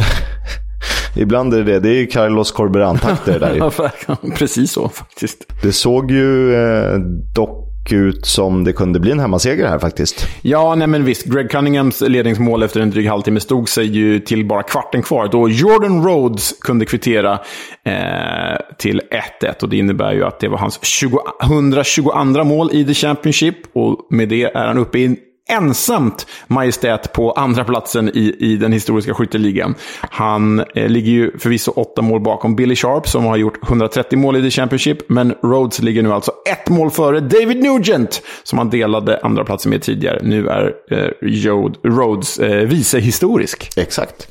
Ibland 1.16 1.54
är 1.54 1.58
det 1.58 1.72
det. 1.72 1.80
Det 1.80 1.88
är 1.88 1.94
ju 1.94 2.06
Carlos 2.06 2.52
Corberan-takter 2.52 3.40
där. 3.40 4.30
Precis 4.36 4.72
så 4.72 4.88
faktiskt. 4.88 5.46
Det 5.62 5.72
såg 5.72 6.10
ju 6.10 6.54
eh, 6.54 6.98
dock 7.34 7.63
ut 7.92 8.26
som 8.26 8.64
det 8.64 8.72
kunde 8.72 9.00
bli 9.00 9.10
en 9.10 9.20
hemmaseger 9.20 9.68
här 9.68 9.78
faktiskt. 9.78 10.26
Ja, 10.42 10.74
nej 10.74 10.86
men 10.86 11.04
visst. 11.04 11.24
Greg 11.24 11.50
Cunninghams 11.50 12.00
ledningsmål 12.00 12.62
efter 12.62 12.80
en 12.80 12.90
dryg 12.90 13.08
halvtimme 13.08 13.40
stod 13.40 13.68
sig 13.68 13.86
ju 13.86 14.20
till 14.20 14.44
bara 14.44 14.62
kvarten 14.62 15.02
kvar. 15.02 15.28
Då 15.28 15.48
Jordan 15.48 16.04
Rhodes 16.04 16.54
kunde 16.60 16.84
kvittera 16.84 17.32
eh, 17.84 18.76
till 18.78 19.00
1-1. 19.42 19.62
Och 19.62 19.68
det 19.68 19.76
innebär 19.76 20.12
ju 20.12 20.24
att 20.24 20.40
det 20.40 20.48
var 20.48 20.58
hans 20.58 20.84
20, 20.84 21.18
122 21.42 22.44
mål 22.44 22.70
i 22.72 22.84
The 22.84 22.94
Championship. 22.94 23.56
Och 23.72 24.06
med 24.10 24.28
det 24.28 24.42
är 24.42 24.66
han 24.66 24.78
uppe 24.78 24.98
i 24.98 25.16
ensamt 25.48 26.26
majestät 26.46 27.12
på 27.12 27.32
andra 27.32 27.64
platsen 27.64 28.08
i, 28.08 28.36
i 28.38 28.56
den 28.56 28.72
historiska 28.72 29.14
skytteligan. 29.14 29.74
Han 30.00 30.60
eh, 30.60 30.88
ligger 30.88 31.12
ju 31.12 31.38
förvisso 31.38 31.70
åtta 31.70 32.02
mål 32.02 32.20
bakom 32.20 32.56
Billy 32.56 32.76
Sharp 32.76 33.08
som 33.08 33.24
har 33.24 33.36
gjort 33.36 33.62
130 33.62 34.18
mål 34.18 34.36
i 34.36 34.42
The 34.42 34.50
Championship. 34.50 35.08
Men 35.08 35.34
Rhodes 35.42 35.82
ligger 35.82 36.02
nu 36.02 36.12
alltså 36.12 36.32
ett 36.52 36.68
mål 36.68 36.90
före 36.90 37.20
David 37.20 37.62
Nugent 37.62 38.22
som 38.42 38.58
han 38.58 38.70
delade 38.70 39.20
andra 39.22 39.44
platsen 39.44 39.70
med 39.70 39.82
tidigare. 39.82 40.20
Nu 40.22 40.48
är 40.48 40.74
eh, 40.90 41.08
Rhodes 41.82 42.38
eh, 42.38 42.68
vice 42.68 42.98
historisk. 42.98 43.70
Exakt. 43.76 44.28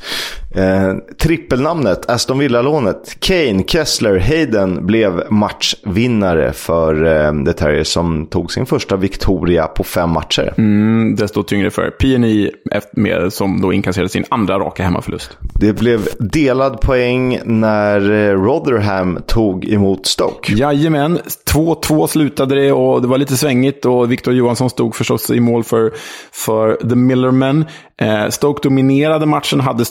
Eh, 0.56 0.94
trippelnamnet, 1.20 2.10
Aston 2.10 2.40
Villa-lånet, 2.40 3.18
Kane, 3.20 3.64
Kessler, 3.68 4.20
Hayden 4.20 4.86
blev 4.86 5.24
matchvinnare 5.30 6.54
för 6.54 7.06
eh, 7.06 7.44
The 7.46 7.54
Terriers 7.54 7.88
som 7.88 8.26
tog 8.26 8.52
sin 8.52 8.66
första 8.66 8.96
Victoria 8.96 9.68
på 9.68 9.84
fem 9.84 10.10
matcher. 10.10 10.54
Mm, 10.58 11.16
desto 11.16 11.44
tyngre 11.44 11.72
för 11.72 11.90
PNI 11.90 12.52
med, 12.92 13.34
som 13.34 13.62
då 13.62 13.74
inkasserade 13.74 14.10
sin 14.10 14.26
andra 14.30 14.60
raka 14.60 14.84
hemmaförlust. 14.84 15.38
Det 15.60 15.74
blev 15.74 16.08
delad 16.20 16.82
poäng 16.82 17.40
när 17.46 18.12
eh, 18.12 18.42
Rotherham 18.42 19.20
tog 19.28 19.66
emot 19.66 20.06
Stoke. 20.06 20.54
Jajamän, 20.54 21.20
2-2 21.54 22.08
slutade 22.08 22.56
det 22.56 22.72
och 22.72 23.02
det 23.02 23.08
var 23.08 23.18
lite 23.18 23.38
svängigt 23.38 23.86
och 23.86 24.12
Victor 24.12 24.34
Johansson 24.34 24.70
stod 24.70 24.96
förstås 24.96 25.30
i 25.30 25.40
mål 25.40 25.64
för, 25.64 25.94
för 26.32 26.76
The 26.90 26.96
Millermen. 26.96 27.66
Eh, 28.02 28.30
Stoke 28.30 28.70
dominerade 28.70 29.26
matchen, 29.26 29.60
hade 29.60 29.86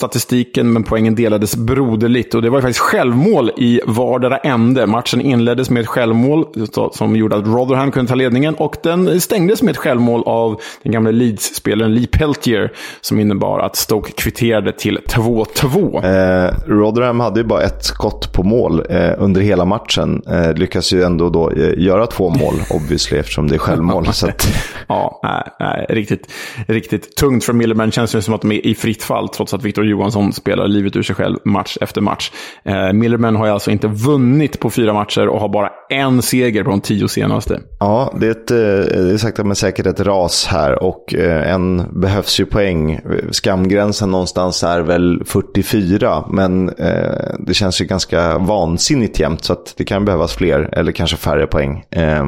statistiken, 0.53 0.73
men 0.73 0.83
poängen 0.83 1.15
delades 1.15 1.57
broderligt. 1.57 2.35
Och 2.35 2.43
det 2.43 2.51
var 2.51 2.61
faktiskt 2.61 2.81
självmål 2.81 3.51
i 3.57 3.81
vardera 3.87 4.39
ände. 4.39 4.87
Matchen 4.87 5.21
inleddes 5.21 5.71
med 5.71 5.81
ett 5.81 5.87
självmål 5.87 6.47
som 6.93 7.17
gjorde 7.17 7.37
att 7.37 7.47
Rotherham 7.47 7.91
kunde 7.91 8.09
ta 8.09 8.15
ledningen. 8.15 8.55
Och 8.55 8.77
den 8.83 9.21
stängdes 9.21 9.63
med 9.63 9.73
ett 9.73 9.79
självmål 9.79 10.23
av 10.27 10.61
den 10.83 10.93
gamla 10.93 11.11
Leeds-spelaren 11.11 11.95
Lee 11.95 12.07
Peltier. 12.07 12.73
Som 13.01 13.21
innebar 13.21 13.59
att 13.59 13.77
Stoke 13.77 14.13
kvitterade 14.13 14.73
till 14.73 14.99
2-2. 14.99 16.05
Eh, 16.05 16.55
Rotherham 16.67 17.21
hade 17.21 17.41
ju 17.41 17.47
bara 17.47 17.63
ett 17.63 17.85
skott 17.85 18.33
på 18.33 18.43
mål 18.43 18.83
eh, 18.91 19.13
under 19.19 19.41
hela 19.41 19.65
matchen. 19.65 20.23
Eh, 20.29 20.55
lyckas 20.55 20.93
ju 20.93 21.03
ändå 21.03 21.31
då 21.31 21.51
eh, 21.51 21.79
göra 21.79 22.07
två 22.07 22.31
mål, 22.31 22.55
obviously, 22.71 23.19
eftersom 23.19 23.49
det 23.49 23.55
är 23.55 23.59
självmål. 23.59 24.07
så 24.13 24.29
att... 24.29 24.49
ja, 24.89 25.21
nej, 25.23 25.43
nej, 25.61 25.87
riktigt, 25.89 26.33
riktigt 26.67 27.17
tungt 27.17 27.45
för 27.45 27.53
Millerman 27.53 27.91
känns 27.91 28.13
det 28.13 28.23
som 28.23 28.35
att 28.35 28.41
de 28.41 28.53
är 28.53 28.67
i 28.67 28.75
fritt 28.75 29.03
fall, 29.03 29.29
trots 29.29 29.55
att 29.55 29.63
Victor 29.63 29.85
Johansson 29.85 30.33
spelar 30.43 30.69
livet 30.69 30.97
ur 30.97 31.03
sig 31.03 31.17
själv 31.17 31.37
match 31.45 31.77
efter 31.81 32.01
match. 32.01 32.31
Eh, 32.65 32.93
Millerman 32.93 33.37
har 33.37 33.47
ju 33.47 33.53
alltså 33.53 33.71
inte 33.71 33.89
vunnit 33.89 34.61
på 34.61 34.71
fyra 34.71 34.93
matcher 34.93 35.29
och 35.29 35.41
har 35.41 35.49
bara 35.49 35.71
en 35.91 36.23
seger 36.23 36.65
på 36.65 36.71
de 36.71 36.81
tio 36.81 37.09
senaste. 37.09 37.61
Ja, 37.81 38.15
det 38.21 38.27
är, 38.27 38.31
ett, 38.31 38.51
eh, 38.51 38.57
det 39.03 39.13
är 39.13 39.17
sakta 39.17 39.45
men 39.45 39.57
säkert 39.57 39.87
ett 39.87 40.01
ras 40.01 40.47
här 40.47 40.83
och 40.83 41.15
eh, 41.15 41.53
en 41.53 42.01
behövs 42.01 42.41
ju 42.41 42.47
poäng. 42.47 43.01
Skamgränsen 43.31 44.11
någonstans 44.11 44.63
är 44.63 44.81
väl 44.81 45.23
44, 45.27 46.25
men 46.31 46.69
eh, 46.69 47.35
det 47.47 47.55
känns 47.55 47.81
ju 47.81 47.85
ganska 47.85 48.39
vansinnigt 48.39 49.21
jämnt 49.21 49.45
så 49.45 49.53
att 49.53 49.75
det 49.77 49.85
kan 49.85 50.05
behövas 50.05 50.35
fler 50.35 50.69
eller 50.73 50.93
kanske 50.93 51.17
färre 51.17 51.47
poäng. 51.47 51.85
Eh, 51.91 52.25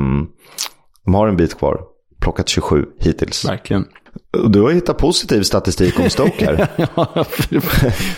De 1.05 1.15
har 1.15 1.29
en 1.29 1.37
bit 1.37 1.59
kvar. 1.59 1.81
Plockat 2.21 2.49
27 2.49 2.85
hittills. 3.01 3.45
Verkligen. 3.49 3.85
Du 4.49 4.61
har 4.61 4.71
hittat 4.71 4.99
positiv 4.99 5.43
statistik 5.43 6.01
om 6.01 6.11
Stoke 6.11 6.47
här. 6.47 6.69
ja, 6.97 7.25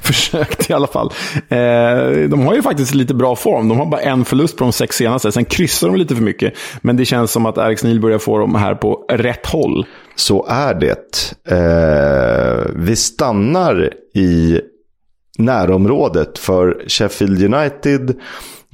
försökt 0.03 0.71
i 0.71 0.73
alla 0.73 0.87
fall. 0.87 1.13
Eh, 1.49 2.29
de 2.29 2.47
har 2.47 2.55
ju 2.55 2.63
faktiskt 2.63 2.95
lite 2.95 3.15
bra 3.15 3.37
form. 3.37 3.69
De 3.69 3.79
har 3.79 3.87
bara 3.87 4.01
en 4.01 4.25
förlust 4.25 4.57
på 4.57 4.65
de 4.65 4.73
sex 4.73 4.97
senaste. 4.97 5.33
Sen 5.33 5.45
kryssar 5.45 5.89
de 5.89 5.97
lite 5.97 6.15
för 6.15 6.23
mycket. 6.23 6.55
Men 6.81 6.97
det 6.97 7.05
känns 7.05 7.31
som 7.31 7.47
att 7.47 7.59
Alex 7.59 7.85
Neil 7.85 8.01
börjar 8.01 8.19
få 8.19 8.39
dem 8.39 8.55
här 8.55 8.75
på 8.75 9.05
rätt 9.09 9.47
håll. 9.47 9.87
Så 10.15 10.47
är 10.49 10.75
det. 10.75 11.35
Eh, 11.49 12.71
vi 12.75 12.97
stannar 12.97 13.91
i 14.15 14.61
närområdet 15.39 16.39
för 16.39 16.85
Sheffield 16.89 17.55
United 17.55 18.17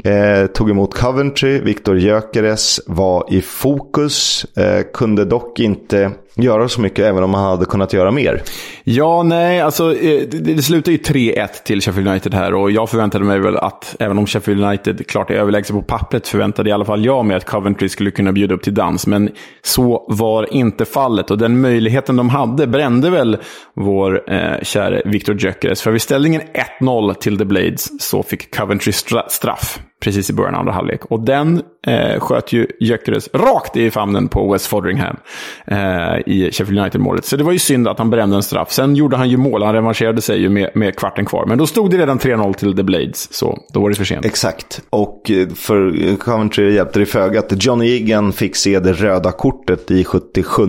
Eh, 0.05 0.47
tog 0.47 0.71
emot 0.71 0.95
Coventry, 0.95 1.61
Viktor 1.61 1.99
Gyökeres 1.99 2.81
var 2.87 3.25
i 3.31 3.43
fokus. 3.43 4.45
Eh, 4.57 4.83
kunde 4.93 5.25
dock 5.25 5.61
inte 5.61 6.11
göra 6.35 6.69
så 6.69 6.81
mycket 6.81 7.05
även 7.05 7.25
om 7.25 7.35
han 7.35 7.45
hade 7.45 7.65
kunnat 7.65 7.93
göra 7.93 8.11
mer. 8.11 8.43
Ja, 8.85 9.23
nej, 9.23 9.61
alltså 9.61 9.97
eh, 9.97 10.29
det, 10.29 10.55
det 10.55 10.63
slutar 10.63 10.93
ju 10.93 10.99
3-1 10.99 11.49
till 11.65 11.81
Sheffield 11.81 12.09
United 12.09 12.35
här 12.35 12.55
och 12.55 12.71
jag 12.71 12.91
förväntade 12.91 13.25
mig 13.25 13.39
väl 13.39 13.57
att, 13.57 13.97
även 13.99 14.19
om 14.19 14.27
Sheffield 14.27 14.65
United 14.65 15.07
klart 15.07 15.31
är 15.31 15.35
överlägset 15.35 15.77
på 15.77 15.83
pappret, 15.83 16.29
förväntade 16.29 16.71
i 16.71 16.73
alla 16.73 16.85
fall 16.85 17.05
jag 17.05 17.25
mig 17.25 17.37
att 17.37 17.45
Coventry 17.45 17.89
skulle 17.89 18.11
kunna 18.11 18.33
bjuda 18.33 18.55
upp 18.55 18.63
till 18.63 18.75
dans. 18.75 19.07
Men 19.07 19.31
så 19.63 20.07
var 20.09 20.55
inte 20.55 20.85
fallet 20.85 21.31
och 21.31 21.39
den 21.39 21.61
möjligheten 21.61 22.17
de 22.17 22.29
hade 22.29 22.67
brände 22.67 23.11
väl 23.11 23.39
vår 23.75 24.33
eh, 24.33 24.63
käre 24.63 25.03
Viktor 25.05 25.37
Gyökeres. 25.37 25.83
För 25.83 25.91
vid 25.91 26.03
ställningen 26.03 26.43
1-0 26.81 27.15
till 27.15 27.39
The 27.39 27.45
Blades 27.45 28.03
så 28.03 28.23
fick 28.23 28.57
Coventry 28.57 28.93
straff 29.29 29.82
precis 30.03 30.31
i 30.31 30.33
början 30.33 30.55
av 30.55 30.61
andra 30.61 30.73
halvlek. 30.73 31.05
Och 31.05 31.21
den 31.21 31.63
eh, 31.87 32.21
sköt 32.21 32.53
ju 32.53 32.67
Gyökeres 32.81 33.29
rakt 33.35 33.77
i 33.77 33.91
famnen 33.91 34.29
på 34.29 34.53
West 34.53 34.67
Fodringham 34.67 35.17
eh, 35.67 35.79
i 36.27 36.51
Sheffield 36.53 36.79
United-målet. 36.79 37.25
Så 37.25 37.37
det 37.37 37.45
var 37.45 37.53
ju 37.53 37.59
synd 37.59 37.89
att 37.89 37.99
han 37.99 38.11
brände 38.11 38.37
en 38.37 38.43
straff. 38.43 38.73
Sen 38.73 38.97
gjorde 38.97 39.17
han 39.17 39.31
ju 39.31 39.37
mål, 39.37 39.63
han 39.63 39.75
revanscherade 39.75 40.21
sig 40.21 40.41
ju 40.41 40.49
med, 40.49 40.71
med 40.75 40.97
kvarten 40.97 41.25
kvar. 41.25 41.47
Men 41.47 41.59
då 41.59 41.67
stod 41.67 41.91
det 41.91 41.99
redan 41.99 42.19
3-0 42.19 42.55
till 42.55 42.77
The 42.77 42.83
Blades, 42.83 43.33
så 43.33 43.59
då 43.73 43.81
var 43.81 43.89
det 43.89 43.95
för 43.95 44.05
sent. 44.05 44.25
Exakt, 44.25 44.83
och 44.91 45.31
eh, 45.31 45.49
för 45.49 46.17
Coventry 46.17 46.75
hjälpte 46.75 46.99
det 46.99 47.07
föga 47.07 47.41
att 47.41 47.65
Johnny 47.65 47.91
Egan 47.91 48.33
fick 48.33 48.57
se 48.57 48.81
det 48.81 48.93
röda 48.93 49.33
kortet 49.33 49.91
i 49.91 50.05
77 50.05 50.63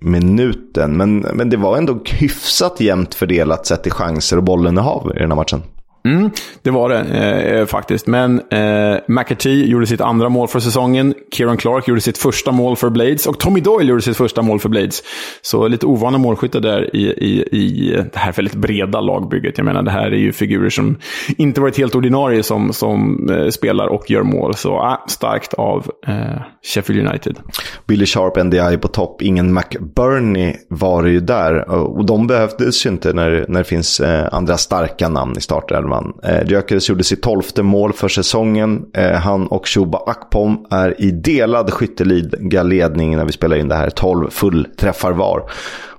minuten. 0.00 0.96
Men, 0.96 1.18
men 1.18 1.50
det 1.50 1.56
var 1.56 1.76
ändå 1.76 2.00
hyfsat 2.04 2.80
jämnt 2.80 3.14
fördelat 3.14 3.66
sett 3.66 3.86
i 3.86 3.90
chanser 3.90 4.36
och 4.36 4.42
bollinnehav 4.42 5.12
i 5.16 5.18
den 5.18 5.30
här 5.30 5.36
matchen. 5.36 5.62
Mm, 6.04 6.30
det 6.62 6.70
var 6.70 6.88
det 6.88 6.98
eh, 6.98 7.58
eh, 7.58 7.66
faktiskt. 7.66 8.06
Men 8.06 8.40
eh, 8.50 8.96
McAtee 9.08 9.66
gjorde 9.66 9.86
sitt 9.86 10.00
andra 10.00 10.28
mål 10.28 10.48
för 10.48 10.60
säsongen. 10.60 11.14
Kieran 11.32 11.56
Clark 11.56 11.88
gjorde 11.88 12.00
sitt 12.00 12.18
första 12.18 12.52
mål 12.52 12.76
för 12.76 12.90
Blades. 12.90 13.26
Och 13.26 13.38
Tommy 13.38 13.60
Doyle 13.60 13.88
gjorde 13.88 14.02
sitt 14.02 14.16
första 14.16 14.42
mål 14.42 14.60
för 14.60 14.68
Blades. 14.68 15.02
Så 15.42 15.68
lite 15.68 15.86
ovana 15.86 16.18
målskyttar 16.18 16.60
där 16.60 16.96
i, 16.96 17.02
i, 17.02 17.48
i 17.52 17.94
eh, 17.94 18.04
det 18.12 18.18
här 18.18 18.32
väldigt 18.32 18.54
breda 18.54 19.00
lagbygget. 19.00 19.58
Jag 19.58 19.64
menar, 19.64 19.82
det 19.82 19.90
här 19.90 20.06
är 20.06 20.16
ju 20.16 20.32
figurer 20.32 20.70
som 20.70 20.98
inte 21.38 21.60
varit 21.60 21.78
helt 21.78 21.94
ordinarie 21.94 22.42
som, 22.42 22.72
som 22.72 23.28
eh, 23.30 23.48
spelar 23.48 23.86
och 23.86 24.10
gör 24.10 24.22
mål. 24.22 24.54
Så 24.54 24.76
eh, 24.76 24.96
starkt 25.08 25.54
av 25.54 25.90
eh, 26.06 26.42
Sheffield 26.74 27.08
United. 27.08 27.38
Billy 27.86 28.06
Sharp, 28.06 28.44
NDI 28.44 28.78
på 28.78 28.88
topp. 28.88 29.22
Ingen 29.22 29.54
McBurney 29.54 30.54
var 30.68 31.02
det 31.02 31.10
ju 31.10 31.20
där. 31.20 31.70
Och 31.70 32.06
de 32.06 32.26
behövdes 32.26 32.86
ju 32.86 32.90
inte 32.90 33.12
när, 33.12 33.44
när 33.48 33.58
det 33.58 33.64
finns 33.64 34.00
eh, 34.00 34.28
andra 34.32 34.56
starka 34.56 35.08
namn 35.08 35.34
i 35.38 35.40
startelvan 35.40 35.87
man. 35.88 36.12
Eh, 36.22 36.48
Gyökeres 36.50 36.88
gjorde 36.88 37.04
sitt 37.04 37.22
tolfte 37.22 37.62
mål 37.62 37.92
för 37.92 38.08
säsongen. 38.08 38.84
Eh, 38.94 39.10
han 39.10 39.46
och 39.46 39.68
Shuba 39.68 39.98
Akpom 40.06 40.66
är 40.70 41.00
i 41.00 41.10
delad 41.10 41.72
skytteliga 41.72 42.62
ledning 42.62 43.16
när 43.16 43.24
vi 43.24 43.32
spelar 43.32 43.56
in 43.56 43.68
det 43.68 43.74
här. 43.74 43.90
12 43.90 44.30
fullträffar 44.30 45.12
var. 45.12 45.42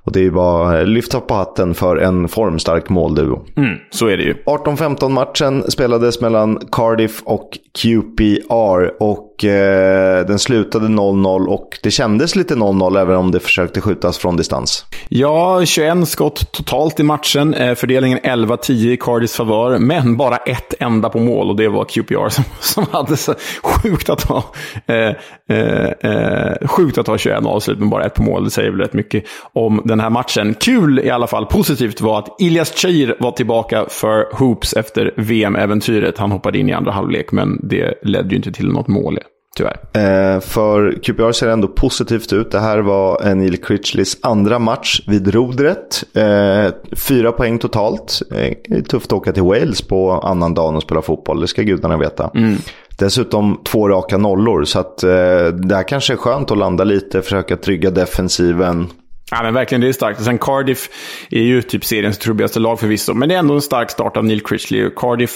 Och 0.03 0.11
det 0.11 0.25
är 0.25 0.31
bara 0.31 0.81
lyfta 0.81 1.19
på 1.19 1.33
hatten 1.33 1.73
för 1.73 1.97
en 1.97 2.27
formstark 2.27 2.89
målduo. 2.89 3.45
Mm, 3.57 3.77
så 3.89 4.07
är 4.07 4.17
det 4.17 4.23
ju. 4.23 4.35
18-15 4.45 5.09
matchen 5.09 5.71
spelades 5.71 6.21
mellan 6.21 6.59
Cardiff 6.71 7.21
och 7.25 7.57
QPR. 7.81 9.03
Och 9.03 9.28
eh, 9.43 10.25
den 10.27 10.39
slutade 10.39 10.87
0-0 10.87 11.45
och 11.45 11.79
det 11.83 11.91
kändes 11.91 12.35
lite 12.35 12.55
0-0 12.55 13.01
även 13.01 13.15
om 13.15 13.31
det 13.31 13.39
försökte 13.39 13.81
skjutas 13.81 14.17
från 14.17 14.37
distans. 14.37 14.85
Ja, 15.07 15.65
21 15.65 16.07
skott 16.07 16.51
totalt 16.51 16.99
i 16.99 17.03
matchen. 17.03 17.53
Eh, 17.53 17.75
fördelningen 17.75 18.19
11-10 18.19 18.71
i 18.71 18.97
Cardis 18.97 19.35
favör. 19.35 19.77
Men 19.77 20.17
bara 20.17 20.37
ett 20.37 20.73
enda 20.79 21.09
på 21.09 21.19
mål 21.19 21.49
och 21.49 21.55
det 21.55 21.67
var 21.67 21.85
QPR 21.85 22.29
som, 22.29 22.43
som 22.59 22.85
hade 22.91 23.17
så 23.17 23.33
sjukt 23.63 24.09
att 24.09 24.23
ha, 24.23 24.43
eh, 24.85 25.15
eh, 25.57 26.11
eh 26.11 26.67
sjukt 26.67 26.97
att 26.97 27.07
ha 27.07 27.17
21 27.17 27.45
avslut 27.45 27.79
men 27.79 27.89
bara 27.89 28.05
ett 28.05 28.13
på 28.13 28.23
mål. 28.23 28.43
Det 28.43 28.51
säger 28.51 28.71
väl 28.71 28.79
rätt 28.79 28.93
mycket 28.93 29.23
om 29.53 29.81
den 29.85 29.99
här 29.99 30.09
matchen. 30.09 30.55
Kul 30.59 30.99
i 30.99 31.09
alla 31.09 31.27
fall, 31.27 31.45
positivt 31.45 32.01
var 32.01 32.19
att 32.19 32.41
Ilias 32.41 32.77
Cheir 32.77 33.15
var 33.19 33.31
tillbaka 33.31 33.85
för 33.89 34.27
Hoops 34.33 34.73
efter 34.73 35.13
VM-äventyret. 35.15 36.17
Han 36.17 36.31
hoppade 36.31 36.57
in 36.57 36.69
i 36.69 36.73
andra 36.73 36.91
halvlek, 36.91 37.31
men 37.31 37.59
det 37.63 37.93
ledde 38.03 38.29
ju 38.29 38.35
inte 38.35 38.51
till 38.51 38.71
något 38.71 38.87
mål. 38.87 39.17
Tyvärr. 39.55 39.77
Eh, 39.93 40.39
för 40.39 40.99
QPR 41.03 41.31
ser 41.31 41.47
ändå 41.47 41.67
positivt 41.67 42.33
ut. 42.33 42.51
Det 42.51 42.59
här 42.59 42.79
var 42.79 43.35
Neil 43.35 43.57
Critchleys 43.57 44.17
andra 44.21 44.59
match 44.59 45.01
vid 45.07 45.33
rodret. 45.33 46.03
Eh, 46.13 46.73
fyra 46.97 47.31
poäng 47.31 47.59
totalt. 47.59 48.21
Eh, 48.31 48.81
tufft 48.83 49.05
att 49.05 49.13
åka 49.13 49.31
till 49.31 49.43
Wales 49.43 49.81
på 49.81 50.11
annan 50.11 50.53
dag 50.53 50.75
och 50.75 50.81
spela 50.83 51.01
fotboll, 51.01 51.41
det 51.41 51.47
ska 51.47 51.61
gudarna 51.61 51.97
veta. 51.97 52.31
Mm. 52.35 52.57
Dessutom 52.97 53.61
två 53.63 53.89
raka 53.89 54.17
nollor, 54.17 54.63
så 54.63 54.79
att, 54.79 55.03
eh, 55.03 55.09
det 55.47 55.75
här 55.75 55.87
kanske 55.87 56.13
är 56.13 56.17
skönt 56.17 56.51
att 56.51 56.57
landa 56.57 56.83
lite, 56.83 57.21
försöka 57.21 57.57
trygga 57.57 57.91
defensiven. 57.91 58.87
Ja, 59.31 59.43
men 59.43 59.53
verkligen, 59.53 59.81
det 59.81 59.87
är 59.87 59.93
starkt. 59.93 60.23
sen 60.23 60.37
Cardiff 60.37 60.89
är 61.31 61.41
ju 61.41 61.61
typ 61.61 61.85
seriens 61.85 62.17
trubbigaste 62.17 62.59
lag 62.59 62.79
förvisso. 62.79 63.13
Men 63.13 63.29
det 63.29 63.35
är 63.35 63.39
ändå 63.39 63.53
en 63.53 63.61
stark 63.61 63.91
start 63.91 64.17
av 64.17 64.25
Neil 64.25 64.41
Critchley. 64.43 64.89
Cardiff, 64.95 65.31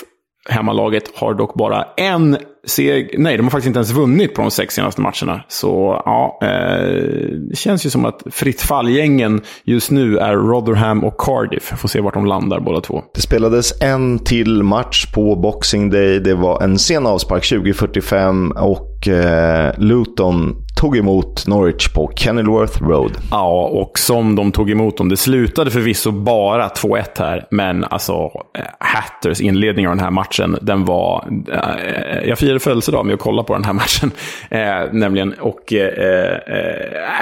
hemmalaget, 0.49 1.03
har 1.15 1.33
dock 1.33 1.53
bara 1.53 1.85
en 1.97 2.37
seger. 2.67 3.17
Nej, 3.17 3.37
de 3.37 3.43
har 3.43 3.51
faktiskt 3.51 3.67
inte 3.67 3.77
ens 3.77 3.91
vunnit 3.91 4.33
på 4.33 4.41
de 4.41 4.51
sex 4.51 4.75
senaste 4.75 5.01
matcherna. 5.01 5.43
Så 5.47 6.01
ja, 6.05 6.39
eh, 6.41 7.27
det 7.49 7.57
känns 7.57 7.85
ju 7.85 7.89
som 7.89 8.05
att 8.05 8.23
fritt 8.31 8.61
fall-gängen 8.61 9.41
just 9.63 9.91
nu 9.91 10.17
är 10.17 10.33
Rotherham 10.33 11.03
och 11.03 11.17
Cardiff. 11.17 11.73
Får 11.77 11.87
se 11.87 12.01
vart 12.01 12.13
de 12.13 12.25
landar 12.25 12.59
båda 12.59 12.81
två. 12.81 13.03
Det 13.15 13.21
spelades 13.21 13.81
en 13.81 14.19
till 14.19 14.63
match 14.63 15.11
på 15.13 15.35
Boxing 15.35 15.89
Day. 15.89 16.19
Det 16.19 16.33
var 16.35 16.61
en 16.61 16.79
sen 16.79 17.05
avspark 17.05 17.49
2045 17.49 18.51
och 18.51 19.07
eh, 19.07 19.73
Luton 19.77 20.62
tog 20.83 20.97
emot 20.97 21.47
Norwich 21.47 21.87
på 21.87 22.11
Kenilworth 22.15 22.83
Road. 22.83 23.17
Ja, 23.31 23.67
och 23.67 23.99
som 23.99 24.35
de 24.35 24.51
tog 24.51 24.71
emot 24.71 24.97
dem. 24.97 25.09
Det 25.09 25.17
slutade 25.17 25.71
förvisso 25.71 26.11
bara 26.11 26.67
2-1 26.67 27.03
här, 27.19 27.47
men 27.51 27.83
alltså 27.83 28.13
eh, 28.57 28.63
Hatters 28.79 29.41
inledning 29.41 29.87
av 29.87 29.95
den 29.95 30.03
här 30.03 30.11
matchen, 30.11 30.57
den 30.61 30.85
var... 30.85 31.27
Eh, 31.51 32.29
jag 32.29 32.39
firade 32.39 32.59
födelsedag 32.59 33.05
med 33.05 33.13
att 33.13 33.19
kolla 33.19 33.43
på 33.43 33.53
den 33.53 33.63
här 33.63 33.73
matchen. 33.83 34.11
Eh, 34.49 34.91
nämligen, 34.91 35.33
och... 35.33 35.73
Eh, 35.73 35.87
eh, 35.87 36.33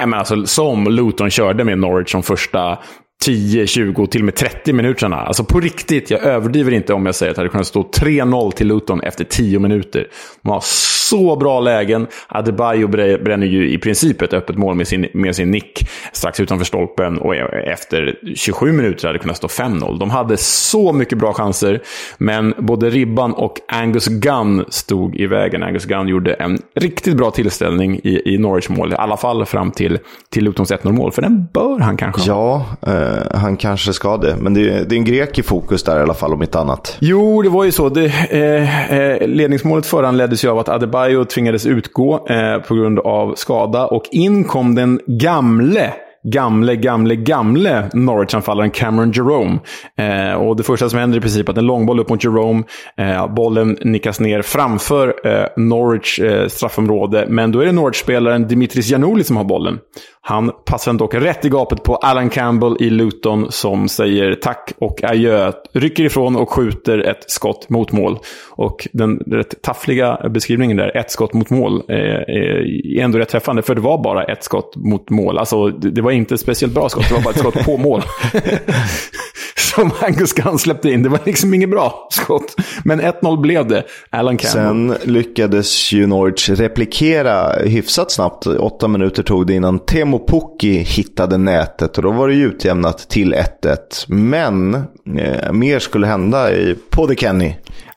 eh 0.00 0.06
men 0.06 0.14
alltså, 0.14 0.46
som 0.46 0.84
Luton 0.84 1.30
körde 1.30 1.64
med 1.64 1.78
Norwich 1.78 2.10
som 2.10 2.22
första 2.22 2.78
10, 3.22 3.66
20, 3.66 4.06
till 4.06 4.20
och 4.20 4.24
med 4.24 4.34
30 4.34 4.72
minuterna. 4.72 5.16
Alltså 5.16 5.44
på 5.44 5.60
riktigt, 5.60 6.10
jag 6.10 6.22
överdriver 6.22 6.72
inte 6.72 6.94
om 6.94 7.06
jag 7.06 7.14
säger 7.14 7.30
att 7.30 7.36
det 7.36 7.40
hade 7.40 7.48
kunnat 7.48 7.66
stå 7.66 7.82
3-0 7.82 8.50
till 8.50 8.66
Luton 8.66 9.00
efter 9.00 9.24
10 9.24 9.58
minuter. 9.58 10.06
De 10.42 10.50
har 10.50 10.60
så 10.62 11.36
bra 11.36 11.60
lägen. 11.60 12.06
Adebayo 12.28 12.88
bränner 12.88 13.46
ju 13.46 13.70
i 13.70 13.78
princip 13.78 14.22
ett 14.22 14.32
öppet 14.32 14.56
mål 14.56 14.74
med 14.74 14.88
sin, 14.88 15.06
med 15.14 15.36
sin 15.36 15.50
nick 15.50 15.90
strax 16.12 16.40
utanför 16.40 16.64
stolpen. 16.64 17.18
Och 17.18 17.36
e-, 17.36 17.72
efter 17.72 18.18
27 18.34 18.72
minuter 18.72 19.06
hade 19.08 19.18
det 19.18 19.22
kunnat 19.22 19.36
stå 19.36 19.46
5-0. 19.46 19.98
De 19.98 20.10
hade 20.10 20.36
så 20.36 20.92
mycket 20.92 21.18
bra 21.18 21.32
chanser. 21.32 21.82
Men 22.18 22.54
både 22.58 22.90
Ribban 22.90 23.32
och 23.32 23.54
Angus 23.68 24.06
Gunn 24.06 24.64
stod 24.68 25.16
i 25.16 25.26
vägen. 25.26 25.62
Angus 25.62 25.84
Gunn 25.84 26.08
gjorde 26.08 26.34
en 26.34 26.58
riktigt 26.74 27.16
bra 27.16 27.30
tillställning 27.30 28.00
i, 28.04 28.34
i 28.34 28.38
Norwich 28.38 28.68
mål. 28.68 28.92
I 28.92 28.96
alla 28.96 29.16
fall 29.16 29.46
fram 29.46 29.70
till, 29.70 29.98
till 30.30 30.44
Lutons 30.44 30.72
1-0-mål. 30.72 31.12
För 31.12 31.22
den 31.22 31.46
bör 31.52 31.78
han 31.78 31.96
kanske 31.96 32.32
ha. 32.32 32.66
Ja, 32.82 32.92
eh 32.92 33.11
Eh, 33.12 33.38
han 33.38 33.56
kanske 33.56 33.92
ska 33.92 34.16
det. 34.16 34.36
Men 34.36 34.54
det 34.54 34.60
är, 34.60 34.84
det 34.84 34.94
är 34.94 34.96
en 34.96 35.04
grek 35.04 35.38
i 35.38 35.42
fokus 35.42 35.82
där 35.82 35.98
i 35.98 36.02
alla 36.02 36.14
fall, 36.14 36.32
om 36.32 36.42
inte 36.42 36.58
annat. 36.58 36.96
Jo, 37.00 37.42
det 37.42 37.48
var 37.48 37.64
ju 37.64 37.72
så. 37.72 37.88
Det, 37.88 38.04
eh, 38.30 38.92
eh, 38.92 39.28
ledningsmålet 39.28 39.86
föranleddes 39.86 40.44
ju 40.44 40.48
av 40.48 40.58
att 40.58 40.68
Adebayo 40.68 41.24
tvingades 41.24 41.66
utgå 41.66 42.28
eh, 42.28 42.58
på 42.58 42.74
grund 42.74 42.98
av 42.98 43.34
skada. 43.34 43.86
Och 43.86 44.04
in 44.10 44.44
kom 44.44 44.74
den 44.74 45.00
gamle 45.06 45.92
gamle, 46.24 46.76
gamle, 46.76 47.16
gamle 47.16 47.88
Norwich-anfallaren 47.92 48.70
Cameron 48.70 49.12
Jerome. 49.12 49.58
Eh, 49.98 50.34
och 50.34 50.56
det 50.56 50.62
första 50.62 50.88
som 50.88 50.98
händer 50.98 51.18
i 51.18 51.20
princip 51.20 51.48
är 51.48 51.52
att 51.52 51.58
en 51.58 51.66
långboll 51.66 52.00
upp 52.00 52.08
mot 52.08 52.24
Jerome. 52.24 52.62
Eh, 52.96 53.34
bollen 53.34 53.78
nickas 53.80 54.20
ner 54.20 54.42
framför 54.42 55.14
eh, 55.24 55.46
Norwich 55.56 56.18
eh, 56.18 56.48
straffområde. 56.48 57.26
Men 57.28 57.52
då 57.52 57.60
är 57.60 57.66
det 57.66 57.72
Norwich-spelaren 57.72 58.48
Dimitris 58.48 58.90
Januli 58.90 59.24
som 59.24 59.36
har 59.36 59.44
bollen. 59.44 59.78
Han 60.24 60.50
passar 60.64 60.92
dock 60.92 61.14
rätt 61.14 61.44
i 61.44 61.48
gapet 61.48 61.82
på 61.82 61.96
Alan 61.96 62.30
Campbell 62.30 62.76
i 62.80 62.90
Luton 62.90 63.52
som 63.52 63.88
säger 63.88 64.34
tack 64.34 64.72
och 64.78 65.04
adjö. 65.04 65.52
Rycker 65.72 66.04
ifrån 66.04 66.36
och 66.36 66.50
skjuter 66.50 66.98
ett 66.98 67.30
skott 67.30 67.68
mot 67.68 67.92
mål. 67.92 68.18
Och 68.50 68.88
den 68.92 69.16
rätt 69.16 69.62
taffliga 69.62 70.28
beskrivningen 70.30 70.76
där, 70.76 70.96
ett 70.96 71.10
skott 71.10 71.32
mot 71.32 71.50
mål, 71.50 71.82
eh, 71.88 71.96
eh, 71.96 72.98
är 72.98 73.00
ändå 73.00 73.18
rätt 73.18 73.28
träffande. 73.28 73.62
För 73.62 73.74
det 73.74 73.80
var 73.80 74.02
bara 74.02 74.24
ett 74.24 74.44
skott 74.44 74.76
mot 74.76 75.10
mål. 75.10 75.38
Alltså, 75.38 75.68
det 75.68 76.02
var 76.02 76.10
inte 76.10 76.34
ett 76.34 76.40
speciellt 76.40 76.74
bra 76.74 76.88
skott, 76.88 77.08
det 77.08 77.14
var 77.14 77.22
bara 77.22 77.30
ett 77.30 77.38
skott 77.38 77.64
på 77.64 77.76
mål. 77.76 78.02
som 79.74 79.90
Angus 80.00 80.32
Gunn 80.32 80.58
släppte 80.58 80.90
in. 80.90 81.02
Det 81.02 81.08
var 81.08 81.20
liksom 81.24 81.54
inget 81.54 81.70
bra 81.70 82.08
skott. 82.10 82.54
Men 82.84 83.00
1-0 83.00 83.40
blev 83.40 83.68
det. 83.68 83.84
Alan 84.10 84.36
Campbell. 84.36 84.98
Sen 84.98 85.12
lyckades 85.12 85.92
ju 85.92 86.06
Norwich 86.06 86.48
replikera 86.48 87.52
hyfsat 87.52 88.12
snabbt. 88.12 88.46
Åtta 88.46 88.88
minuter 88.88 89.22
tog 89.22 89.46
det 89.46 89.54
innan 89.54 89.78
Temo 89.78 90.11
Pukki 90.18 90.78
hittade 90.78 91.38
nätet. 91.38 91.96
Och 91.96 92.02
då 92.02 92.10
var 92.10 92.28
det 92.28 92.34
ju 92.34 92.46
utjämnat 92.46 92.98
till 92.98 93.34
1-1. 93.34 93.76
Men 94.06 94.74
eh, 95.18 95.52
mer 95.52 95.78
skulle 95.78 96.06
hända 96.06 96.52
i, 96.52 96.76
på 96.90 97.06
The 97.06 97.16
Kenny. 97.16 97.54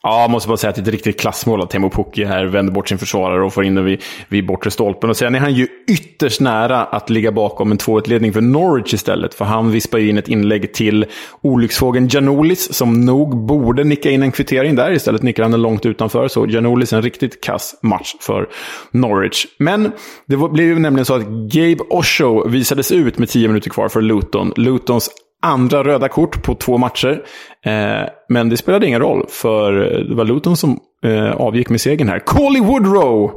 Ja, 0.08 0.22
jag 0.22 0.30
måste 0.30 0.48
bara 0.48 0.58
säga 0.58 0.70
att 0.70 0.76
det 0.76 0.82
är 0.82 0.84
ett 0.84 0.89
riktigt 0.89 1.20
klassmål 1.20 1.62
av 1.62 1.65
Teemu 1.65 1.89
Pukki 1.89 2.24
här. 2.24 2.46
Vänder 2.46 2.74
bort 2.74 2.89
sin 2.89 2.98
försvarare 2.98 3.46
och 3.46 3.54
får 3.54 3.65
in 3.65 3.76
den 3.76 3.86
vid, 3.86 4.04
vid 4.28 4.46
bortre 4.46 4.72
stolpen. 4.72 5.10
Och 5.10 5.18
sen 5.18 5.36
är 5.36 5.39
han 5.39 5.54
ju 5.54 5.68
ytterst 5.88 6.41
nära 6.41 6.84
att 6.84 7.10
ligga 7.10 7.32
bakom 7.32 7.72
en 7.72 7.78
2-1-ledning 7.78 8.34
för 8.34 8.41
Norwich 8.41 8.94
istället. 8.94 9.34
För 9.34 9.46
han 9.46 9.72
vispar 9.72 9.98
ju 9.98 10.10
in 10.10 10.18
ett 10.18 10.28
inlägg 10.28 10.74
till 10.74 11.06
olycksfågeln 11.41 12.08
Janolis 12.12 12.74
som 12.74 13.02
nog 13.02 13.46
borde 13.46 13.84
nicka 13.84 14.12
in 14.12 14.24
en 14.24 14.32
kvittering 14.32 14.76
där. 14.76 14.91
Istället 14.91 15.24
nickar 15.24 15.44
han 15.44 15.52
den 15.52 15.62
långt 15.62 15.86
utanför. 15.86 16.28
Så 16.28 16.46
Janolis 16.48 16.94
en 16.94 17.02
riktigt 17.02 17.44
kass 17.44 17.80
match 17.82 18.15
för 18.20 18.50
Norwich. 18.91 19.46
Men 19.60 19.91
det 20.26 20.38
blev 20.38 20.68
ju 20.68 20.80
nämligen 20.80 21.06
så 21.06 21.15
att 21.15 21.28
Gabe 21.28 21.84
Osho 21.89 22.48
visades 22.48 22.91
ut 22.91 23.18
med 23.18 23.30
10 23.30 23.48
minuter 23.48 23.70
kvar 23.70 23.89
för 23.89 24.02
Luton. 24.02 24.54
Lutons 24.56 25.10
andra 25.45 25.84
röda 25.84 26.08
kort 26.08 26.43
på 26.43 26.55
två 26.55 26.77
matcher. 26.77 27.21
Eh, 27.65 28.10
men 28.29 28.49
det 28.49 28.58
spelade 28.58 28.88
ingen 28.88 29.01
roll, 29.01 29.25
för 29.29 29.71
det 30.10 30.15
var 30.15 30.25
Luton 30.25 30.58
som 30.58 30.79
eh, 31.03 31.31
avgick 31.31 31.69
med 31.69 31.81
segern 31.81 32.10
här. 32.10 32.19
Coley 32.19 32.62
Woodrow 32.62 33.31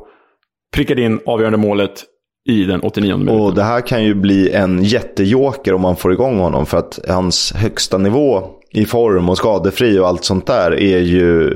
prickade 0.75 1.03
in 1.03 1.21
avgörande 1.27 1.59
målet 1.59 2.05
i 2.49 2.65
den 2.65 2.81
89 2.81 3.17
minuten. 3.17 3.41
Och 3.41 3.55
det 3.55 3.63
här 3.63 3.81
kan 3.81 4.05
ju 4.05 4.15
bli 4.15 4.53
en 4.53 4.85
jättejoker 4.85 5.75
om 5.75 5.81
man 5.81 5.97
får 5.97 6.13
igång 6.13 6.39
honom. 6.39 6.67
För 6.67 6.79
att 6.79 6.99
hans 7.09 7.53
högsta 7.53 7.99
nivå 7.99 8.43
i 8.73 8.85
form 8.85 9.29
och 9.29 9.37
skadefri 9.37 9.99
och 9.99 10.09
allt 10.09 10.25
sånt 10.25 10.47
där 10.47 10.81
är 10.81 10.99
ju 10.99 11.51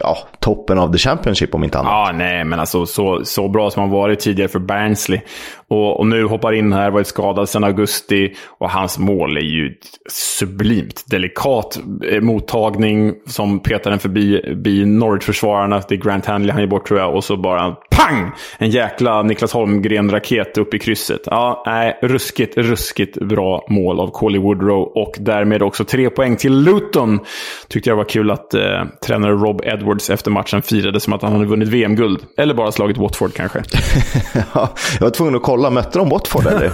ja, 0.00 0.18
toppen 0.40 0.78
av 0.78 0.92
the 0.92 0.98
Championship 0.98 1.54
om 1.54 1.64
inte 1.64 1.78
annat. 1.78 1.90
Ja, 1.90 2.12
nej, 2.14 2.44
men 2.44 2.60
alltså 2.60 2.86
så, 2.86 3.24
så 3.24 3.48
bra 3.48 3.70
som 3.70 3.80
han 3.80 3.90
varit 3.90 4.20
tidigare 4.20 4.48
för 4.48 4.58
Barnsley. 4.58 5.20
Och, 5.68 6.00
och 6.00 6.06
nu 6.06 6.24
hoppar 6.24 6.52
in 6.52 6.72
här, 6.72 6.90
varit 6.90 7.06
skadad 7.06 7.48
sedan 7.48 7.64
augusti 7.64 8.34
och 8.58 8.70
hans 8.70 8.98
mål 8.98 9.36
är 9.36 9.40
ju 9.40 9.74
sublimt. 10.10 11.04
Delikat 11.06 11.80
eh, 12.10 12.20
mottagning 12.20 13.14
som 13.26 13.60
petar 13.60 13.90
den 13.90 14.00
förbi, 14.00 14.40
förbi 14.44 14.84
Norwich-försvararna. 14.84 15.82
Det 15.88 15.94
är 15.94 15.98
Grant 15.98 16.26
Hanley 16.26 16.52
han 16.52 16.60
ger 16.60 16.68
bort 16.68 16.88
tror 16.88 17.00
jag. 17.00 17.14
Och 17.14 17.24
så 17.24 17.36
bara 17.36 17.76
pang! 17.90 18.30
En 18.58 18.70
jäkla 18.70 19.22
Niklas 19.22 19.52
Holmgren-raket 19.52 20.58
upp 20.58 20.74
i 20.74 20.78
krysset. 20.78 21.20
Ja, 21.24 21.62
nej, 21.66 21.98
ruskigt, 22.02 22.56
ruskigt 22.56 23.18
bra 23.18 23.66
mål 23.68 24.00
av 24.00 24.10
Coley 24.10 24.40
Woodrow. 24.40 24.82
Och 24.82 25.12
därmed 25.18 25.62
också 25.62 25.84
tre 25.84 26.10
poäng 26.10 26.36
till 26.36 26.62
Luton. 26.62 27.20
Tyckte 27.68 27.90
jag 27.90 27.96
var 27.96 28.04
kul 28.04 28.30
att 28.30 28.54
eh, 28.54 28.84
tränare 29.06 29.32
Rob 29.32 29.62
Edwards 29.64 30.10
efter 30.10 30.29
matchen 30.30 30.62
firade 30.62 31.00
som 31.00 31.12
att 31.12 31.22
han 31.22 31.32
hade 31.32 31.44
vunnit 31.44 31.68
VM-guld. 31.68 32.20
Eller 32.36 32.54
bara 32.54 32.72
slagit 32.72 32.98
Watford 32.98 33.34
kanske. 33.34 33.62
ja, 34.54 34.68
jag 34.98 35.06
var 35.06 35.10
tvungen 35.10 35.34
att 35.34 35.42
kolla, 35.42 35.70
mötte 35.70 35.98
de 35.98 36.08
Watford 36.08 36.46
eller? 36.46 36.70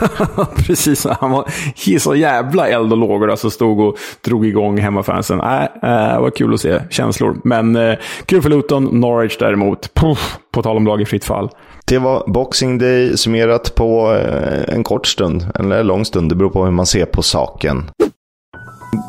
Precis, 0.67 1.07
han 1.21 1.31
var 1.31 1.51
så 1.99 2.15
jävla 2.15 2.69
eld 2.69 2.93
och 2.93 2.99
lågor. 2.99 3.31
Alltså 3.31 3.51
stod 3.51 3.81
och 3.81 3.99
drog 4.25 4.47
igång 4.47 4.79
hemmafansen. 4.79 5.41
Äh, 5.41 5.63
äh, 5.83 6.21
var 6.21 6.31
kul 6.31 6.55
att 6.55 6.61
se 6.61 6.81
känslor. 6.91 7.41
Men 7.45 7.77
eh, 7.77 7.95
kul 8.27 8.43
för 8.43 8.51
Luton. 8.51 8.85
Norwich 8.85 9.37
däremot, 9.39 9.95
puff, 9.95 10.39
på 10.51 10.63
tal 10.63 10.77
om 10.77 10.87
lag 10.87 11.01
i 11.01 11.05
fritt 11.05 11.25
fall. 11.25 11.51
Det 11.85 11.99
var 11.99 12.25
Boxing 12.27 12.79
Day 12.79 13.17
summerat 13.17 13.75
på 13.75 14.15
eh, 14.15 14.75
en 14.75 14.85
kort 14.85 15.07
stund, 15.07 15.47
eller 15.55 15.81
en 15.81 15.87
lång 15.87 16.05
stund. 16.05 16.29
Det 16.29 16.35
beror 16.35 16.51
på 16.51 16.65
hur 16.65 16.73
man 16.73 16.87
ser 16.87 17.05
på 17.05 17.23
saken. 17.23 17.91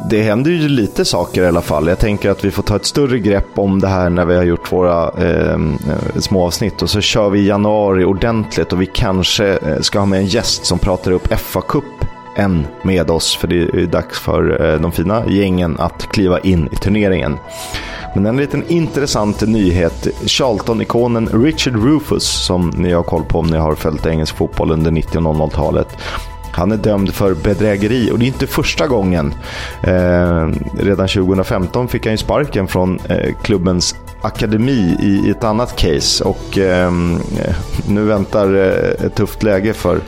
Det 0.09 0.23
händer 0.23 0.51
ju 0.51 0.69
lite 0.69 1.05
saker 1.05 1.43
i 1.43 1.47
alla 1.47 1.61
fall. 1.61 1.87
Jag 1.87 1.99
tänker 1.99 2.29
att 2.29 2.45
vi 2.45 2.51
får 2.51 2.63
ta 2.63 2.75
ett 2.75 2.85
större 2.85 3.19
grepp 3.19 3.59
om 3.59 3.79
det 3.79 3.87
här 3.87 4.09
när 4.09 4.25
vi 4.25 4.35
har 4.35 4.43
gjort 4.43 4.71
våra 4.71 5.09
ehm, 5.09 5.77
eh, 5.89 6.19
små 6.19 6.45
avsnitt. 6.45 6.81
Och 6.81 6.89
så 6.89 7.01
kör 7.01 7.29
vi 7.29 7.39
i 7.39 7.47
januari 7.47 8.05
ordentligt 8.05 8.73
och 8.73 8.81
vi 8.81 8.85
kanske 8.85 9.47
eh, 9.47 9.79
ska 9.81 9.99
ha 9.99 10.05
med 10.05 10.19
en 10.19 10.25
gäst 10.25 10.65
som 10.65 10.79
pratar 10.79 11.11
upp 11.11 11.27
FA-cup 11.27 11.83
än 12.35 12.67
med 12.81 13.09
oss. 13.09 13.35
För 13.35 13.47
det 13.47 13.55
är 13.55 13.85
dags 13.85 14.19
för 14.19 14.65
eh, 14.65 14.81
de 14.81 14.91
fina 14.91 15.23
gängen 15.27 15.79
att 15.79 16.07
kliva 16.11 16.39
in 16.39 16.69
i 16.71 16.75
turneringen. 16.75 17.37
Men 18.15 18.25
en 18.25 18.37
liten 18.37 18.63
intressant 18.67 19.41
nyhet. 19.41 20.07
Charlton-ikonen 20.25 21.43
Richard 21.43 21.75
Rufus, 21.75 22.23
som 22.23 22.69
ni 22.77 22.93
har 22.93 23.03
koll 23.03 23.23
på 23.23 23.39
om 23.39 23.47
ni 23.47 23.57
har 23.57 23.75
följt 23.75 24.05
engelsk 24.05 24.37
fotboll 24.37 24.71
under 24.71 24.91
90 24.91 25.17
och 25.17 25.35
00-talet. 25.35 25.97
Han 26.57 26.71
är 26.71 26.77
dömd 26.77 27.13
för 27.13 27.33
bedrägeri 27.33 28.11
och 28.11 28.19
det 28.19 28.25
är 28.25 28.27
inte 28.27 28.47
första 28.47 28.87
gången. 28.87 29.33
Eh, 29.83 30.49
redan 30.79 31.07
2015 31.07 31.87
fick 31.87 32.05
han 32.05 32.13
ju 32.13 32.17
sparken 32.17 32.67
från 32.67 32.99
eh, 33.09 33.35
klubbens 33.43 33.95
akademi 34.21 34.97
i, 35.01 35.27
i, 35.27 35.29
ett 35.29 35.43
annat 35.43 35.75
case. 35.75 36.23
Och 36.23 36.57
eh, 36.57 36.91
nu 37.87 38.03
väntar 38.03 38.55
eh, 38.55 39.05
ett 39.05 39.15
tufft 39.15 39.43
läge 39.43 39.73
för, 39.73 39.99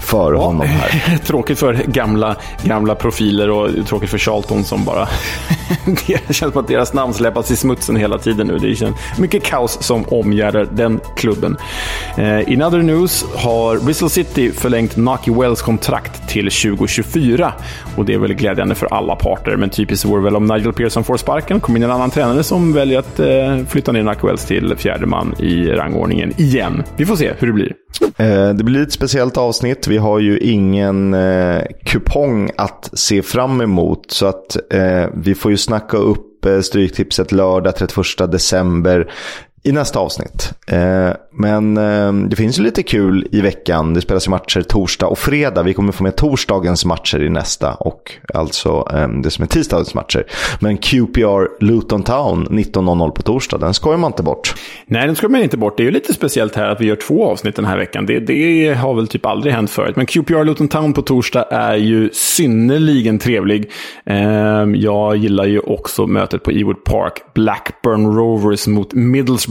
för 0.00 0.32
ja, 0.32 0.38
honom 0.38 0.66
här. 0.66 1.18
Tråkigt 1.26 1.58
för 1.58 1.74
gamla, 1.74 2.36
gamla 2.62 2.94
profiler 2.94 3.50
och 3.50 3.86
tråkigt 3.86 4.10
för 4.10 4.18
Charlton 4.18 4.64
som 4.64 4.84
bara... 4.84 5.08
det 6.06 6.34
känns 6.34 6.52
som 6.52 6.60
att 6.60 6.68
deras 6.68 6.94
namn 6.94 7.14
släppas 7.14 7.50
i 7.50 7.56
smutsen 7.56 7.96
hela 7.96 8.18
tiden 8.18 8.46
nu. 8.46 8.58
Det 8.58 8.74
känns 8.74 8.96
mycket 9.18 9.44
kaos 9.44 9.82
som 9.82 10.04
omgärdar 10.04 10.68
den 10.72 11.00
klubben. 11.16 11.56
Eh, 12.16 12.52
in 12.52 12.62
other 12.62 12.82
news 12.82 13.24
har 13.34 13.78
Bristol 13.78 14.10
City 14.10 14.52
förlängt 14.52 14.96
Naki 14.96 15.30
Wells 15.30 15.62
kontrakt 15.62 15.97
till 16.28 16.50
2024. 16.50 17.52
Och 17.96 18.04
det 18.04 18.14
är 18.14 18.18
väl 18.18 18.34
glädjande 18.34 18.74
för 18.74 18.86
alla 18.86 19.16
parter, 19.16 19.56
men 19.56 19.70
typiskt 19.70 20.04
vore 20.04 20.22
väl 20.22 20.36
om 20.36 20.46
Nigel 20.46 20.72
Pearson 20.72 21.04
får 21.04 21.16
sparken, 21.16 21.60
kommer 21.60 21.78
in 21.78 21.82
en 21.82 21.90
annan 21.90 22.10
tränare 22.10 22.42
som 22.42 22.72
väljer 22.72 22.98
att 22.98 23.20
eh, 23.20 23.66
flytta 23.68 23.92
ner 23.92 24.02
Nackwells 24.02 24.44
till 24.44 24.74
fjärde 24.76 25.06
man 25.06 25.34
i 25.38 25.66
rangordningen 25.66 26.32
igen. 26.36 26.82
Vi 26.96 27.06
får 27.06 27.16
se 27.16 27.32
hur 27.38 27.46
det 27.46 27.52
blir. 27.52 27.72
Eh, 28.16 28.54
det 28.54 28.64
blir 28.64 28.82
ett 28.82 28.92
speciellt 28.92 29.36
avsnitt. 29.36 29.88
Vi 29.88 29.96
har 29.96 30.18
ju 30.18 30.38
ingen 30.38 31.14
eh, 31.14 31.62
kupong 31.84 32.50
att 32.56 32.90
se 32.92 33.22
fram 33.22 33.60
emot. 33.60 34.10
Så 34.10 34.26
att 34.26 34.56
eh, 34.72 35.06
vi 35.14 35.34
får 35.34 35.50
ju 35.50 35.56
snacka 35.56 35.96
upp 35.96 36.46
eh, 36.46 36.60
Stryktipset 36.60 37.32
lördag 37.32 37.76
31 37.76 38.32
december 38.32 39.10
i 39.62 39.72
nästa 39.72 39.98
avsnitt. 39.98 40.52
Eh, 40.66 41.10
men 41.32 41.76
eh, 41.76 42.12
det 42.12 42.36
finns 42.36 42.58
ju 42.58 42.62
lite 42.62 42.82
kul 42.82 43.26
i 43.32 43.40
veckan. 43.40 43.94
Det 43.94 44.00
spelas 44.00 44.26
ju 44.26 44.30
matcher 44.30 44.62
torsdag 44.62 45.06
och 45.06 45.18
fredag. 45.18 45.62
Vi 45.62 45.74
kommer 45.74 45.92
få 45.92 46.02
med 46.02 46.16
torsdagens 46.16 46.84
matcher 46.84 47.22
i 47.22 47.30
nästa 47.30 47.74
och 47.74 48.12
alltså 48.34 48.88
ehm, 48.94 49.22
det 49.22 49.30
som 49.30 49.42
är 49.42 49.46
tisdagens 49.46 49.94
matcher. 49.94 50.24
Men 50.60 50.78
QPR 50.78 51.64
Luton 51.64 52.02
Town 52.02 52.46
19.00 52.50 53.10
på 53.10 53.22
torsdag, 53.22 53.58
den 53.58 53.74
skojar 53.74 53.98
man 53.98 54.12
inte 54.12 54.22
bort. 54.22 54.54
Nej, 54.86 55.06
den 55.06 55.16
skojar 55.16 55.30
man 55.30 55.42
inte 55.42 55.56
bort. 55.56 55.76
Det 55.76 55.82
är 55.82 55.84
ju 55.84 55.90
lite 55.90 56.14
speciellt 56.14 56.54
här 56.54 56.68
att 56.68 56.80
vi 56.80 56.86
gör 56.86 56.96
två 56.96 57.30
avsnitt 57.30 57.56
den 57.56 57.64
här 57.64 57.78
veckan. 57.78 58.06
Det, 58.06 58.20
det 58.20 58.74
har 58.74 58.94
väl 58.94 59.08
typ 59.08 59.26
aldrig 59.26 59.54
hänt 59.54 59.70
förut. 59.70 59.96
Men 59.96 60.06
QPR 60.06 60.44
Luton 60.44 60.68
Town 60.68 60.92
på 60.92 61.02
torsdag 61.02 61.42
är 61.50 61.76
ju 61.76 62.10
synnerligen 62.12 63.18
trevlig. 63.18 63.70
Ehm, 64.06 64.74
jag 64.76 65.16
gillar 65.16 65.44
ju 65.44 65.60
också 65.60 66.06
mötet 66.06 66.42
på 66.42 66.50
Ewood 66.50 66.84
Park. 66.84 67.12
Blackburn 67.34 68.16
Rovers 68.16 68.66
mot 68.66 68.92
Middlesbrough 68.92 69.47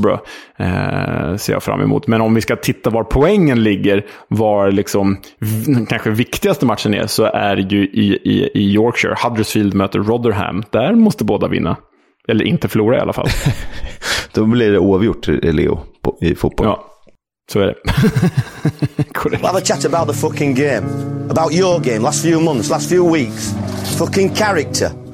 ser 1.38 1.54
jag 1.54 1.64
fram 1.64 1.78
fram 1.78 1.90
emot. 1.90 2.08
Men 2.08 2.22
om 2.22 2.34
vi 2.34 2.42
ska 2.42 2.56
titta 2.56 2.90
var 2.90 3.04
poängen 3.04 3.64
ligger, 3.64 4.06
var 4.28 4.72
liksom 4.72 5.18
kanske 5.90 6.10
viktigaste 6.10 6.66
matchen 6.66 6.94
är, 6.94 7.08
så 7.08 7.24
är 7.24 7.56
det 7.56 7.76
ju 7.76 7.84
i, 7.84 8.20
i, 8.24 8.50
i 8.54 8.74
Yorkshire. 8.74 9.16
Huddersfield 9.24 9.74
möter 9.74 10.00
Rotherham. 10.00 10.64
Där 10.72 10.96
måste 10.96 11.24
båda 11.24 11.48
vinna. 11.48 11.78
Eller 12.28 12.46
inte 12.46 12.68
förlora 12.68 12.98
i 12.98 13.00
alla 13.00 13.14
fall. 13.14 13.28
Då 14.34 14.46
blir 14.46 14.72
det 14.72 14.80
oavgjort, 14.80 15.28
Leo, 15.28 15.80
på, 16.02 16.18
i 16.22 16.36
fotboll. 16.36 16.68
Ja, 16.68 16.86
så 17.52 17.60
är 17.60 17.66
det. 17.66 17.76
Korrekt. 19.14 19.46
Have 19.46 19.58
a 19.58 19.62
chat 19.64 19.86
about 19.86 20.08
the 20.08 20.22
fucking 20.22 20.56
game. 20.56 20.88
About 21.30 21.54
your 21.54 21.80
game, 21.80 22.00
last 22.00 22.24
few 22.24 22.44
months, 22.44 22.70
last 22.70 22.90
few 22.90 23.18
weeks. 23.18 23.56
Fucking 23.98 24.36
character. 24.36 25.07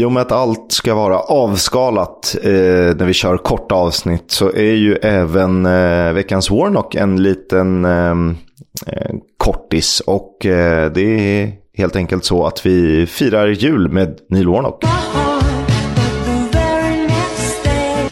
I 0.00 0.04
och 0.04 0.12
med 0.12 0.22
att 0.22 0.32
allt 0.32 0.72
ska 0.72 0.94
vara 0.94 1.18
avskalat 1.18 2.36
eh, 2.42 2.50
när 2.96 3.04
vi 3.04 3.12
kör 3.12 3.36
korta 3.36 3.74
avsnitt 3.74 4.30
så 4.30 4.52
är 4.52 4.74
ju 4.74 4.94
även 4.94 5.66
eh, 5.66 6.12
veckans 6.12 6.50
Warnock 6.50 6.94
en 6.94 7.22
liten, 7.22 7.84
ehm, 7.84 8.36
eh, 8.86 9.14
kortis. 9.36 10.00
Och 10.00 10.46
eh, 10.46 10.92
det 10.92 11.02
är 11.02 11.52
helt 11.76 11.96
enkelt 11.96 12.24
så 12.24 12.46
att 12.46 12.66
vi 12.66 13.06
firar 13.06 13.46
jul 13.46 13.88
med 13.88 14.18
Neil 14.28 14.48
Warnock. 14.48 14.84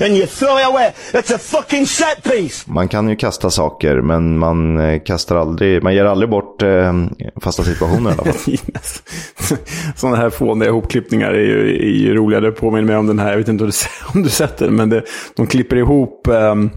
And 0.01 0.17
you 0.17 0.27
throw 0.27 0.59
it 0.59 0.67
away. 0.67 0.93
It's 1.13 1.35
a 1.35 1.39
fucking 1.39 1.87
set 1.87 2.22
piece. 2.22 2.64
Man 2.70 2.89
kan 2.89 3.09
ju 3.09 3.16
kasta 3.16 3.51
saker 3.51 4.01
men 4.01 4.39
man 4.39 4.81
eh, 4.81 5.03
kastar 5.03 5.37
aldrig, 5.37 5.83
man 5.83 5.95
ger 5.95 6.05
aldrig 6.05 6.31
bort 6.31 6.62
eh, 6.62 7.07
fasta 7.43 7.64
situationer 7.64 8.11
i 8.11 8.12
alla 8.12 8.33
fall. 8.33 8.57
Sådana 9.97 10.16
här 10.16 10.31
fåniga 10.31 10.68
ihopklippningar 10.68 11.31
är 11.31 11.45
ju, 11.45 11.77
är 11.77 11.99
ju 11.99 12.14
roliga. 12.14 12.41
Det 12.41 12.53
påminner 12.53 12.87
mig 12.87 12.97
om 12.97 13.07
den 13.07 13.18
här, 13.18 13.31
jag 13.31 13.39
vet 13.39 13.49
inte 13.49 13.64
om 13.64 13.70
du, 13.70 13.77
om 14.14 14.22
du 14.22 14.29
sett 14.29 14.57
den, 14.57 14.77
men 14.77 14.89
det, 14.89 15.03
de 15.37 15.47
klipper 15.47 15.77
ihop 15.77 16.27
ehm, 16.27 16.70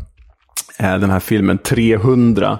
eh, 0.80 0.98
den 0.98 1.10
här 1.10 1.20
filmen 1.20 1.58
300 1.58 2.60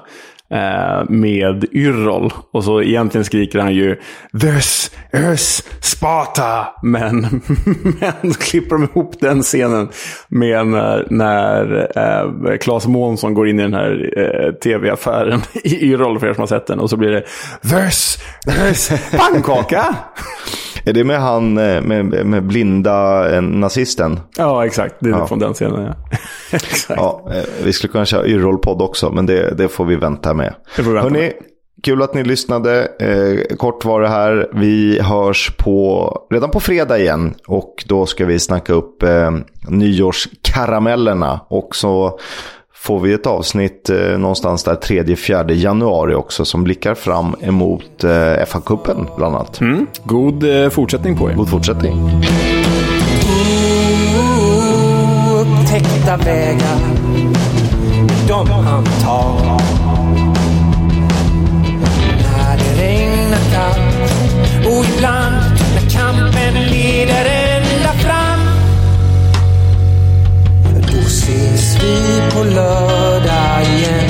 eh, 0.52 1.10
med 1.10 1.66
Yrrol. 1.72 2.34
Och 2.54 2.64
så 2.64 2.82
egentligen 2.82 3.26
skriker 3.26 3.60
han 3.60 3.74
ju 3.74 4.00
This 4.42 4.92
is 5.34 5.64
Sparta! 5.80 6.68
Men, 6.84 7.22
men 8.00 8.34
klipper 8.34 8.76
de 8.76 8.84
ihop 8.84 9.20
den 9.20 9.42
scenen 9.42 9.90
med 10.28 10.68
när, 10.68 11.08
när 11.10 11.88
eh, 12.52 12.58
Claes 12.58 12.88
Månsson 12.88 13.34
går 13.34 13.48
in 13.48 13.60
i 13.60 13.64
den 13.64 13.74
här 13.74 14.14
eh, 14.18 14.54
tv-affären 14.54 15.42
i 15.64 15.86
Yrrol, 15.86 16.20
för 16.20 16.28
er 16.28 16.34
som 16.34 16.42
har 16.42 16.48
sett 16.48 16.68
den. 16.68 16.80
Och 16.80 16.90
så 16.90 16.98
blir 16.98 17.10
det 17.10 17.24
This 17.62 18.20
is 18.72 18.92
pannkaka! 19.18 19.96
Är 20.86 20.94
det 20.94 21.04
med 21.04 21.22
han 21.22 21.58
eh, 21.58 21.82
med, 21.82 22.26
med 22.26 22.44
blinda 22.44 23.30
eh, 23.36 23.42
nazisten? 23.42 24.20
Ja, 24.38 24.66
exakt. 24.66 24.96
Det 25.00 25.10
är 25.10 25.14
Ja. 25.14 25.28
från 25.28 25.40
den 25.40 25.54
scenen. 25.54 25.84
Ja. 25.86 25.94
exakt. 26.52 27.00
Ja, 27.02 27.24
eh, 27.34 27.44
vi 27.64 27.74
skulle 27.74 27.92
kunna 27.92 28.06
köra 28.06 28.26
Yrrol-podd 28.28 28.82
också, 28.82 29.12
men 29.12 29.26
det, 29.26 29.54
det 29.58 29.68
får 29.68 29.86
vi 29.86 29.96
vänta 29.96 30.34
med. 30.34 30.54
Det 30.76 30.84
får 30.84 30.90
vi 30.92 30.96
vänta 30.96 31.10
Hörrni, 31.10 31.20
med. 31.20 31.34
kul 31.84 32.02
att 32.02 32.14
ni 32.14 32.24
lyssnade. 32.24 32.88
Eh, 33.00 33.56
kort 33.58 33.86
var 33.86 34.02
det 34.02 34.08
här. 34.10 34.50
Vi 34.54 35.00
hörs 35.02 35.52
på, 35.58 36.12
redan 36.32 36.50
på 36.52 36.60
fredag 36.60 37.00
igen. 37.00 37.34
Och 37.48 37.84
då 37.88 38.06
ska 38.06 38.26
vi 38.26 38.40
snacka 38.40 38.74
upp 38.74 39.04
eh, 39.04 39.32
nyårskaramellerna. 39.68 41.40
Och 41.48 41.76
så 41.76 42.20
får 42.82 43.00
vi 43.00 43.14
ett 43.14 43.28
avsnitt 43.28 43.90
eh, 43.90 43.98
någonstans 43.98 44.64
där 44.64 44.76
3-4 44.76 45.52
januari 45.52 46.16
också. 46.16 46.46
Som 46.46 46.64
blickar 46.64 46.96
fram 46.96 47.36
emot 47.42 48.04
eh, 48.04 48.10
FA-cupen 48.46 49.08
bland 49.18 49.36
annat. 49.36 49.62
Mm. 49.62 49.88
God 50.04 50.64
eh, 50.64 50.70
fortsättning 50.70 51.18
på 51.18 51.32
er. 51.32 51.36
God 51.36 51.50
fortsättning. 51.50 52.24
upptäckta 55.42 56.18
vägar 56.18 56.80
de 58.28 58.50
han 58.50 58.84
tar. 58.84 59.81
Ses 71.82 72.02
vi 72.08 72.22
på 72.32 72.44
lördag 72.44 74.01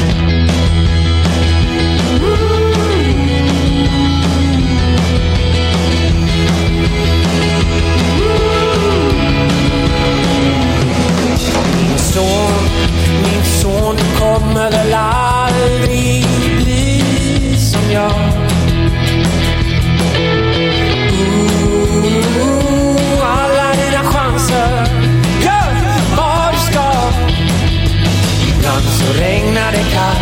kan. 29.93 30.15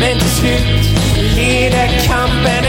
Men 0.00 0.18
till 0.18 0.28
slut 0.28 0.98
leder 1.36 1.88
kampen 2.06 2.67